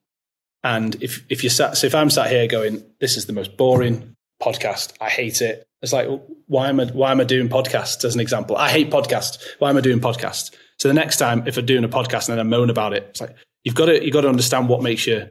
And 0.64 1.02
if 1.02 1.26
if 1.30 1.44
you 1.44 1.50
sat, 1.50 1.78
so 1.78 1.88
if 1.88 1.96
I'm 1.96 2.10
sat 2.10 2.30
here 2.30 2.48
going, 2.48 2.84
this 3.00 3.18
is 3.18 3.26
the 3.26 3.34
most 3.34 3.56
boring 3.58 4.16
podcast, 4.42 4.94
I 5.00 5.10
hate 5.10 5.42
it. 5.42 5.66
It's 5.82 5.94
like, 5.94 6.08
why 6.48 6.70
am 6.70 6.80
I 6.80 6.86
why 6.86 7.12
am 7.12 7.22
I 7.22 7.24
doing 7.24 7.48
podcasts? 7.48 8.04
As 8.04 8.16
an 8.16 8.22
example, 8.22 8.58
I 8.58 8.70
hate 8.70 8.92
podcasts. 8.92 9.38
Why 9.60 9.70
am 9.70 9.78
I 9.78 9.82
doing 9.82 10.00
podcasts? 10.00 10.52
So 10.78 10.88
the 10.88 10.94
next 10.94 11.18
time, 11.18 11.48
if 11.48 11.58
I'm 11.58 11.66
doing 11.66 11.84
a 11.84 11.90
podcast 11.90 12.30
and 12.30 12.38
then 12.38 12.40
I 12.40 12.44
moan 12.44 12.70
about 12.70 12.94
it, 12.94 13.04
it's 13.10 13.22
like 13.22 13.36
you've 13.64 13.76
got 13.76 13.86
to 13.86 14.04
you've 14.04 14.14
got 14.14 14.22
to 14.22 14.30
understand 14.30 14.68
what 14.68 14.84
makes 14.84 15.08
you 15.08 15.30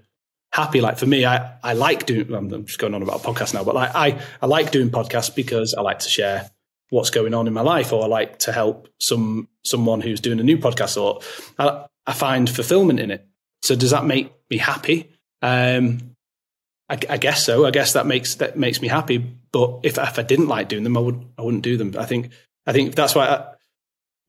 happy. 0.52 0.80
Like 0.80 0.96
for 0.98 1.06
me, 1.06 1.26
I 1.26 1.56
I 1.62 1.74
like 1.74 2.06
doing. 2.06 2.32
I'm 2.32 2.64
just 2.64 2.78
going 2.78 2.94
on 2.94 3.02
about 3.02 3.22
podcasts 3.22 3.52
now, 3.52 3.64
but 3.64 3.74
like 3.74 3.94
I 3.94 4.20
I 4.40 4.46
like 4.46 4.70
doing 4.70 4.90
podcasts 4.90 5.34
because 5.34 5.74
I 5.74 5.82
like 5.82 5.98
to 6.00 6.08
share 6.08 6.50
what's 6.90 7.10
going 7.10 7.34
on 7.34 7.46
in 7.46 7.52
my 7.52 7.60
life 7.60 7.92
or 7.92 8.02
I 8.02 8.06
like 8.06 8.38
to 8.40 8.52
help 8.52 8.88
some 8.98 9.48
someone 9.64 10.00
who's 10.00 10.20
doing 10.20 10.40
a 10.40 10.42
new 10.42 10.56
podcast 10.56 11.00
or 11.00 11.20
I, 11.58 11.84
I 12.06 12.12
find 12.14 12.48
fulfillment 12.48 13.00
in 13.00 13.10
it. 13.10 13.26
So 13.62 13.74
does 13.74 13.90
that 13.90 14.06
make 14.06 14.32
me 14.50 14.56
happy? 14.56 15.12
Um, 15.42 16.14
I, 16.88 16.98
I, 17.08 17.16
guess 17.18 17.44
so. 17.44 17.66
I 17.66 17.70
guess 17.70 17.92
that 17.92 18.06
makes 18.06 18.36
that 18.36 18.58
makes 18.58 18.80
me 18.80 18.88
happy. 18.88 19.18
But 19.52 19.80
if 19.82 19.98
if 19.98 20.18
I 20.18 20.22
didn't 20.22 20.48
like 20.48 20.68
doing 20.68 20.84
them, 20.84 20.96
I 20.96 21.00
would 21.00 21.24
I 21.36 21.42
wouldn't 21.42 21.62
do 21.62 21.76
them. 21.76 21.94
I 21.98 22.06
think 22.06 22.30
I 22.66 22.72
think 22.72 22.94
that's 22.94 23.14
why 23.14 23.26
I, 23.28 23.46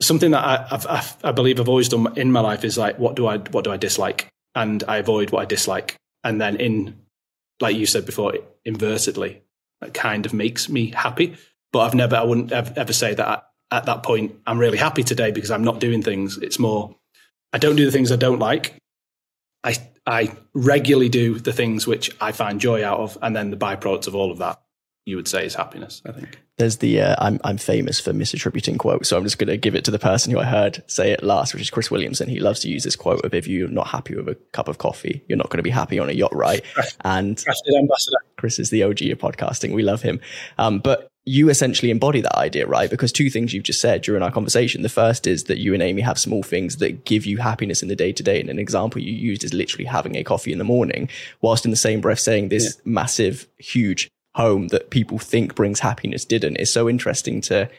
something 0.02 0.32
that 0.32 0.44
I, 0.44 0.68
I've, 0.72 1.18
I've, 1.24 1.36
believe 1.36 1.60
I've 1.60 1.70
always 1.70 1.90
done 1.90 2.18
in 2.18 2.32
my 2.32 2.40
life 2.42 2.64
is 2.64 2.78
like 2.78 3.00
what 3.00 3.16
do 3.16 3.28
I 3.28 3.38
what 3.38 3.64
do 3.64 3.72
I 3.72 3.78
dislike, 3.78 4.28
and 4.56 4.84
I 4.88 4.98
avoid 4.98 5.32
what 5.32 5.42
I 5.42 5.46
dislike, 5.46 5.96
and 6.24 6.40
then 6.40 6.58
in 6.58 6.96
like 7.60 7.76
you 7.76 7.86
said 7.86 8.06
before, 8.06 8.34
invertedly, 8.66 9.42
that 9.82 9.94
kind 9.94 10.26
of 10.26 10.34
makes 10.34 10.70
me 10.70 10.92
happy. 10.92 11.38
But 11.72 11.80
I've 11.80 11.94
never, 11.94 12.16
I 12.16 12.24
wouldn't 12.24 12.52
ever, 12.52 12.94
say 12.94 13.14
that 13.14 13.28
at, 13.28 13.46
at 13.72 13.86
that 13.86 14.04
point, 14.04 14.36
I'm 14.48 14.58
really 14.58 14.78
happy 14.78 15.04
today 15.04 15.32
because 15.32 15.52
I'm 15.52 15.64
not 15.64 15.80
doing 15.80 16.02
things. 16.02 16.38
It's 16.38 16.58
more, 16.58 16.96
I 17.54 17.58
don't 17.58 17.76
do 17.76 17.86
the 17.86 17.92
things 17.92 18.12
I 18.12 18.16
don't 18.16 18.40
like. 18.40 18.76
I, 19.64 19.76
I 20.10 20.36
regularly 20.54 21.08
do 21.08 21.38
the 21.38 21.54
things 21.54 21.86
which 21.86 22.16
I 22.20 22.32
find 22.32 22.60
joy 22.60 22.84
out 22.84 23.00
of. 23.00 23.18
And 23.22 23.36
then 23.36 23.52
the 23.52 23.58
byproducts 23.58 24.08
of 24.08 24.16
all 24.16 24.32
of 24.32 24.40
that, 24.40 24.60
you 25.06 25.16
would 25.16 25.28
say 25.28 25.46
is 25.46 25.54
happiness, 25.54 26.02
I 26.04 26.12
think. 26.14 26.40
There's 26.58 26.78
the, 26.78 27.02
uh, 27.02 27.16
I'm, 27.20 27.40
I'm 27.44 27.60
famous 27.60 28.00
for 28.00 28.12
misattributing 28.12 28.80
quotes, 28.80 29.08
So 29.08 29.18
I'm 29.18 29.24
just 29.24 29.38
going 29.38 29.50
to 29.50 29.58
give 29.58 29.76
it 29.76 29.86
to 29.86 29.92
the 29.92 30.00
person 30.00 30.32
who 30.32 30.40
I 30.40 30.46
heard 30.46 30.84
say 30.88 31.12
it 31.12 31.24
last, 31.24 31.54
which 31.54 31.62
is 31.62 31.70
Chris 31.70 31.92
Williamson. 31.92 32.28
He 32.28 32.40
loves 32.40 32.60
to 32.62 32.70
use 32.70 32.84
this 32.84 32.96
quote 32.96 33.24
of 33.24 33.36
if 33.36 33.48
you're 33.48 33.70
not 33.70 33.88
happy 33.88 34.16
with 34.16 34.28
a 34.28 34.36
cup 34.52 34.68
of 34.68 34.80
coffee, 34.80 35.24
you're 35.30 35.38
not 35.38 35.50
going 35.50 35.60
to 35.60 35.64
be 35.64 35.70
happy 35.70 36.00
on 36.00 36.10
a 36.10 36.14
yacht, 36.14 36.36
right? 36.36 36.64
And 37.02 37.42
Chris 38.38 38.58
is 38.58 38.72
the 38.72 38.84
OG 38.84 39.04
of 39.04 39.20
podcasting. 39.20 39.74
We 39.74 39.84
love 39.84 40.02
him. 40.02 40.20
Um, 40.58 40.80
but 40.80 41.12
you 41.30 41.48
essentially 41.48 41.92
embody 41.92 42.22
that 42.22 42.36
idea, 42.36 42.66
right? 42.66 42.90
Because 42.90 43.12
two 43.12 43.30
things 43.30 43.54
you've 43.54 43.64
just 43.64 43.80
said 43.80 44.02
during 44.02 44.24
our 44.24 44.32
conversation. 44.32 44.82
The 44.82 44.90
first 44.90 45.28
is 45.28 45.44
that 45.44 45.60
you 45.60 45.76
and 45.76 45.84
Amy 45.84 46.02
have 46.02 46.18
small 46.18 46.42
things 46.42 46.78
that 46.78 47.06
give 47.06 47.24
you 47.24 47.38
happiness 47.38 47.84
in 47.84 47.88
the 47.88 47.96
day 47.96 48.12
to 48.12 48.24
day. 48.24 48.42
And 48.42 48.50
an 48.50 48.58
example 48.58 49.00
you 49.00 49.14
used 49.14 49.44
is 49.44 49.54
literally 49.54 49.86
having 49.86 50.16
a 50.16 50.24
coffee 50.24 50.52
in 50.52 50.58
the 50.58 50.64
morning, 50.64 51.08
whilst 51.40 51.66
in 51.66 51.72
the 51.72 51.78
same 51.78 52.02
breath 52.02 52.18
saying 52.18 52.50
this 52.50 52.64
yeah. 52.78 52.82
massive, 52.92 53.48
huge 53.60 54.10
home 54.34 54.70
that 54.70 54.90
people 54.90 55.20
think 55.20 55.54
brings 55.54 55.82
happiness 55.82 56.26
didn't. 56.26 56.58
It's 56.58 56.74
so 56.74 56.90
interesting 56.90 57.42
to 57.42 57.70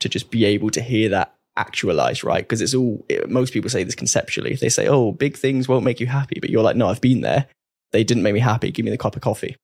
to 0.00 0.08
just 0.08 0.32
be 0.32 0.44
able 0.44 0.70
to 0.70 0.82
hear 0.82 1.08
that 1.10 1.34
actualized, 1.56 2.24
right? 2.24 2.42
Because 2.42 2.60
it's 2.60 2.74
all 2.74 3.04
it, 3.08 3.30
most 3.30 3.52
people 3.52 3.70
say 3.70 3.84
this 3.84 3.94
conceptually. 3.94 4.56
They 4.56 4.70
say, 4.70 4.88
"Oh, 4.88 5.12
big 5.12 5.36
things 5.36 5.68
won't 5.68 5.84
make 5.84 6.00
you 6.00 6.08
happy," 6.08 6.38
but 6.40 6.50
you're 6.50 6.64
like, 6.64 6.76
"No, 6.76 6.88
I've 6.88 7.00
been 7.00 7.20
there. 7.20 7.46
They 7.92 8.02
didn't 8.02 8.24
make 8.24 8.34
me 8.34 8.40
happy. 8.40 8.72
Give 8.72 8.84
me 8.84 8.90
the 8.90 8.98
cup 8.98 9.14
of 9.14 9.22
coffee." 9.22 9.54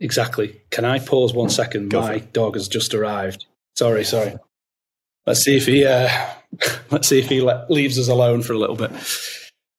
Exactly. 0.00 0.60
Can 0.70 0.84
I 0.84 0.98
pause 0.98 1.32
one 1.32 1.50
second? 1.50 1.90
Go 1.90 2.00
My 2.00 2.18
dog 2.18 2.54
has 2.56 2.68
just 2.68 2.94
arrived. 2.94 3.46
Sorry, 3.76 4.04
sorry. 4.04 4.34
Let's 5.26 5.40
see 5.40 5.56
if 5.56 5.66
he 5.66 5.84
uh, 5.84 6.08
let's 6.90 7.08
see 7.08 7.18
if 7.18 7.28
he 7.28 7.40
le- 7.40 7.66
leaves 7.68 7.98
us 7.98 8.08
alone 8.08 8.42
for 8.42 8.52
a 8.52 8.58
little 8.58 8.76
bit. 8.76 8.90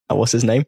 And 0.10 0.20
what's 0.20 0.32
his 0.32 0.44
name? 0.44 0.66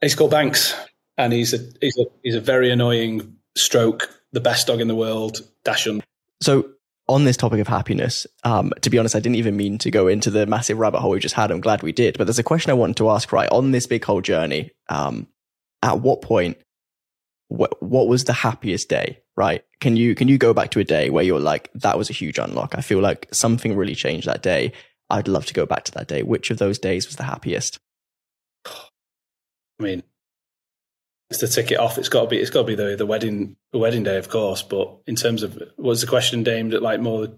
He's 0.00 0.14
called 0.14 0.30
Banks, 0.30 0.74
and 1.16 1.32
he's 1.32 1.54
a 1.54 1.58
he's 1.80 1.96
a 1.98 2.04
he's 2.22 2.34
a 2.34 2.40
very 2.40 2.70
annoying 2.70 3.36
stroke. 3.56 4.10
The 4.32 4.40
best 4.40 4.66
dog 4.66 4.80
in 4.80 4.88
the 4.88 4.94
world. 4.94 5.40
Dachshund. 5.64 6.02
So 6.42 6.68
on 7.08 7.24
this 7.24 7.36
topic 7.36 7.60
of 7.60 7.68
happiness, 7.68 8.26
um, 8.44 8.72
to 8.82 8.90
be 8.90 8.98
honest, 8.98 9.14
I 9.14 9.20
didn't 9.20 9.36
even 9.36 9.56
mean 9.56 9.78
to 9.78 9.90
go 9.90 10.08
into 10.08 10.30
the 10.30 10.46
massive 10.46 10.78
rabbit 10.78 11.00
hole 11.00 11.12
we 11.12 11.20
just 11.20 11.34
had. 11.34 11.50
I'm 11.50 11.60
glad 11.60 11.82
we 11.82 11.92
did. 11.92 12.18
But 12.18 12.24
there's 12.24 12.38
a 12.38 12.44
question 12.44 12.70
I 12.70 12.74
wanted 12.74 12.96
to 12.96 13.10
ask, 13.10 13.32
right? 13.32 13.48
On 13.50 13.70
this 13.70 13.86
big 13.86 14.04
whole 14.04 14.20
journey, 14.20 14.72
um, 14.88 15.28
at 15.82 16.00
what 16.00 16.20
point 16.22 16.58
what, 17.48 17.82
what 17.82 18.08
was 18.08 18.24
the 18.24 18.32
happiest 18.32 18.88
day, 18.88 19.22
right? 19.36 19.64
Can 19.80 19.96
you, 19.96 20.14
can 20.14 20.28
you 20.28 20.38
go 20.38 20.52
back 20.52 20.70
to 20.72 20.80
a 20.80 20.84
day 20.84 21.10
where 21.10 21.24
you're 21.24 21.40
like, 21.40 21.70
that 21.74 21.98
was 21.98 22.10
a 22.10 22.14
huge 22.14 22.38
unlock? 22.38 22.74
I 22.76 22.80
feel 22.80 23.00
like 23.00 23.28
something 23.32 23.76
really 23.76 23.94
changed 23.94 24.26
that 24.26 24.42
day. 24.42 24.72
I'd 25.08 25.28
love 25.28 25.46
to 25.46 25.54
go 25.54 25.66
back 25.66 25.84
to 25.84 25.92
that 25.92 26.08
day. 26.08 26.22
Which 26.22 26.50
of 26.50 26.58
those 26.58 26.78
days 26.78 27.06
was 27.06 27.16
the 27.16 27.22
happiest? 27.22 27.78
I 28.66 29.82
mean, 29.82 30.02
it's 31.30 31.40
the 31.40 31.48
ticket 31.48 31.78
off. 31.78 31.98
It's 31.98 32.08
got 32.08 32.22
to 32.22 32.26
be. 32.28 32.38
It's 32.38 32.50
got 32.50 32.62
to 32.62 32.66
be 32.66 32.74
the 32.74 32.96
the 32.96 33.06
wedding 33.06 33.56
the 33.72 33.78
wedding 33.78 34.04
day, 34.04 34.16
of 34.16 34.28
course. 34.28 34.62
But 34.62 34.98
in 35.06 35.16
terms 35.16 35.42
of 35.42 35.60
was 35.76 36.00
the 36.00 36.06
question 36.06 36.48
aimed 36.48 36.74
at 36.74 36.82
like 36.82 37.00
more 37.00 37.28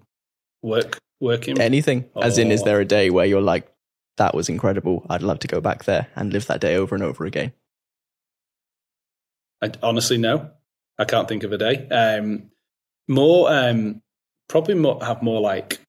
work 0.62 0.98
working 1.20 1.60
anything? 1.60 2.08
Or, 2.14 2.24
As 2.24 2.38
in, 2.38 2.50
is 2.50 2.62
there 2.62 2.80
a 2.80 2.84
day 2.84 3.10
where 3.10 3.26
you're 3.26 3.40
like, 3.40 3.70
that 4.18 4.34
was 4.34 4.48
incredible. 4.48 5.06
I'd 5.08 5.22
love 5.22 5.38
to 5.40 5.48
go 5.48 5.60
back 5.60 5.84
there 5.84 6.08
and 6.14 6.32
live 6.32 6.46
that 6.46 6.60
day 6.60 6.76
over 6.76 6.94
and 6.94 7.02
over 7.02 7.24
again. 7.24 7.52
I 9.62 9.72
honestly 9.82 10.18
no, 10.18 10.50
I 10.98 11.04
can't 11.04 11.28
think 11.28 11.44
of 11.44 11.52
a 11.52 11.58
day. 11.58 11.88
Um, 11.88 12.50
more, 13.08 13.52
um, 13.52 14.02
probably 14.48 14.74
more, 14.74 15.02
have 15.04 15.22
more 15.22 15.40
like 15.40 15.80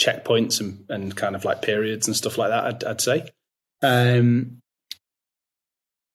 checkpoints 0.00 0.60
and, 0.60 0.84
and 0.88 1.16
kind 1.16 1.36
of 1.36 1.44
like 1.44 1.62
periods 1.62 2.06
and 2.06 2.16
stuff 2.16 2.38
like 2.38 2.50
that. 2.50 2.64
I'd, 2.64 2.84
I'd 2.84 3.00
say. 3.00 3.28
Um, 3.82 4.58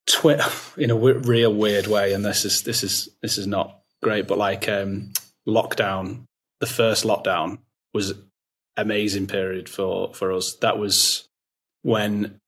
twi- 0.08 0.42
in 0.78 0.92
a 0.92 0.96
w- 0.96 1.20
real 1.20 1.54
weird 1.54 1.88
way, 1.88 2.14
and 2.14 2.26
this 2.26 2.46
is 2.46 2.64
this 2.64 2.84
is 2.84 3.10
this 3.22 3.38
is 3.38 3.48
not 3.48 3.80
great, 4.02 4.28
but 4.28 4.38
like 4.38 4.68
um, 4.68 5.12
lockdown, 5.48 6.24
the 6.60 6.66
first 6.66 7.04
lockdown 7.04 7.60
was 7.94 8.14
amazing 8.76 9.28
period 9.28 9.70
for 9.70 10.14
for 10.14 10.32
us. 10.32 10.56
That 10.62 10.78
was 10.78 11.28
when 11.84 12.40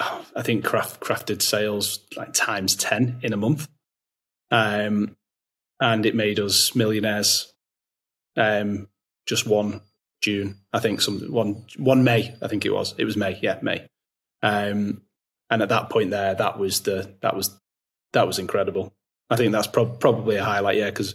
I 0.00 0.42
think 0.42 0.64
craft 0.64 1.00
CRAFTD 1.00 1.42
sales 1.42 2.00
like 2.16 2.32
times 2.32 2.76
10 2.76 3.20
in 3.22 3.32
a 3.32 3.36
month. 3.36 3.68
Um, 4.50 5.16
and 5.80 6.06
it 6.06 6.14
made 6.14 6.38
us 6.38 6.74
millionaires. 6.74 7.52
Um, 8.36 8.88
just 9.26 9.46
one 9.46 9.80
June, 10.22 10.56
I 10.72 10.80
think 10.80 11.00
some 11.00 11.20
one, 11.32 11.64
one 11.76 12.04
May, 12.04 12.34
I 12.42 12.48
think 12.48 12.64
it 12.64 12.70
was, 12.70 12.94
it 12.98 13.04
was 13.04 13.16
May. 13.16 13.38
Yeah. 13.42 13.58
May. 13.62 13.86
Um, 14.42 15.02
and 15.50 15.62
at 15.62 15.68
that 15.70 15.90
point 15.90 16.10
there, 16.10 16.34
that 16.34 16.58
was 16.58 16.80
the, 16.80 17.14
that 17.22 17.36
was, 17.36 17.58
that 18.12 18.26
was 18.26 18.38
incredible. 18.38 18.92
I 19.30 19.36
think 19.36 19.52
that's 19.52 19.66
pro- 19.66 19.86
probably 19.86 20.36
a 20.36 20.44
highlight. 20.44 20.78
Yeah. 20.78 20.90
Cause 20.90 21.14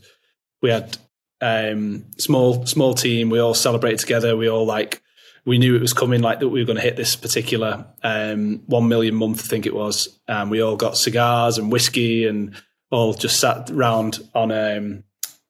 we 0.61 0.69
had, 0.69 0.97
um, 1.41 2.05
small, 2.17 2.65
small 2.65 2.93
team. 2.93 3.29
We 3.29 3.39
all 3.39 3.53
celebrated 3.53 3.99
together. 3.99 4.37
We 4.37 4.49
all 4.49 4.65
like, 4.65 5.01
we 5.45 5.57
knew 5.57 5.75
it 5.75 5.81
was 5.81 5.93
coming, 5.93 6.21
like 6.21 6.39
that 6.39 6.49
we 6.49 6.61
were 6.61 6.65
going 6.65 6.77
to 6.77 6.83
hit 6.83 6.95
this 6.95 7.15
particular 7.15 7.85
um, 8.01 8.63
one 8.65 8.87
million 8.87 9.15
month, 9.15 9.43
I 9.43 9.47
think 9.47 9.65
it 9.65 9.75
was. 9.75 10.19
And 10.27 10.49
we 10.49 10.61
all 10.61 10.77
got 10.77 10.97
cigars 10.97 11.57
and 11.57 11.71
whiskey 11.71 12.25
and 12.25 12.55
all 12.91 13.13
just 13.13 13.39
sat 13.39 13.69
round 13.71 14.19
on 14.33 14.51
um, 14.51 15.03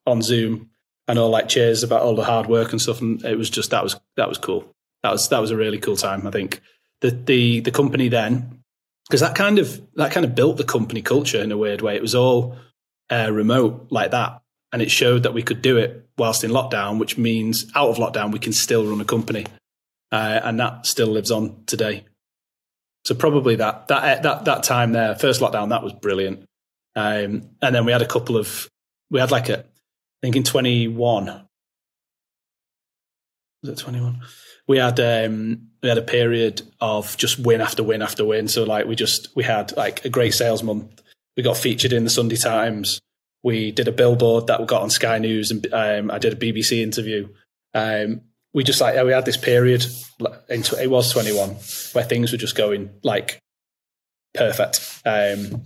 on 0.06 0.22
Zoom 0.22 0.70
and 1.06 1.18
all 1.18 1.30
like 1.30 1.48
cheers 1.48 1.82
about 1.82 2.02
all 2.02 2.16
the 2.16 2.24
hard 2.24 2.46
work 2.46 2.72
and 2.72 2.80
stuff. 2.80 3.00
And 3.00 3.24
it 3.24 3.38
was 3.38 3.50
just 3.50 3.70
that 3.70 3.84
was 3.84 3.98
that 4.16 4.28
was 4.28 4.38
cool. 4.38 4.74
That 5.02 5.12
was 5.12 5.28
that 5.28 5.40
was 5.40 5.50
a 5.50 5.56
really 5.56 5.78
cool 5.78 5.96
time. 5.96 6.26
I 6.26 6.30
think 6.30 6.60
the 7.00 7.10
the 7.10 7.60
the 7.60 7.70
company 7.70 8.08
then 8.08 8.62
because 9.08 9.20
that 9.20 9.36
kind 9.36 9.58
of 9.58 9.80
that 9.94 10.10
kind 10.10 10.26
of 10.26 10.34
built 10.34 10.56
the 10.56 10.64
company 10.64 11.02
culture 11.02 11.40
in 11.40 11.52
a 11.52 11.58
weird 11.58 11.82
way. 11.82 11.94
It 11.94 12.02
was 12.02 12.14
all 12.16 12.56
uh, 13.10 13.30
remote 13.30 13.88
like 13.90 14.10
that, 14.10 14.40
and 14.72 14.82
it 14.82 14.90
showed 14.90 15.22
that 15.22 15.34
we 15.34 15.42
could 15.42 15.62
do 15.62 15.76
it 15.76 16.08
whilst 16.18 16.42
in 16.42 16.50
lockdown, 16.50 16.98
which 16.98 17.16
means 17.16 17.70
out 17.76 17.90
of 17.90 17.96
lockdown 17.96 18.32
we 18.32 18.38
can 18.40 18.52
still 18.52 18.86
run 18.86 19.00
a 19.00 19.04
company 19.04 19.46
uh, 20.14 20.40
and 20.44 20.60
that 20.60 20.86
still 20.86 21.08
lives 21.08 21.32
on 21.32 21.64
today. 21.66 22.04
So 23.04 23.16
probably 23.16 23.56
that 23.56 23.88
that 23.88 24.22
that 24.22 24.44
that 24.44 24.62
time 24.62 24.92
there, 24.92 25.16
first 25.16 25.40
lockdown, 25.40 25.70
that 25.70 25.82
was 25.82 25.92
brilliant. 25.92 26.44
Um, 26.94 27.50
and 27.60 27.74
then 27.74 27.84
we 27.84 27.90
had 27.90 28.00
a 28.00 28.06
couple 28.06 28.36
of 28.36 28.68
we 29.10 29.18
had 29.18 29.32
like 29.32 29.48
a 29.48 29.58
I 29.58 29.64
think 30.22 30.36
in 30.36 30.44
twenty 30.44 30.86
one 30.86 31.26
was 33.60 33.70
it 33.70 33.78
twenty 33.78 34.00
one? 34.00 34.20
We 34.68 34.78
had 34.78 35.00
um, 35.00 35.70
we 35.82 35.88
had 35.88 35.98
a 35.98 36.02
period 36.02 36.62
of 36.80 37.16
just 37.16 37.40
win 37.40 37.60
after 37.60 37.82
win 37.82 38.00
after 38.00 38.24
win. 38.24 38.46
So 38.46 38.62
like 38.62 38.86
we 38.86 38.94
just 38.94 39.34
we 39.34 39.42
had 39.42 39.76
like 39.76 40.04
a 40.04 40.10
great 40.10 40.32
sales 40.32 40.62
month. 40.62 41.02
We 41.36 41.42
got 41.42 41.56
featured 41.56 41.92
in 41.92 42.04
the 42.04 42.10
Sunday 42.10 42.36
Times. 42.36 43.00
We 43.42 43.72
did 43.72 43.88
a 43.88 43.92
billboard 43.92 44.46
that 44.46 44.60
we 44.60 44.66
got 44.66 44.82
on 44.82 44.90
Sky 44.90 45.18
News, 45.18 45.50
and 45.50 45.66
um, 45.72 46.10
I 46.12 46.18
did 46.18 46.34
a 46.34 46.36
BBC 46.36 46.82
interview. 46.84 47.30
Um, 47.74 48.20
we 48.54 48.64
just 48.64 48.80
like 48.80 49.02
we 49.04 49.12
had 49.12 49.24
this 49.26 49.36
period 49.36 49.84
it 50.20 50.90
was 50.90 51.12
21 51.12 51.50
where 51.92 52.04
things 52.04 52.32
were 52.32 52.38
just 52.38 52.56
going 52.56 52.88
like 53.02 53.40
perfect. 54.32 55.02
Um, 55.04 55.64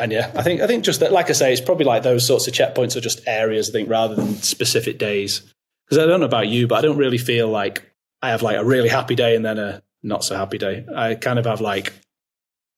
and 0.00 0.10
yeah 0.10 0.30
i 0.34 0.42
think 0.42 0.60
i 0.60 0.66
think 0.66 0.84
just 0.84 1.00
that 1.00 1.12
like 1.12 1.30
i 1.30 1.32
say 1.32 1.52
it's 1.52 1.60
probably 1.60 1.86
like 1.86 2.02
those 2.02 2.26
sorts 2.26 2.48
of 2.48 2.52
checkpoints 2.52 2.96
are 2.96 3.00
just 3.00 3.20
areas 3.28 3.68
i 3.68 3.72
think 3.72 3.88
rather 3.88 4.14
than 4.14 4.34
specific 4.34 4.98
days. 4.98 5.40
Because 5.86 6.02
i 6.02 6.06
don't 6.06 6.20
know 6.20 6.26
about 6.26 6.48
you 6.48 6.66
but 6.66 6.76
i 6.76 6.80
don't 6.80 6.96
really 6.96 7.18
feel 7.18 7.48
like 7.48 7.90
i 8.20 8.30
have 8.30 8.42
like 8.42 8.56
a 8.56 8.64
really 8.64 8.88
happy 8.88 9.14
day 9.14 9.36
and 9.36 9.44
then 9.44 9.58
a 9.58 9.82
not 10.06 10.22
so 10.22 10.36
happy 10.36 10.58
day. 10.58 10.84
I 10.94 11.14
kind 11.14 11.38
of 11.38 11.46
have 11.46 11.62
like 11.62 11.94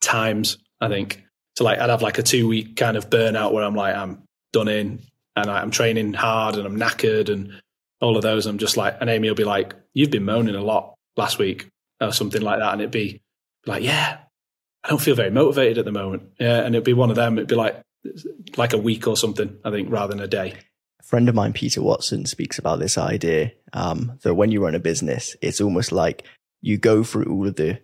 times 0.01 0.59
i 0.81 0.89
think. 0.89 1.25
So 1.57 1.64
like 1.64 1.79
i'd 1.79 1.91
have 1.91 2.03
like 2.03 2.19
a 2.19 2.23
two 2.23 2.47
week 2.49 2.77
kind 2.77 2.97
of 2.97 3.09
burnout 3.09 3.53
where 3.53 3.64
i'm 3.64 3.75
like 3.75 3.97
i'm 3.97 4.23
done 4.53 4.69
in 4.69 5.01
and 5.35 5.51
i'm 5.51 5.71
training 5.71 6.12
hard 6.12 6.57
and 6.57 6.67
i'm 6.67 6.79
knackered 6.79 7.31
and 7.31 7.61
all 8.01 8.17
of 8.17 8.23
those. 8.23 8.47
I'm 8.47 8.59
just 8.59 8.77
like, 8.77 8.97
and 9.01 9.11
Amy 9.11 9.29
will 9.29 9.35
be 9.35 9.45
like, 9.45 9.75
"You've 9.95 10.11
been 10.11 10.25
moaning 10.25 10.55
a 10.55 10.63
lot 10.63 10.95
last 11.17 11.39
week," 11.39 11.69
or 12.01 12.13
something 12.13 12.43
like 12.43 12.59
that, 12.59 12.73
and 12.73 12.81
it'd 12.81 12.91
be 12.91 13.23
like, 13.67 13.83
"Yeah, 13.83 14.19
I 14.85 14.89
don't 14.89 15.01
feel 15.01 15.15
very 15.15 15.31
motivated 15.31 15.79
at 15.79 15.85
the 15.85 15.93
moment." 15.93 16.31
Yeah, 16.39 16.61
and 16.61 16.75
it'd 16.75 16.85
be 16.85 16.93
one 16.93 17.11
of 17.11 17.17
them. 17.17 17.39
It'd 17.39 17.49
be 17.49 17.55
like, 17.55 17.83
like 18.57 18.73
a 18.73 18.79
week 18.79 19.07
or 19.07 19.17
something, 19.17 19.59
I 19.65 19.71
think, 19.71 19.91
rather 19.91 20.15
than 20.15 20.23
a 20.23 20.29
day. 20.29 20.55
A 21.01 21.03
friend 21.03 21.29
of 21.29 21.35
mine, 21.35 21.53
Peter 21.53 21.83
Watson, 21.83 22.27
speaks 22.27 22.59
about 22.59 22.79
this 22.79 22.99
idea 22.99 23.53
um, 23.73 24.19
that 24.23 24.35
when 24.35 24.51
you 24.51 24.65
run 24.65 24.75
a 24.75 24.81
business, 24.81 25.37
it's 25.41 25.61
almost 25.61 25.93
like 25.93 26.25
you 26.63 26.79
go 26.79 27.05
through 27.05 27.25
all 27.25 27.47
of 27.47 27.57
the 27.57 27.81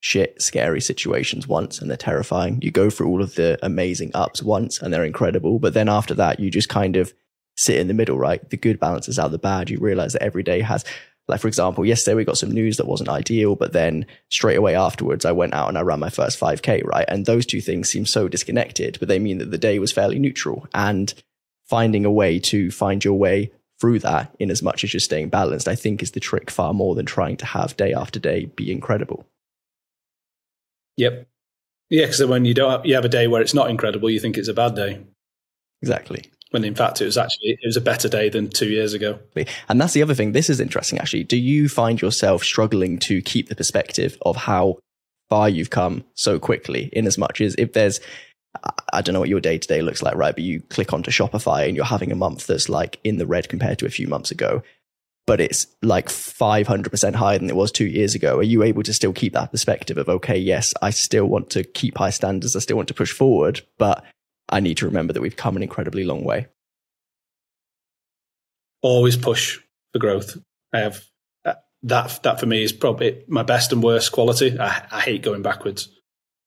shit, 0.00 0.40
scary 0.40 0.80
situations 0.80 1.48
once 1.48 1.80
and 1.80 1.90
they're 1.90 1.96
terrifying. 1.96 2.60
You 2.62 2.70
go 2.70 2.90
through 2.90 3.08
all 3.08 3.22
of 3.22 3.34
the 3.34 3.58
amazing 3.62 4.12
ups 4.14 4.42
once 4.42 4.80
and 4.80 4.92
they're 4.92 5.04
incredible. 5.04 5.58
But 5.58 5.74
then 5.74 5.88
after 5.88 6.14
that, 6.14 6.40
you 6.40 6.50
just 6.50 6.68
kind 6.68 6.96
of 6.96 7.12
sit 7.58 7.76
in 7.76 7.88
the 7.88 7.94
middle, 7.94 8.16
right? 8.16 8.48
The 8.50 8.56
good 8.56 8.78
balances 8.78 9.18
out 9.18 9.32
the 9.32 9.38
bad. 9.38 9.68
You 9.68 9.78
realize 9.78 10.12
that 10.12 10.22
every 10.22 10.44
day 10.44 10.60
has, 10.60 10.84
like, 11.26 11.40
for 11.40 11.48
example, 11.48 11.84
yesterday 11.84 12.14
we 12.14 12.24
got 12.24 12.38
some 12.38 12.52
news 12.52 12.76
that 12.76 12.86
wasn't 12.86 13.08
ideal, 13.08 13.56
but 13.56 13.72
then 13.72 14.06
straight 14.30 14.56
away 14.56 14.76
afterwards, 14.76 15.24
I 15.24 15.32
went 15.32 15.54
out 15.54 15.68
and 15.68 15.76
I 15.76 15.82
ran 15.82 15.98
my 15.98 16.08
first 16.08 16.38
5K, 16.38 16.86
right? 16.86 17.04
And 17.08 17.26
those 17.26 17.44
two 17.44 17.60
things 17.60 17.90
seem 17.90 18.06
so 18.06 18.28
disconnected, 18.28 18.96
but 19.00 19.08
they 19.08 19.18
mean 19.18 19.38
that 19.38 19.50
the 19.50 19.58
day 19.58 19.80
was 19.80 19.92
fairly 19.92 20.20
neutral. 20.20 20.68
And 20.72 21.12
finding 21.66 22.04
a 22.04 22.10
way 22.10 22.38
to 22.38 22.70
find 22.70 23.04
your 23.04 23.18
way 23.18 23.50
through 23.80 23.98
that 23.98 24.34
in 24.38 24.50
as 24.50 24.62
much 24.62 24.84
as 24.84 24.92
you're 24.92 25.00
staying 25.00 25.28
balanced, 25.28 25.68
I 25.68 25.74
think 25.74 26.02
is 26.02 26.12
the 26.12 26.20
trick 26.20 26.50
far 26.50 26.72
more 26.72 26.94
than 26.94 27.06
trying 27.06 27.36
to 27.38 27.46
have 27.46 27.76
day 27.76 27.92
after 27.92 28.18
day 28.18 28.46
be 28.46 28.72
incredible. 28.72 29.26
Yep. 30.96 31.28
Yeah, 31.90 32.06
because 32.06 32.24
when 32.24 32.44
you 32.44 32.54
don't 32.54 32.70
have, 32.70 32.86
you 32.86 32.94
have 32.94 33.04
a 33.04 33.08
day 33.08 33.26
where 33.26 33.42
it's 33.42 33.54
not 33.54 33.70
incredible, 33.70 34.10
you 34.10 34.20
think 34.20 34.36
it's 34.36 34.48
a 34.48 34.54
bad 34.54 34.74
day. 34.74 35.00
Exactly. 35.82 36.24
When 36.50 36.64
in 36.64 36.74
fact 36.74 37.00
it 37.00 37.04
was 37.04 37.18
actually 37.18 37.58
it 37.60 37.66
was 37.66 37.76
a 37.76 37.80
better 37.80 38.08
day 38.08 38.28
than 38.28 38.48
two 38.48 38.68
years 38.68 38.94
ago. 38.94 39.18
And 39.68 39.80
that's 39.80 39.92
the 39.92 40.02
other 40.02 40.14
thing. 40.14 40.32
This 40.32 40.50
is 40.50 40.60
interesting 40.60 40.98
actually. 40.98 41.24
Do 41.24 41.36
you 41.36 41.68
find 41.68 42.00
yourself 42.00 42.42
struggling 42.42 42.98
to 43.00 43.20
keep 43.22 43.48
the 43.48 43.56
perspective 43.56 44.16
of 44.22 44.36
how 44.36 44.78
far 45.28 45.48
you've 45.48 45.70
come 45.70 46.04
so 46.14 46.38
quickly 46.38 46.88
in 46.92 47.06
as 47.06 47.18
much 47.18 47.40
as 47.40 47.54
if 47.58 47.72
there's 47.72 48.00
I 48.92 49.02
don't 49.02 49.12
know 49.12 49.20
what 49.20 49.28
your 49.28 49.40
day 49.40 49.58
to 49.58 49.68
day 49.68 49.82
looks 49.82 50.02
like, 50.02 50.14
right? 50.14 50.34
But 50.34 50.42
you 50.42 50.60
click 50.60 50.92
onto 50.92 51.10
Shopify 51.10 51.68
and 51.68 51.76
you're 51.76 51.84
having 51.84 52.10
a 52.10 52.16
month 52.16 52.46
that's 52.46 52.68
like 52.68 52.98
in 53.04 53.18
the 53.18 53.26
red 53.26 53.48
compared 53.48 53.78
to 53.80 53.86
a 53.86 53.90
few 53.90 54.08
months 54.08 54.30
ago 54.30 54.62
but 55.28 55.42
it's 55.42 55.66
like 55.82 56.08
500% 56.08 57.14
higher 57.14 57.38
than 57.38 57.50
it 57.50 57.54
was 57.54 57.70
two 57.70 57.84
years 57.84 58.14
ago. 58.14 58.38
Are 58.38 58.42
you 58.42 58.62
able 58.62 58.82
to 58.82 58.94
still 58.94 59.12
keep 59.12 59.34
that 59.34 59.50
perspective 59.50 59.98
of, 59.98 60.08
okay, 60.08 60.38
yes, 60.38 60.72
I 60.80 60.88
still 60.88 61.26
want 61.26 61.50
to 61.50 61.64
keep 61.64 61.98
high 61.98 62.08
standards. 62.08 62.56
I 62.56 62.60
still 62.60 62.78
want 62.78 62.88
to 62.88 62.94
push 62.94 63.12
forward, 63.12 63.60
but 63.76 64.02
I 64.48 64.60
need 64.60 64.78
to 64.78 64.86
remember 64.86 65.12
that 65.12 65.20
we've 65.20 65.36
come 65.36 65.56
an 65.56 65.62
incredibly 65.62 66.04
long 66.04 66.24
way. 66.24 66.46
Always 68.82 69.16
push 69.16 69.58
for 69.92 69.98
growth. 69.98 70.36
I 70.72 70.78
have 70.80 71.04
uh, 71.44 71.54
that, 71.82 72.22
that 72.22 72.40
for 72.40 72.46
me 72.46 72.62
is 72.62 72.72
probably 72.72 73.24
my 73.28 73.42
best 73.42 73.72
and 73.72 73.82
worst 73.82 74.12
quality. 74.12 74.58
I, 74.58 74.86
I 74.90 75.00
hate 75.00 75.22
going 75.22 75.42
backwards. 75.42 75.88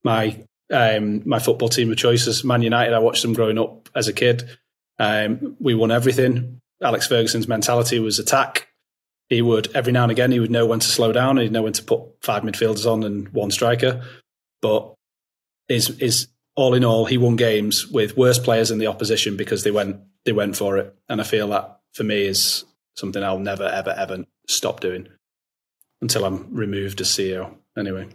My, 0.03 0.43
um, 0.71 1.27
my 1.27 1.39
football 1.39 1.69
team 1.69 1.91
of 1.91 1.97
choices, 1.97 2.43
Man 2.43 2.61
United, 2.61 2.93
I 2.93 2.99
watched 2.99 3.21
them 3.21 3.33
growing 3.33 3.59
up 3.59 3.89
as 3.93 4.07
a 4.07 4.13
kid. 4.13 4.49
Um, 4.97 5.57
we 5.59 5.75
won 5.75 5.91
everything. 5.91 6.61
Alex 6.81 7.07
Ferguson's 7.07 7.47
mentality 7.47 7.99
was 7.99 8.17
attack, 8.17 8.67
he 9.31 9.41
would 9.41 9.73
every 9.73 9.93
now 9.93 10.03
and 10.03 10.11
again 10.11 10.29
he 10.29 10.41
would 10.41 10.51
know 10.51 10.65
when 10.65 10.81
to 10.81 10.87
slow 10.87 11.13
down 11.13 11.37
he'd 11.37 11.53
know 11.53 11.61
when 11.61 11.71
to 11.71 11.83
put 11.83 12.01
five 12.21 12.43
midfielders 12.43 12.85
on 12.85 13.01
and 13.03 13.29
one 13.29 13.49
striker. 13.49 14.03
But 14.61 14.93
is 15.69 15.89
is 16.01 16.27
all 16.61 16.73
in 16.73 16.85
all, 16.85 17.05
he 17.05 17.17
won 17.17 17.35
games 17.35 17.87
with 17.87 18.15
worse 18.15 18.39
players 18.39 18.71
in 18.71 18.77
the 18.77 18.87
opposition 18.87 19.35
because 19.35 19.63
they 19.63 19.71
went 19.71 19.97
they 20.25 20.31
went 20.31 20.55
for 20.55 20.77
it. 20.77 20.95
And 21.09 21.19
I 21.19 21.23
feel 21.23 21.47
that 21.49 21.79
for 21.93 22.03
me 22.03 22.25
is 22.25 22.63
something 22.95 23.23
I'll 23.23 23.39
never 23.39 23.65
ever 23.65 23.93
ever 23.97 24.25
stop 24.47 24.79
doing 24.79 25.07
until 26.01 26.25
I'm 26.25 26.53
removed 26.53 27.01
as 27.01 27.07
CEO. 27.07 27.53
Anyway. 27.77 28.07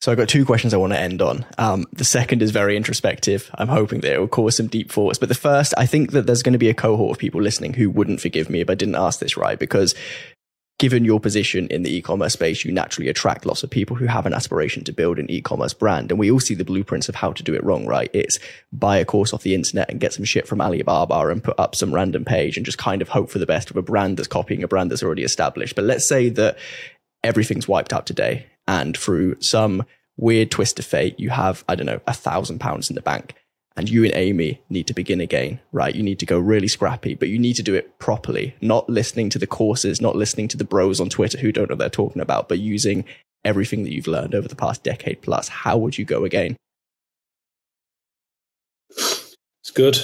So 0.00 0.12
I've 0.12 0.18
got 0.18 0.28
two 0.28 0.44
questions 0.44 0.74
I 0.74 0.76
want 0.76 0.92
to 0.92 1.00
end 1.00 1.22
on. 1.22 1.46
Um, 1.56 1.86
the 1.94 2.04
second 2.04 2.42
is 2.42 2.50
very 2.50 2.76
introspective. 2.76 3.50
I'm 3.54 3.68
hoping 3.68 4.00
that 4.02 4.12
it 4.12 4.18
will 4.18 4.28
cause 4.28 4.54
some 4.54 4.66
deep 4.66 4.92
thoughts. 4.92 5.18
But 5.18 5.30
the 5.30 5.34
first, 5.34 5.72
I 5.78 5.86
think 5.86 6.12
that 6.12 6.26
there's 6.26 6.42
going 6.42 6.52
to 6.52 6.58
be 6.58 6.68
a 6.68 6.74
cohort 6.74 7.12
of 7.12 7.18
people 7.18 7.40
listening 7.40 7.72
who 7.72 7.88
wouldn't 7.88 8.20
forgive 8.20 8.50
me 8.50 8.60
if 8.60 8.68
I 8.68 8.74
didn't 8.74 8.96
ask 8.96 9.18
this 9.18 9.38
right, 9.38 9.58
because 9.58 9.94
given 10.78 11.04
your 11.04 11.20
position 11.20 11.68
in 11.68 11.82
the 11.82 11.96
e-commerce 11.96 12.32
space, 12.32 12.64
you 12.64 12.72
naturally 12.72 13.08
attract 13.08 13.46
lots 13.46 13.62
of 13.62 13.70
people 13.70 13.96
who 13.96 14.06
have 14.06 14.26
an 14.26 14.34
aspiration 14.34 14.82
to 14.84 14.92
build 14.92 15.18
an 15.18 15.30
e-commerce 15.30 15.72
brand. 15.72 16.10
And 16.10 16.18
we 16.18 16.30
all 16.30 16.40
see 16.40 16.54
the 16.54 16.64
blueprints 16.64 17.08
of 17.08 17.14
how 17.14 17.32
to 17.32 17.42
do 17.42 17.54
it 17.54 17.62
wrong, 17.62 17.86
right? 17.86 18.10
It's 18.12 18.40
buy 18.72 18.96
a 18.98 19.04
course 19.04 19.32
off 19.32 19.44
the 19.44 19.54
internet 19.54 19.88
and 19.88 20.00
get 20.00 20.12
some 20.12 20.24
shit 20.24 20.48
from 20.48 20.60
Alibaba 20.60 21.28
and 21.28 21.44
put 21.44 21.58
up 21.60 21.76
some 21.76 21.94
random 21.94 22.24
page 22.24 22.56
and 22.56 22.66
just 22.66 22.78
kind 22.78 23.02
of 23.02 23.08
hope 23.08 23.30
for 23.30 23.38
the 23.38 23.46
best 23.46 23.70
of 23.70 23.76
a 23.76 23.82
brand 23.82 24.16
that's 24.16 24.28
copying 24.28 24.64
a 24.64 24.68
brand 24.68 24.90
that's 24.90 25.02
already 25.02 25.22
established. 25.22 25.76
But 25.76 25.84
let's 25.84 26.06
say 26.06 26.28
that 26.30 26.58
everything's 27.22 27.68
wiped 27.68 27.92
out 27.92 28.06
today 28.06 28.46
and 28.66 28.96
through 28.96 29.40
some 29.40 29.84
weird 30.16 30.50
twist 30.50 30.78
of 30.78 30.84
fate, 30.84 31.18
you 31.20 31.30
have, 31.30 31.64
I 31.68 31.76
don't 31.76 31.86
know, 31.86 32.00
a 32.06 32.12
thousand 32.12 32.58
pounds 32.58 32.90
in 32.90 32.96
the 32.96 33.02
bank 33.02 33.34
and 33.76 33.88
you 33.88 34.04
and 34.04 34.14
Amy 34.14 34.60
need 34.68 34.86
to 34.86 34.94
begin 34.94 35.20
again, 35.20 35.60
right? 35.72 35.94
You 35.94 36.02
need 36.02 36.20
to 36.20 36.26
go 36.26 36.38
really 36.38 36.68
scrappy, 36.68 37.14
but 37.14 37.28
you 37.28 37.38
need 37.38 37.54
to 37.54 37.62
do 37.62 37.74
it 37.74 37.98
properly, 37.98 38.54
not 38.60 38.88
listening 38.88 39.30
to 39.30 39.38
the 39.38 39.46
courses, 39.46 40.00
not 40.00 40.16
listening 40.16 40.48
to 40.48 40.56
the 40.56 40.64
bros 40.64 41.00
on 41.00 41.08
Twitter 41.08 41.38
who 41.38 41.50
don't 41.50 41.68
know 41.68 41.74
what 41.74 41.80
they're 41.80 41.90
talking 41.90 42.22
about, 42.22 42.48
but 42.48 42.60
using 42.60 43.04
everything 43.44 43.82
that 43.82 43.92
you've 43.92 44.06
learned 44.06 44.34
over 44.34 44.48
the 44.48 44.56
past 44.56 44.84
decade 44.84 45.22
plus. 45.22 45.48
How 45.48 45.76
would 45.76 45.98
you 45.98 46.04
go 46.04 46.24
again? 46.24 46.56
It's 48.90 49.70
good. 49.74 49.96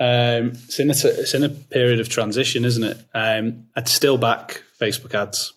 Um, 0.00 0.52
it's, 0.66 0.80
in 0.80 0.90
a, 0.90 0.92
it's 0.92 1.34
in 1.34 1.44
a 1.44 1.48
period 1.48 2.00
of 2.00 2.08
transition, 2.08 2.64
isn't 2.64 2.82
it? 2.82 2.98
Um, 3.14 3.66
I'd 3.76 3.88
still 3.88 4.18
back 4.18 4.62
Facebook 4.80 5.14
ads, 5.14 5.52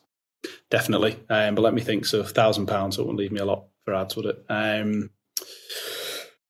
definitely. 0.69 1.17
Um, 1.29 1.55
but 1.55 1.63
let 1.63 1.73
me 1.73 1.81
think. 1.81 2.05
So, 2.05 2.23
thousand 2.23 2.67
pounds, 2.67 2.97
wouldn't 2.97 3.17
leave 3.17 3.31
me 3.31 3.39
a 3.39 3.45
lot 3.45 3.65
for 3.83 3.95
ads, 3.95 4.15
would 4.15 4.27
it? 4.27 4.45
Um, 4.47 5.09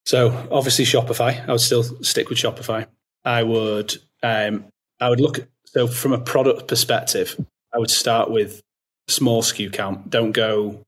so 0.08 0.48
obviously 0.50 0.86
Shopify, 0.86 1.46
I 1.46 1.52
would 1.52 1.60
still 1.60 1.84
stick 2.02 2.30
with 2.30 2.38
Shopify. 2.38 2.88
I 3.26 3.44
would 3.44 3.94
um, 4.24 4.64
I 5.02 5.10
would 5.10 5.20
look 5.20 5.50
so 5.66 5.86
from 5.86 6.14
a 6.14 6.18
product 6.18 6.70
perspective, 6.70 7.36
I 7.74 7.78
would 7.78 7.90
start 7.90 8.32
with 8.32 8.62
small 9.10 9.42
SKU 9.42 9.74
count. 9.74 10.10
Don't 10.10 10.32
go 10.32 10.82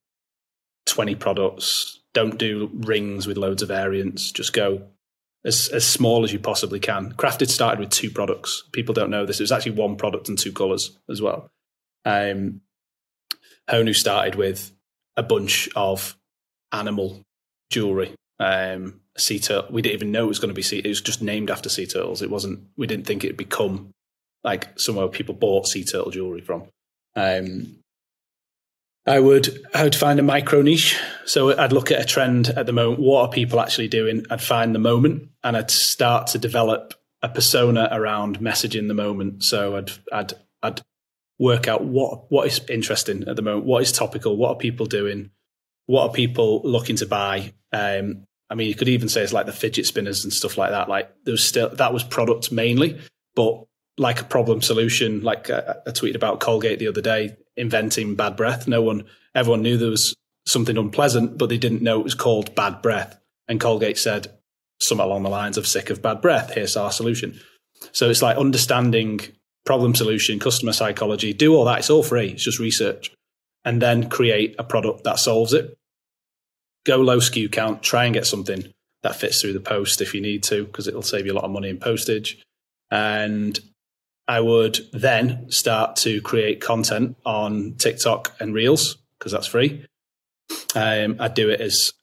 20 0.85 1.15
products. 1.15 1.99
Don't 2.13 2.37
do 2.37 2.71
rings 2.73 3.27
with 3.27 3.35
loads 3.35 3.61
of 3.61 3.67
variants. 3.67 4.31
Just 4.31 4.53
go 4.53 4.83
as, 5.43 5.67
as 5.67 5.85
small 5.85 6.23
as 6.23 6.31
you 6.31 6.39
possibly 6.39 6.79
can. 6.79 7.11
CRAFTD 7.11 7.49
started 7.49 7.81
with 7.81 7.89
two 7.89 8.09
products. 8.09 8.63
People 8.71 8.93
don't 8.93 9.09
know 9.09 9.25
this. 9.25 9.41
It 9.41 9.43
was 9.43 9.51
actually 9.51 9.73
one 9.73 9.97
product 9.97 10.29
and 10.29 10.39
two 10.39 10.53
colors 10.53 10.97
as 11.09 11.21
well. 11.21 11.51
Um, 12.05 12.61
Honu 13.69 13.93
started 13.93 14.35
with 14.35 14.71
a 15.17 15.23
bunch 15.23 15.67
of 15.75 16.17
animal 16.71 17.21
jewelry. 17.69 18.15
Um, 18.39 19.01
sea 19.19 19.39
turtle. 19.39 19.71
We 19.71 19.81
didn't 19.81 19.95
even 19.95 20.11
know 20.11 20.25
it 20.25 20.29
was 20.29 20.39
going 20.39 20.49
to 20.49 20.55
be 20.55 20.61
sea. 20.61 20.79
It 20.79 20.87
was 20.87 21.01
just 21.01 21.21
named 21.21 21.49
after 21.49 21.69
sea 21.69 21.85
turtles. 21.85 22.21
It 22.21 22.29
wasn't. 22.31 22.61
We 22.77 22.87
didn't 22.87 23.05
think 23.05 23.23
it'd 23.23 23.37
become 23.37 23.91
like 24.43 24.79
somewhere 24.79 25.07
people 25.07 25.35
bought 25.35 25.67
sea 25.67 25.83
turtle 25.83 26.11
jewelry 26.11 26.41
from. 26.41 26.63
Um, 27.15 27.79
I 29.05 29.19
would 29.19 29.49
I 29.73 29.83
would 29.83 29.95
find 29.95 30.19
a 30.19 30.23
micro 30.23 30.61
niche. 30.61 30.97
So 31.25 31.57
I'd 31.57 31.73
look 31.73 31.91
at 31.91 32.01
a 32.01 32.05
trend 32.05 32.49
at 32.49 32.65
the 32.65 32.73
moment. 32.73 33.01
What 33.01 33.21
are 33.21 33.31
people 33.31 33.59
actually 33.59 33.87
doing? 33.87 34.25
I'd 34.29 34.41
find 34.41 34.73
the 34.73 34.79
moment, 34.79 35.29
and 35.43 35.57
I'd 35.57 35.71
start 35.71 36.27
to 36.27 36.37
develop 36.37 36.93
a 37.21 37.29
persona 37.29 37.89
around 37.91 38.39
messaging 38.39 38.87
the 38.87 38.93
moment. 38.93 39.43
So 39.43 39.77
I'd 39.77 39.91
I'd 40.11 40.33
I'd 40.61 40.81
work 41.39 41.67
out 41.67 41.83
what 41.83 42.31
what 42.31 42.47
is 42.47 42.61
interesting 42.69 43.27
at 43.27 43.35
the 43.35 43.41
moment, 43.41 43.65
what 43.65 43.81
is 43.81 43.91
topical, 43.91 44.37
what 44.37 44.49
are 44.49 44.57
people 44.57 44.85
doing, 44.85 45.31
what 45.85 46.09
are 46.09 46.13
people 46.13 46.61
looking 46.63 46.97
to 46.97 47.05
buy, 47.05 47.53
um, 47.71 48.25
I 48.49 48.55
mean, 48.55 48.67
you 48.67 48.75
could 48.75 48.89
even 48.89 49.09
say 49.09 49.21
it's 49.21 49.33
like 49.33 49.45
the 49.45 49.51
fidget 49.51 49.85
spinners 49.85 50.23
and 50.23 50.33
stuff 50.33 50.57
like 50.57 50.71
that. 50.71 50.89
Like 50.89 51.13
there 51.23 51.33
was 51.33 51.43
still 51.43 51.69
that 51.69 51.93
was 51.93 52.03
product 52.03 52.51
mainly, 52.51 52.99
but 53.35 53.63
like 53.97 54.21
a 54.21 54.25
problem 54.25 54.61
solution. 54.61 55.21
Like 55.21 55.49
I, 55.49 55.75
I 55.85 55.91
tweeted 55.91 56.15
about 56.15 56.39
Colgate 56.39 56.79
the 56.79 56.87
other 56.87 57.01
day 57.01 57.37
inventing 57.55 58.15
bad 58.15 58.35
breath. 58.35 58.67
No 58.67 58.81
one, 58.81 59.05
everyone 59.35 59.61
knew 59.61 59.77
there 59.77 59.89
was 59.89 60.15
something 60.45 60.77
unpleasant, 60.77 61.37
but 61.37 61.49
they 61.49 61.57
didn't 61.57 61.83
know 61.83 61.99
it 61.99 62.05
was 62.05 62.15
called 62.15 62.55
bad 62.55 62.81
breath. 62.81 63.19
And 63.47 63.59
Colgate 63.59 63.97
said 63.97 64.27
something 64.79 65.05
along 65.05 65.23
the 65.23 65.29
lines 65.29 65.57
of 65.57 65.67
"sick 65.67 65.89
of 65.89 66.01
bad 66.01 66.21
breath." 66.21 66.53
Here's 66.53 66.77
our 66.77 66.91
solution. 66.91 67.39
So 67.91 68.09
it's 68.09 68.21
like 68.21 68.37
understanding 68.37 69.19
problem 69.65 69.93
solution, 69.93 70.39
customer 70.39 70.73
psychology, 70.73 71.33
do 71.33 71.55
all 71.55 71.65
that. 71.65 71.79
It's 71.79 71.89
all 71.89 72.03
free. 72.03 72.29
It's 72.29 72.43
just 72.43 72.59
research, 72.59 73.11
and 73.63 73.81
then 73.81 74.09
create 74.09 74.55
a 74.57 74.63
product 74.63 75.03
that 75.03 75.19
solves 75.19 75.53
it 75.53 75.77
go 76.89 76.97
low 76.97 77.19
SKU 77.19 77.51
count, 77.51 77.83
try 77.83 78.05
and 78.05 78.13
get 78.13 78.25
something 78.25 78.65
that 79.03 79.15
fits 79.15 79.41
through 79.41 79.53
the 79.53 79.59
post 79.59 80.01
if 80.01 80.13
you 80.13 80.21
need 80.21 80.43
to, 80.43 80.65
because 80.65 80.87
it'll 80.87 81.01
save 81.01 81.25
you 81.25 81.33
a 81.33 81.35
lot 81.35 81.45
of 81.45 81.51
money 81.51 81.69
in 81.69 81.77
postage. 81.77 82.43
And 82.91 83.57
I 84.27 84.39
would 84.39 84.79
then 84.91 85.49
start 85.51 85.95
to 85.97 86.21
create 86.21 86.61
content 86.61 87.15
on 87.25 87.75
TikTok 87.77 88.35
and 88.39 88.53
Reels 88.53 88.97
because 89.17 89.31
that's 89.31 89.47
free. 89.47 89.85
Um, 90.75 91.17
I'd 91.19 91.33
do 91.33 91.49
it 91.49 91.61
as 91.61 91.93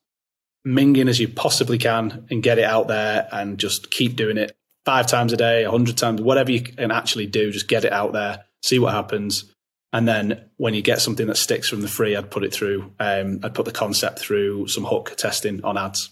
minging 0.67 1.09
as 1.09 1.21
you 1.21 1.29
possibly 1.29 1.79
can 1.79 2.27
and 2.31 2.43
get 2.43 2.59
it 2.59 2.65
out 2.65 2.89
there 2.89 3.29
and 3.33 3.59
just 3.59 3.91
keep 3.91 4.17
doing 4.17 4.37
it 4.37 4.57
five 4.85 5.07
times 5.07 5.33
a 5.33 5.37
day, 5.37 5.65
a 5.65 5.71
hundred 5.71 5.97
times, 5.97 6.21
whatever 6.21 6.51
you 6.53 6.63
can 6.63 6.91
actually 6.91 7.27
do. 7.27 7.51
Just 7.51 7.69
get 7.69 7.85
it 7.85 7.93
out 7.93 8.13
there, 8.13 8.45
see 8.63 8.79
what 8.79 8.95
happens, 8.95 9.53
and 9.93 10.07
then 10.07 10.49
when 10.57 10.75
you 10.75 10.83
get 10.83 11.01
something 11.01 11.27
that 11.29 11.37
sticks 11.37 11.69
from 11.69 11.81
the 11.81 11.89
free, 11.89 12.17
I'd 12.17 12.31
put 12.31 12.45
it 12.45 12.53
through. 12.53 12.93
Um, 12.99 13.41
I'd 13.43 13.55
put 13.55 13.65
the 13.65 13.73
concept 13.73 14.19
through 14.19 14.69
some 14.69 14.85
hook 14.85 15.15
testing 15.17 15.65
on 15.65 15.79
ads. 15.79 16.11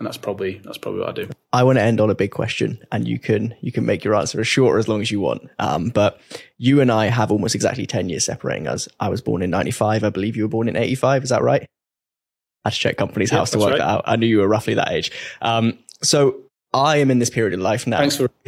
and 0.00 0.06
that's 0.06 0.16
probably 0.16 0.60
that's 0.64 0.78
probably 0.78 1.00
what 1.00 1.10
I 1.10 1.12
do. 1.12 1.30
I 1.52 1.62
want 1.62 1.78
to 1.78 1.82
end 1.82 2.00
on 2.00 2.10
a 2.10 2.14
big 2.14 2.30
question, 2.30 2.84
and 2.90 3.06
you 3.06 3.18
can 3.18 3.54
you 3.60 3.70
can 3.70 3.84
make 3.84 4.02
your 4.02 4.14
answer 4.14 4.40
as 4.40 4.48
short 4.48 4.74
or 4.74 4.78
as 4.78 4.88
long 4.88 5.00
as 5.02 5.10
you 5.10 5.20
want. 5.20 5.48
Um, 5.58 5.90
but 5.90 6.20
you 6.56 6.80
and 6.80 6.90
I 6.90 7.06
have 7.06 7.30
almost 7.30 7.54
exactly 7.54 7.86
ten 7.86 8.08
years 8.08 8.24
separating 8.24 8.66
us. 8.66 8.88
I 8.98 9.08
was 9.08 9.20
born 9.20 9.42
in 9.42 9.50
'95. 9.50 10.04
I 10.04 10.10
believe 10.10 10.36
you 10.36 10.44
were 10.44 10.48
born 10.48 10.68
in 10.68 10.76
'85. 10.76 11.24
Is 11.24 11.30
that 11.30 11.42
right? 11.42 11.62
I 12.64 12.68
had 12.68 12.72
to 12.72 12.78
check 12.78 12.96
Companies 12.96 13.30
House 13.30 13.50
to 13.50 13.58
work 13.58 13.70
right. 13.70 13.78
that 13.78 13.88
out. 13.88 14.02
I 14.06 14.16
knew 14.16 14.26
you 14.26 14.38
were 14.38 14.48
roughly 14.48 14.74
that 14.74 14.90
age. 14.90 15.12
Um, 15.40 15.78
so 16.02 16.40
I 16.72 16.98
am 16.98 17.10
in 17.10 17.18
this 17.18 17.30
period 17.30 17.54
of 17.54 17.60
life 17.60 17.86
now. 17.86 17.98
Thanks 17.98 18.16
for. 18.16 18.30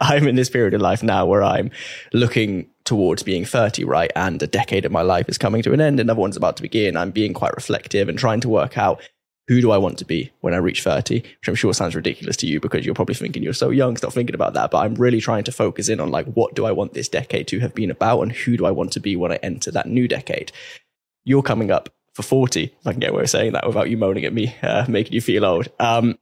I'm 0.00 0.26
in 0.26 0.36
this 0.36 0.50
period 0.50 0.74
of 0.74 0.80
life 0.80 1.02
now 1.02 1.26
where 1.26 1.42
I'm 1.42 1.70
looking 2.12 2.70
towards 2.86 3.22
being 3.22 3.44
30, 3.44 3.84
right? 3.84 4.10
And 4.16 4.42
a 4.42 4.46
decade 4.46 4.84
of 4.84 4.92
my 4.92 5.02
life 5.02 5.28
is 5.28 5.36
coming 5.36 5.62
to 5.62 5.72
an 5.72 5.80
end, 5.80 6.00
another 6.00 6.20
one's 6.20 6.36
about 6.36 6.56
to 6.56 6.62
begin. 6.62 6.96
I'm 6.96 7.10
being 7.10 7.34
quite 7.34 7.54
reflective 7.54 8.08
and 8.08 8.18
trying 8.18 8.40
to 8.40 8.48
work 8.48 8.78
out 8.78 9.02
who 9.48 9.60
do 9.60 9.70
I 9.70 9.78
want 9.78 9.98
to 9.98 10.04
be 10.04 10.32
when 10.40 10.54
I 10.54 10.58
reach 10.58 10.82
30, 10.82 11.20
which 11.20 11.48
I'm 11.48 11.54
sure 11.54 11.72
sounds 11.72 11.94
ridiculous 11.94 12.36
to 12.38 12.46
you 12.46 12.58
because 12.58 12.84
you're 12.84 12.96
probably 12.96 13.14
thinking 13.14 13.42
you're 13.42 13.52
so 13.52 13.70
young, 13.70 13.96
stop 13.96 14.12
thinking 14.12 14.34
about 14.34 14.54
that. 14.54 14.70
But 14.70 14.78
I'm 14.78 14.94
really 14.94 15.20
trying 15.20 15.44
to 15.44 15.52
focus 15.52 15.88
in 15.88 16.00
on 16.00 16.10
like, 16.10 16.26
what 16.26 16.54
do 16.54 16.64
I 16.64 16.72
want 16.72 16.94
this 16.94 17.08
decade 17.08 17.46
to 17.48 17.60
have 17.60 17.74
been 17.74 17.90
about 17.90 18.22
and 18.22 18.32
who 18.32 18.56
do 18.56 18.66
I 18.66 18.72
want 18.72 18.92
to 18.92 19.00
be 19.00 19.14
when 19.14 19.30
I 19.30 19.36
enter 19.36 19.70
that 19.70 19.86
new 19.86 20.08
decade? 20.08 20.50
You're 21.24 21.42
coming 21.42 21.70
up 21.70 21.90
for 22.14 22.22
40, 22.22 22.64
if 22.64 22.86
I 22.86 22.92
can 22.92 23.00
get 23.00 23.10
away 23.10 23.22
with 23.22 23.30
saying 23.30 23.52
that 23.52 23.66
without 23.66 23.90
you 23.90 23.96
moaning 23.96 24.24
at 24.24 24.32
me, 24.32 24.56
uh, 24.62 24.86
making 24.88 25.12
you 25.12 25.20
feel 25.20 25.44
old. 25.44 25.68
Um, 25.78 26.18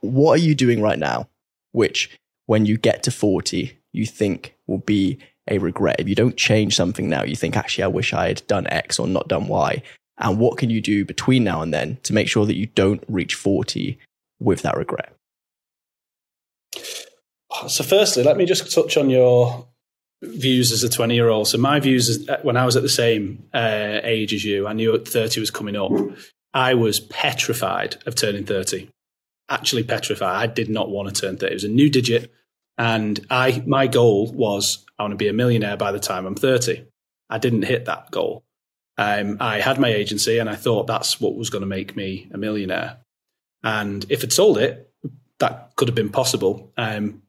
what 0.00 0.32
are 0.32 0.42
you 0.42 0.54
doing 0.54 0.82
right 0.82 0.98
now, 0.98 1.28
which 1.70 2.18
when 2.46 2.66
you 2.66 2.76
get 2.76 3.04
to 3.04 3.10
40, 3.10 3.78
you 3.92 4.06
think 4.06 4.56
will 4.66 4.78
be 4.78 5.18
a 5.48 5.58
regret? 5.58 5.96
If 5.98 6.08
you 6.08 6.14
don't 6.14 6.36
change 6.36 6.76
something 6.76 7.08
now, 7.08 7.24
you 7.24 7.36
think, 7.36 7.56
actually, 7.56 7.84
I 7.84 7.88
wish 7.88 8.12
I 8.12 8.28
had 8.28 8.46
done 8.46 8.66
X 8.68 8.98
or 8.98 9.06
not 9.06 9.28
done 9.28 9.48
Y. 9.48 9.82
And 10.18 10.38
what 10.38 10.58
can 10.58 10.70
you 10.70 10.80
do 10.80 11.04
between 11.04 11.44
now 11.44 11.62
and 11.62 11.72
then 11.72 11.98
to 12.04 12.12
make 12.12 12.28
sure 12.28 12.46
that 12.46 12.56
you 12.56 12.66
don't 12.66 13.02
reach 13.08 13.34
40 13.34 13.98
with 14.40 14.62
that 14.62 14.76
regret? 14.76 15.14
So, 17.68 17.84
firstly, 17.84 18.22
let 18.22 18.36
me 18.36 18.44
just 18.44 18.72
touch 18.72 18.96
on 18.96 19.10
your 19.10 19.66
views 20.22 20.72
as 20.72 20.82
a 20.82 20.88
20 20.88 21.14
year 21.14 21.28
old. 21.28 21.48
So, 21.48 21.58
my 21.58 21.80
views 21.80 22.08
is, 22.08 22.28
uh, 22.28 22.38
when 22.42 22.56
I 22.56 22.64
was 22.64 22.76
at 22.76 22.82
the 22.82 22.88
same 22.88 23.44
uh, 23.52 24.00
age 24.02 24.32
as 24.32 24.44
you, 24.44 24.66
I 24.66 24.72
knew 24.72 24.96
30 24.96 25.40
was 25.40 25.50
coming 25.50 25.76
up. 25.76 25.92
I 26.54 26.74
was 26.74 27.00
petrified 27.00 27.96
of 28.06 28.14
turning 28.14 28.44
30. 28.44 28.88
Actually, 29.48 29.84
petrified. 29.84 30.50
I 30.50 30.52
did 30.52 30.68
not 30.68 30.90
want 30.90 31.14
to 31.14 31.20
turn 31.20 31.36
30. 31.36 31.50
It 31.50 31.54
was 31.54 31.64
a 31.64 31.68
new 31.68 31.90
digit. 31.90 32.32
And 32.78 33.24
I, 33.30 33.62
my 33.66 33.86
goal 33.86 34.32
was 34.32 34.84
I 34.98 35.02
want 35.02 35.12
to 35.12 35.16
be 35.16 35.28
a 35.28 35.32
millionaire 35.32 35.76
by 35.76 35.92
the 35.92 36.00
time 36.00 36.26
I'm 36.26 36.34
30. 36.34 36.84
I 37.28 37.38
didn't 37.38 37.62
hit 37.62 37.84
that 37.86 38.10
goal. 38.10 38.44
Um, 38.98 39.38
I 39.40 39.60
had 39.60 39.78
my 39.78 39.88
agency 39.88 40.38
and 40.38 40.48
I 40.48 40.54
thought 40.54 40.86
that's 40.86 41.20
what 41.20 41.34
was 41.34 41.50
going 41.50 41.62
to 41.62 41.66
make 41.66 41.96
me 41.96 42.28
a 42.32 42.38
millionaire. 42.38 42.98
And 43.62 44.04
if 44.08 44.22
I'd 44.22 44.32
sold 44.32 44.58
it, 44.58 44.90
that 45.38 45.72
could 45.76 45.88
have 45.88 45.94
been 45.94 46.10
possible. 46.10 46.72
Um, 46.76 47.22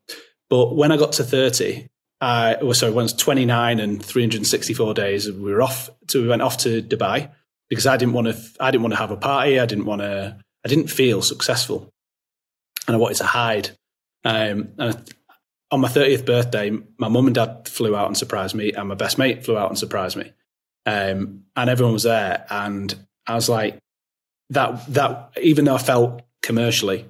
but 0.50 0.76
when 0.76 0.92
I 0.92 0.98
got 0.98 1.14
to 1.14 1.24
30, 1.24 1.88
I 2.22 2.58
was 2.62 2.80
sorry, 2.80 2.92
when 2.92 3.04
I 3.04 3.06
was 3.06 3.14
29 3.14 3.80
and 3.80 4.04
364 4.04 4.94
days, 4.94 5.32
we 5.32 5.52
were 5.52 5.62
off 5.62 5.90
to, 6.08 6.22
we 6.22 6.28
went 6.28 6.42
off 6.42 6.58
to 6.58 6.82
Dubai 6.82 7.32
because 7.70 7.88
I 7.88 7.98
didn't 7.98 8.14
want 8.14 8.28
to, 8.28 8.40
I 8.60 8.72
didn't 8.72 8.84
want 8.84 8.94
to 8.94 9.00
have 9.00 9.12
a 9.12 9.18
party. 9.18 9.60
I 9.60 9.66
didn't 9.66 9.86
want 9.86 10.02
to, 10.02 10.38
I 10.66 10.70
didn't 10.70 10.88
feel 10.88 11.22
successful 11.22 11.90
and 12.88 12.96
I 12.96 13.00
wanted 13.00 13.18
to 13.18 13.26
hide. 13.26 13.70
Um, 14.24 14.70
and 14.78 15.14
on 15.74 15.82
my 15.82 15.88
30th 15.88 16.24
birthday, 16.24 16.70
my 17.00 17.08
mum 17.08 17.26
and 17.26 17.34
dad 17.34 17.68
flew 17.68 17.96
out 17.96 18.06
and 18.06 18.16
surprised 18.16 18.54
me 18.54 18.72
and 18.74 18.88
my 18.88 18.94
best 18.94 19.18
mate 19.18 19.44
flew 19.44 19.58
out 19.58 19.70
and 19.70 19.78
surprised 19.78 20.16
me. 20.16 20.32
Um, 20.86 21.46
and 21.56 21.68
everyone 21.68 21.94
was 21.94 22.04
there. 22.04 22.46
And 22.48 22.94
I 23.26 23.34
was 23.34 23.50
like, 23.50 23.80
that, 24.52 24.86
that, 24.94 25.32
even 25.42 25.66
though 25.66 25.74
I 25.74 25.80
felt 25.80 26.22
commercially, 26.44 27.08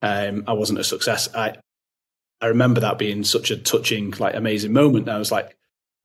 um, 0.00 0.44
I 0.46 0.54
wasn't 0.54 0.78
a 0.78 0.84
success. 0.84 1.28
I, 1.34 1.56
I 2.40 2.46
remember 2.46 2.80
that 2.80 2.96
being 2.96 3.22
such 3.22 3.50
a 3.50 3.56
touching, 3.58 4.12
like 4.12 4.34
amazing 4.34 4.72
moment. 4.72 5.08
And 5.08 5.14
I 5.14 5.18
was 5.18 5.30
like, 5.30 5.54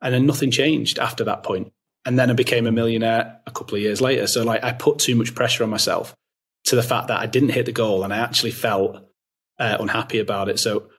and 0.01 0.13
then 0.13 0.25
nothing 0.25 0.51
changed 0.51 0.99
after 0.99 1.23
that 1.23 1.43
point. 1.43 1.71
And 2.03 2.19
then 2.19 2.29
I 2.29 2.33
became 2.33 2.67
a 2.67 2.73
millionaire 2.73 3.39
a 3.47 3.51
couple 3.51 3.75
of 3.75 3.81
years 3.83 4.01
later. 4.01 4.27
So 4.27 4.43
like 4.43 4.65
I 4.65 4.73
put 4.73 4.99
too 4.99 5.15
much 5.15 5.33
pressure 5.33 5.63
on 5.63 5.69
myself 5.69 6.13
to 6.65 6.75
the 6.75 6.83
fact 6.83 7.07
that 7.07 7.21
I 7.21 7.25
didn't 7.25 7.49
hit 7.49 7.67
the 7.67 7.71
goal 7.71 8.03
and 8.03 8.13
I 8.13 8.17
actually 8.17 8.51
felt 8.51 8.97
uh, 9.59 9.77
unhappy 9.79 10.19
about 10.19 10.49
it. 10.49 10.59
So 10.59 10.89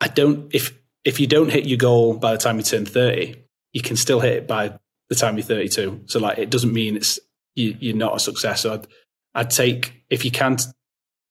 I 0.00 0.08
don't, 0.08 0.54
if, 0.54 0.78
if 1.04 1.20
you 1.20 1.26
don't 1.26 1.50
hit 1.50 1.66
your 1.66 1.78
goal 1.78 2.14
by 2.14 2.32
the 2.32 2.38
time 2.38 2.56
you 2.56 2.62
turn 2.62 2.86
30, 2.86 3.36
you 3.72 3.82
can 3.82 3.96
still 3.96 4.20
hit 4.20 4.32
it 4.32 4.46
by 4.46 4.78
the 5.08 5.14
time 5.14 5.36
you're 5.36 5.46
32. 5.46 6.02
So 6.06 6.18
like, 6.18 6.38
it 6.38 6.50
doesn't 6.50 6.72
mean 6.72 6.96
it's 6.96 7.18
you, 7.54 7.94
are 7.94 7.96
not 7.96 8.16
a 8.16 8.20
success. 8.20 8.62
So 8.62 8.74
I'd, 8.74 8.86
I'd 9.34 9.50
take 9.50 10.04
if 10.10 10.24
you 10.24 10.30
can't, 10.30 10.62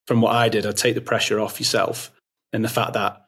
from 0.07 0.21
what 0.21 0.35
I 0.35 0.49
did, 0.49 0.65
I'd 0.65 0.77
take 0.77 0.95
the 0.95 1.01
pressure 1.01 1.39
off 1.39 1.59
yourself 1.59 2.11
and 2.53 2.63
the 2.63 2.69
fact 2.69 2.93
that 2.93 3.25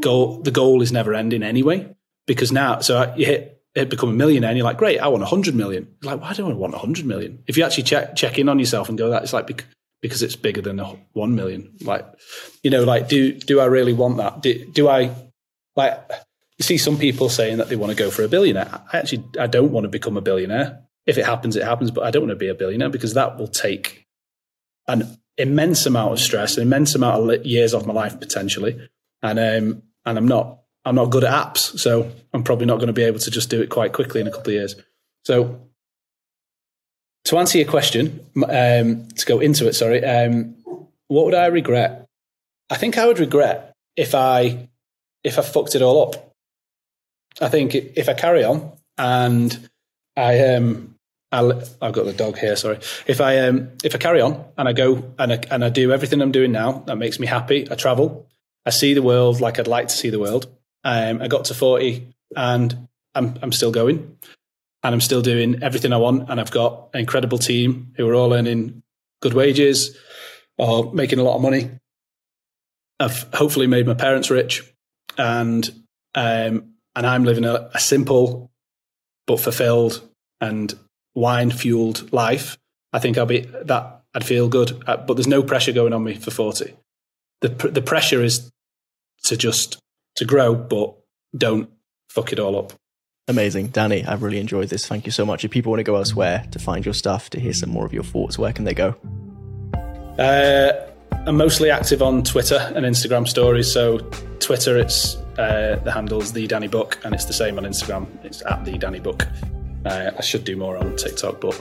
goal 0.00 0.42
the 0.42 0.50
goal 0.50 0.82
is 0.82 0.92
never 0.92 1.14
ending 1.14 1.42
anyway. 1.42 1.94
Because 2.26 2.50
now, 2.50 2.80
so 2.80 3.14
you 3.16 3.26
hit 3.26 3.62
it 3.74 3.90
become 3.90 4.08
a 4.08 4.12
millionaire 4.12 4.50
and 4.50 4.56
you're 4.56 4.64
like, 4.64 4.78
great, 4.78 4.98
I 4.98 5.08
want 5.08 5.22
a 5.22 5.26
100 5.26 5.54
million. 5.54 5.86
You're 6.02 6.12
like, 6.12 6.22
why 6.22 6.32
do 6.32 6.48
I 6.48 6.52
want 6.52 6.74
a 6.74 6.78
100 6.78 7.04
million? 7.04 7.42
If 7.46 7.56
you 7.56 7.64
actually 7.64 7.84
check 7.84 8.16
check 8.16 8.38
in 8.38 8.48
on 8.48 8.58
yourself 8.58 8.88
and 8.88 8.98
go, 8.98 9.10
that 9.10 9.22
it's 9.22 9.32
like 9.32 9.46
because 10.02 10.22
it's 10.22 10.36
bigger 10.36 10.60
than 10.60 10.78
1 10.78 11.34
million. 11.34 11.74
Like, 11.82 12.06
you 12.62 12.70
know, 12.70 12.84
like 12.84 13.08
do 13.08 13.32
do 13.32 13.60
I 13.60 13.66
really 13.66 13.92
want 13.92 14.18
that? 14.18 14.42
Do, 14.42 14.64
do 14.66 14.88
I 14.88 15.14
like 15.74 15.98
you 16.58 16.62
see 16.62 16.78
some 16.78 16.96
people 16.96 17.28
saying 17.28 17.58
that 17.58 17.68
they 17.68 17.76
want 17.76 17.90
to 17.90 17.96
go 17.96 18.10
for 18.10 18.22
a 18.22 18.28
billionaire. 18.28 18.82
I 18.92 18.98
actually 18.98 19.24
I 19.38 19.46
don't 19.46 19.72
want 19.72 19.84
to 19.84 19.88
become 19.88 20.16
a 20.16 20.22
billionaire. 20.22 20.82
If 21.06 21.18
it 21.18 21.24
happens, 21.24 21.54
it 21.56 21.64
happens, 21.64 21.90
but 21.90 22.04
I 22.04 22.10
don't 22.10 22.22
want 22.22 22.30
to 22.30 22.36
be 22.36 22.48
a 22.48 22.54
billionaire 22.54 22.88
because 22.88 23.14
that 23.14 23.38
will 23.38 23.48
take 23.48 24.06
an 24.88 25.18
immense 25.36 25.86
amount 25.86 26.12
of 26.12 26.20
stress, 26.20 26.56
an 26.56 26.62
immense 26.62 26.94
amount 26.94 27.30
of 27.30 27.46
years 27.46 27.74
off 27.74 27.86
my 27.86 27.92
life 27.92 28.18
potentially, 28.18 28.88
and 29.22 29.38
um, 29.38 29.82
and 30.04 30.18
I'm 30.18 30.28
not 30.28 30.60
I'm 30.84 30.94
not 30.94 31.10
good 31.10 31.24
at 31.24 31.32
apps, 31.32 31.78
so 31.78 32.10
I'm 32.32 32.42
probably 32.42 32.66
not 32.66 32.76
going 32.76 32.88
to 32.88 32.92
be 32.92 33.04
able 33.04 33.18
to 33.20 33.30
just 33.30 33.50
do 33.50 33.60
it 33.60 33.70
quite 33.70 33.92
quickly 33.92 34.20
in 34.20 34.26
a 34.26 34.30
couple 34.30 34.48
of 34.48 34.54
years. 34.54 34.76
So 35.24 35.65
to 37.26 37.38
answer 37.38 37.58
your 37.58 37.68
question, 37.68 38.24
um, 38.36 39.08
to 39.08 39.26
go 39.26 39.40
into 39.40 39.66
it, 39.68 39.74
sorry, 39.74 40.04
um, 40.04 40.54
what 41.08 41.24
would 41.24 41.34
I 41.34 41.46
regret? 41.46 42.06
I 42.70 42.76
think 42.76 42.98
I 42.98 43.06
would 43.06 43.18
regret 43.18 43.74
if 43.96 44.14
I 44.14 44.68
if 45.22 45.38
I 45.38 45.42
fucked 45.42 45.74
it 45.74 45.82
all 45.82 46.02
up. 46.02 46.32
I 47.40 47.48
think 47.48 47.74
if 47.74 48.08
I 48.08 48.14
carry 48.14 48.44
on 48.44 48.72
and 48.96 49.68
I 50.16 50.54
um 50.54 50.94
i 51.32 51.38
have 51.38 51.76
got 51.80 52.04
the 52.04 52.14
dog 52.16 52.38
here. 52.38 52.56
Sorry. 52.56 52.78
If 53.06 53.20
I 53.20 53.38
um 53.40 53.70
if 53.84 53.94
I 53.94 53.98
carry 53.98 54.20
on 54.20 54.44
and 54.56 54.68
I 54.68 54.72
go 54.72 55.12
and 55.18 55.32
I, 55.32 55.40
and 55.50 55.64
I 55.64 55.68
do 55.68 55.92
everything 55.92 56.22
I'm 56.22 56.32
doing 56.32 56.52
now, 56.52 56.84
that 56.86 56.96
makes 56.96 57.18
me 57.18 57.26
happy. 57.26 57.68
I 57.70 57.74
travel. 57.74 58.26
I 58.64 58.70
see 58.70 58.94
the 58.94 59.02
world 59.02 59.40
like 59.40 59.58
I'd 59.58 59.68
like 59.68 59.88
to 59.88 59.96
see 59.96 60.10
the 60.10 60.18
world. 60.18 60.46
Um, 60.84 61.20
I 61.20 61.28
got 61.28 61.46
to 61.46 61.54
forty 61.54 62.14
and 62.34 62.88
I'm 63.14 63.38
I'm 63.42 63.52
still 63.52 63.72
going, 63.72 64.16
and 64.86 64.94
I'm 64.94 65.00
still 65.00 65.22
doing 65.22 65.62
everything 65.62 65.92
I 65.92 65.96
want. 65.96 66.30
And 66.30 66.40
I've 66.40 66.50
got 66.50 66.90
an 66.94 67.00
incredible 67.00 67.38
team 67.38 67.92
who 67.96 68.08
are 68.08 68.14
all 68.14 68.32
earning 68.32 68.82
good 69.20 69.34
wages 69.34 69.96
or 70.58 70.92
making 70.92 71.18
a 71.18 71.22
lot 71.22 71.36
of 71.36 71.42
money. 71.42 71.70
I've 73.00 73.28
hopefully 73.34 73.66
made 73.66 73.86
my 73.86 73.94
parents 73.94 74.30
rich, 74.30 74.62
and 75.18 75.68
um, 76.14 76.74
and 76.94 77.06
I'm 77.06 77.24
living 77.24 77.44
a, 77.44 77.68
a 77.74 77.80
simple 77.80 78.50
but 79.26 79.40
fulfilled 79.40 80.08
and 80.40 80.72
wine 81.14 81.50
fueled 81.50 82.12
life, 82.12 82.56
I 82.92 83.00
think 83.00 83.18
I'll 83.18 83.26
be 83.26 83.40
that 83.40 84.02
I'd 84.14 84.24
feel 84.24 84.48
good. 84.48 84.82
Uh, 84.86 84.96
but 84.98 85.14
there's 85.14 85.26
no 85.26 85.42
pressure 85.42 85.72
going 85.72 85.92
on 85.92 86.04
me 86.04 86.14
for 86.14 86.30
40. 86.30 86.74
The, 87.40 87.48
the 87.48 87.82
pressure 87.82 88.22
is 88.22 88.50
to 89.24 89.36
just 89.36 89.78
to 90.16 90.24
grow, 90.24 90.54
but 90.54 90.96
don't 91.36 91.70
fuck 92.08 92.32
it 92.32 92.38
all 92.38 92.56
up. 92.56 92.72
Amazing. 93.28 93.68
Danny, 93.68 94.04
I've 94.04 94.22
really 94.22 94.38
enjoyed 94.38 94.68
this. 94.68 94.86
Thank 94.86 95.04
you 95.04 95.10
so 95.10 95.26
much. 95.26 95.44
If 95.44 95.50
people 95.50 95.70
want 95.70 95.80
to 95.80 95.84
go 95.84 95.96
elsewhere 95.96 96.44
to 96.52 96.58
find 96.60 96.84
your 96.84 96.94
stuff, 96.94 97.28
to 97.30 97.40
hear 97.40 97.52
some 97.52 97.70
more 97.70 97.84
of 97.84 97.92
your 97.92 98.04
thoughts, 98.04 98.38
where 98.38 98.52
can 98.52 98.64
they 98.64 98.74
go? 98.74 98.94
Uh, 100.16 100.72
I'm 101.26 101.36
mostly 101.36 101.70
active 101.70 102.02
on 102.02 102.22
Twitter 102.22 102.72
and 102.76 102.86
Instagram 102.86 103.26
stories. 103.26 103.70
So 103.70 103.98
Twitter, 104.38 104.78
it's 104.78 105.16
uh, 105.38 105.80
the 105.82 105.90
handle's 105.90 106.32
the 106.32 106.46
Danny 106.46 106.68
Buck, 106.68 106.98
and 107.04 107.14
it's 107.14 107.24
the 107.24 107.32
same 107.32 107.58
on 107.58 107.64
Instagram. 107.64 108.06
It's 108.24 108.44
at 108.46 108.64
the 108.64 108.78
Danny 108.78 109.00
Buck. 109.00 109.26
Uh, 109.84 110.12
I 110.16 110.20
should 110.22 110.44
do 110.44 110.56
more 110.56 110.76
on 110.76 110.94
TikTok, 110.96 111.40
but 111.40 111.60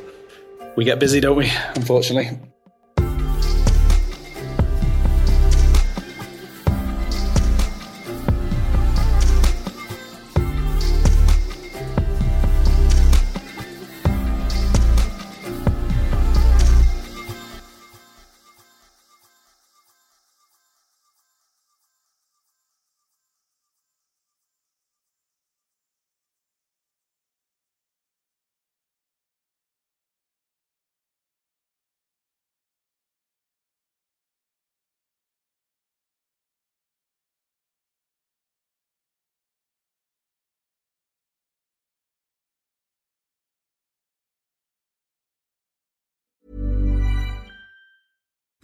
we 0.78 0.86
get 0.86 1.00
busy, 1.00 1.20
don't 1.20 1.38
we? 1.38 1.52
Unfortunately. 1.76 2.38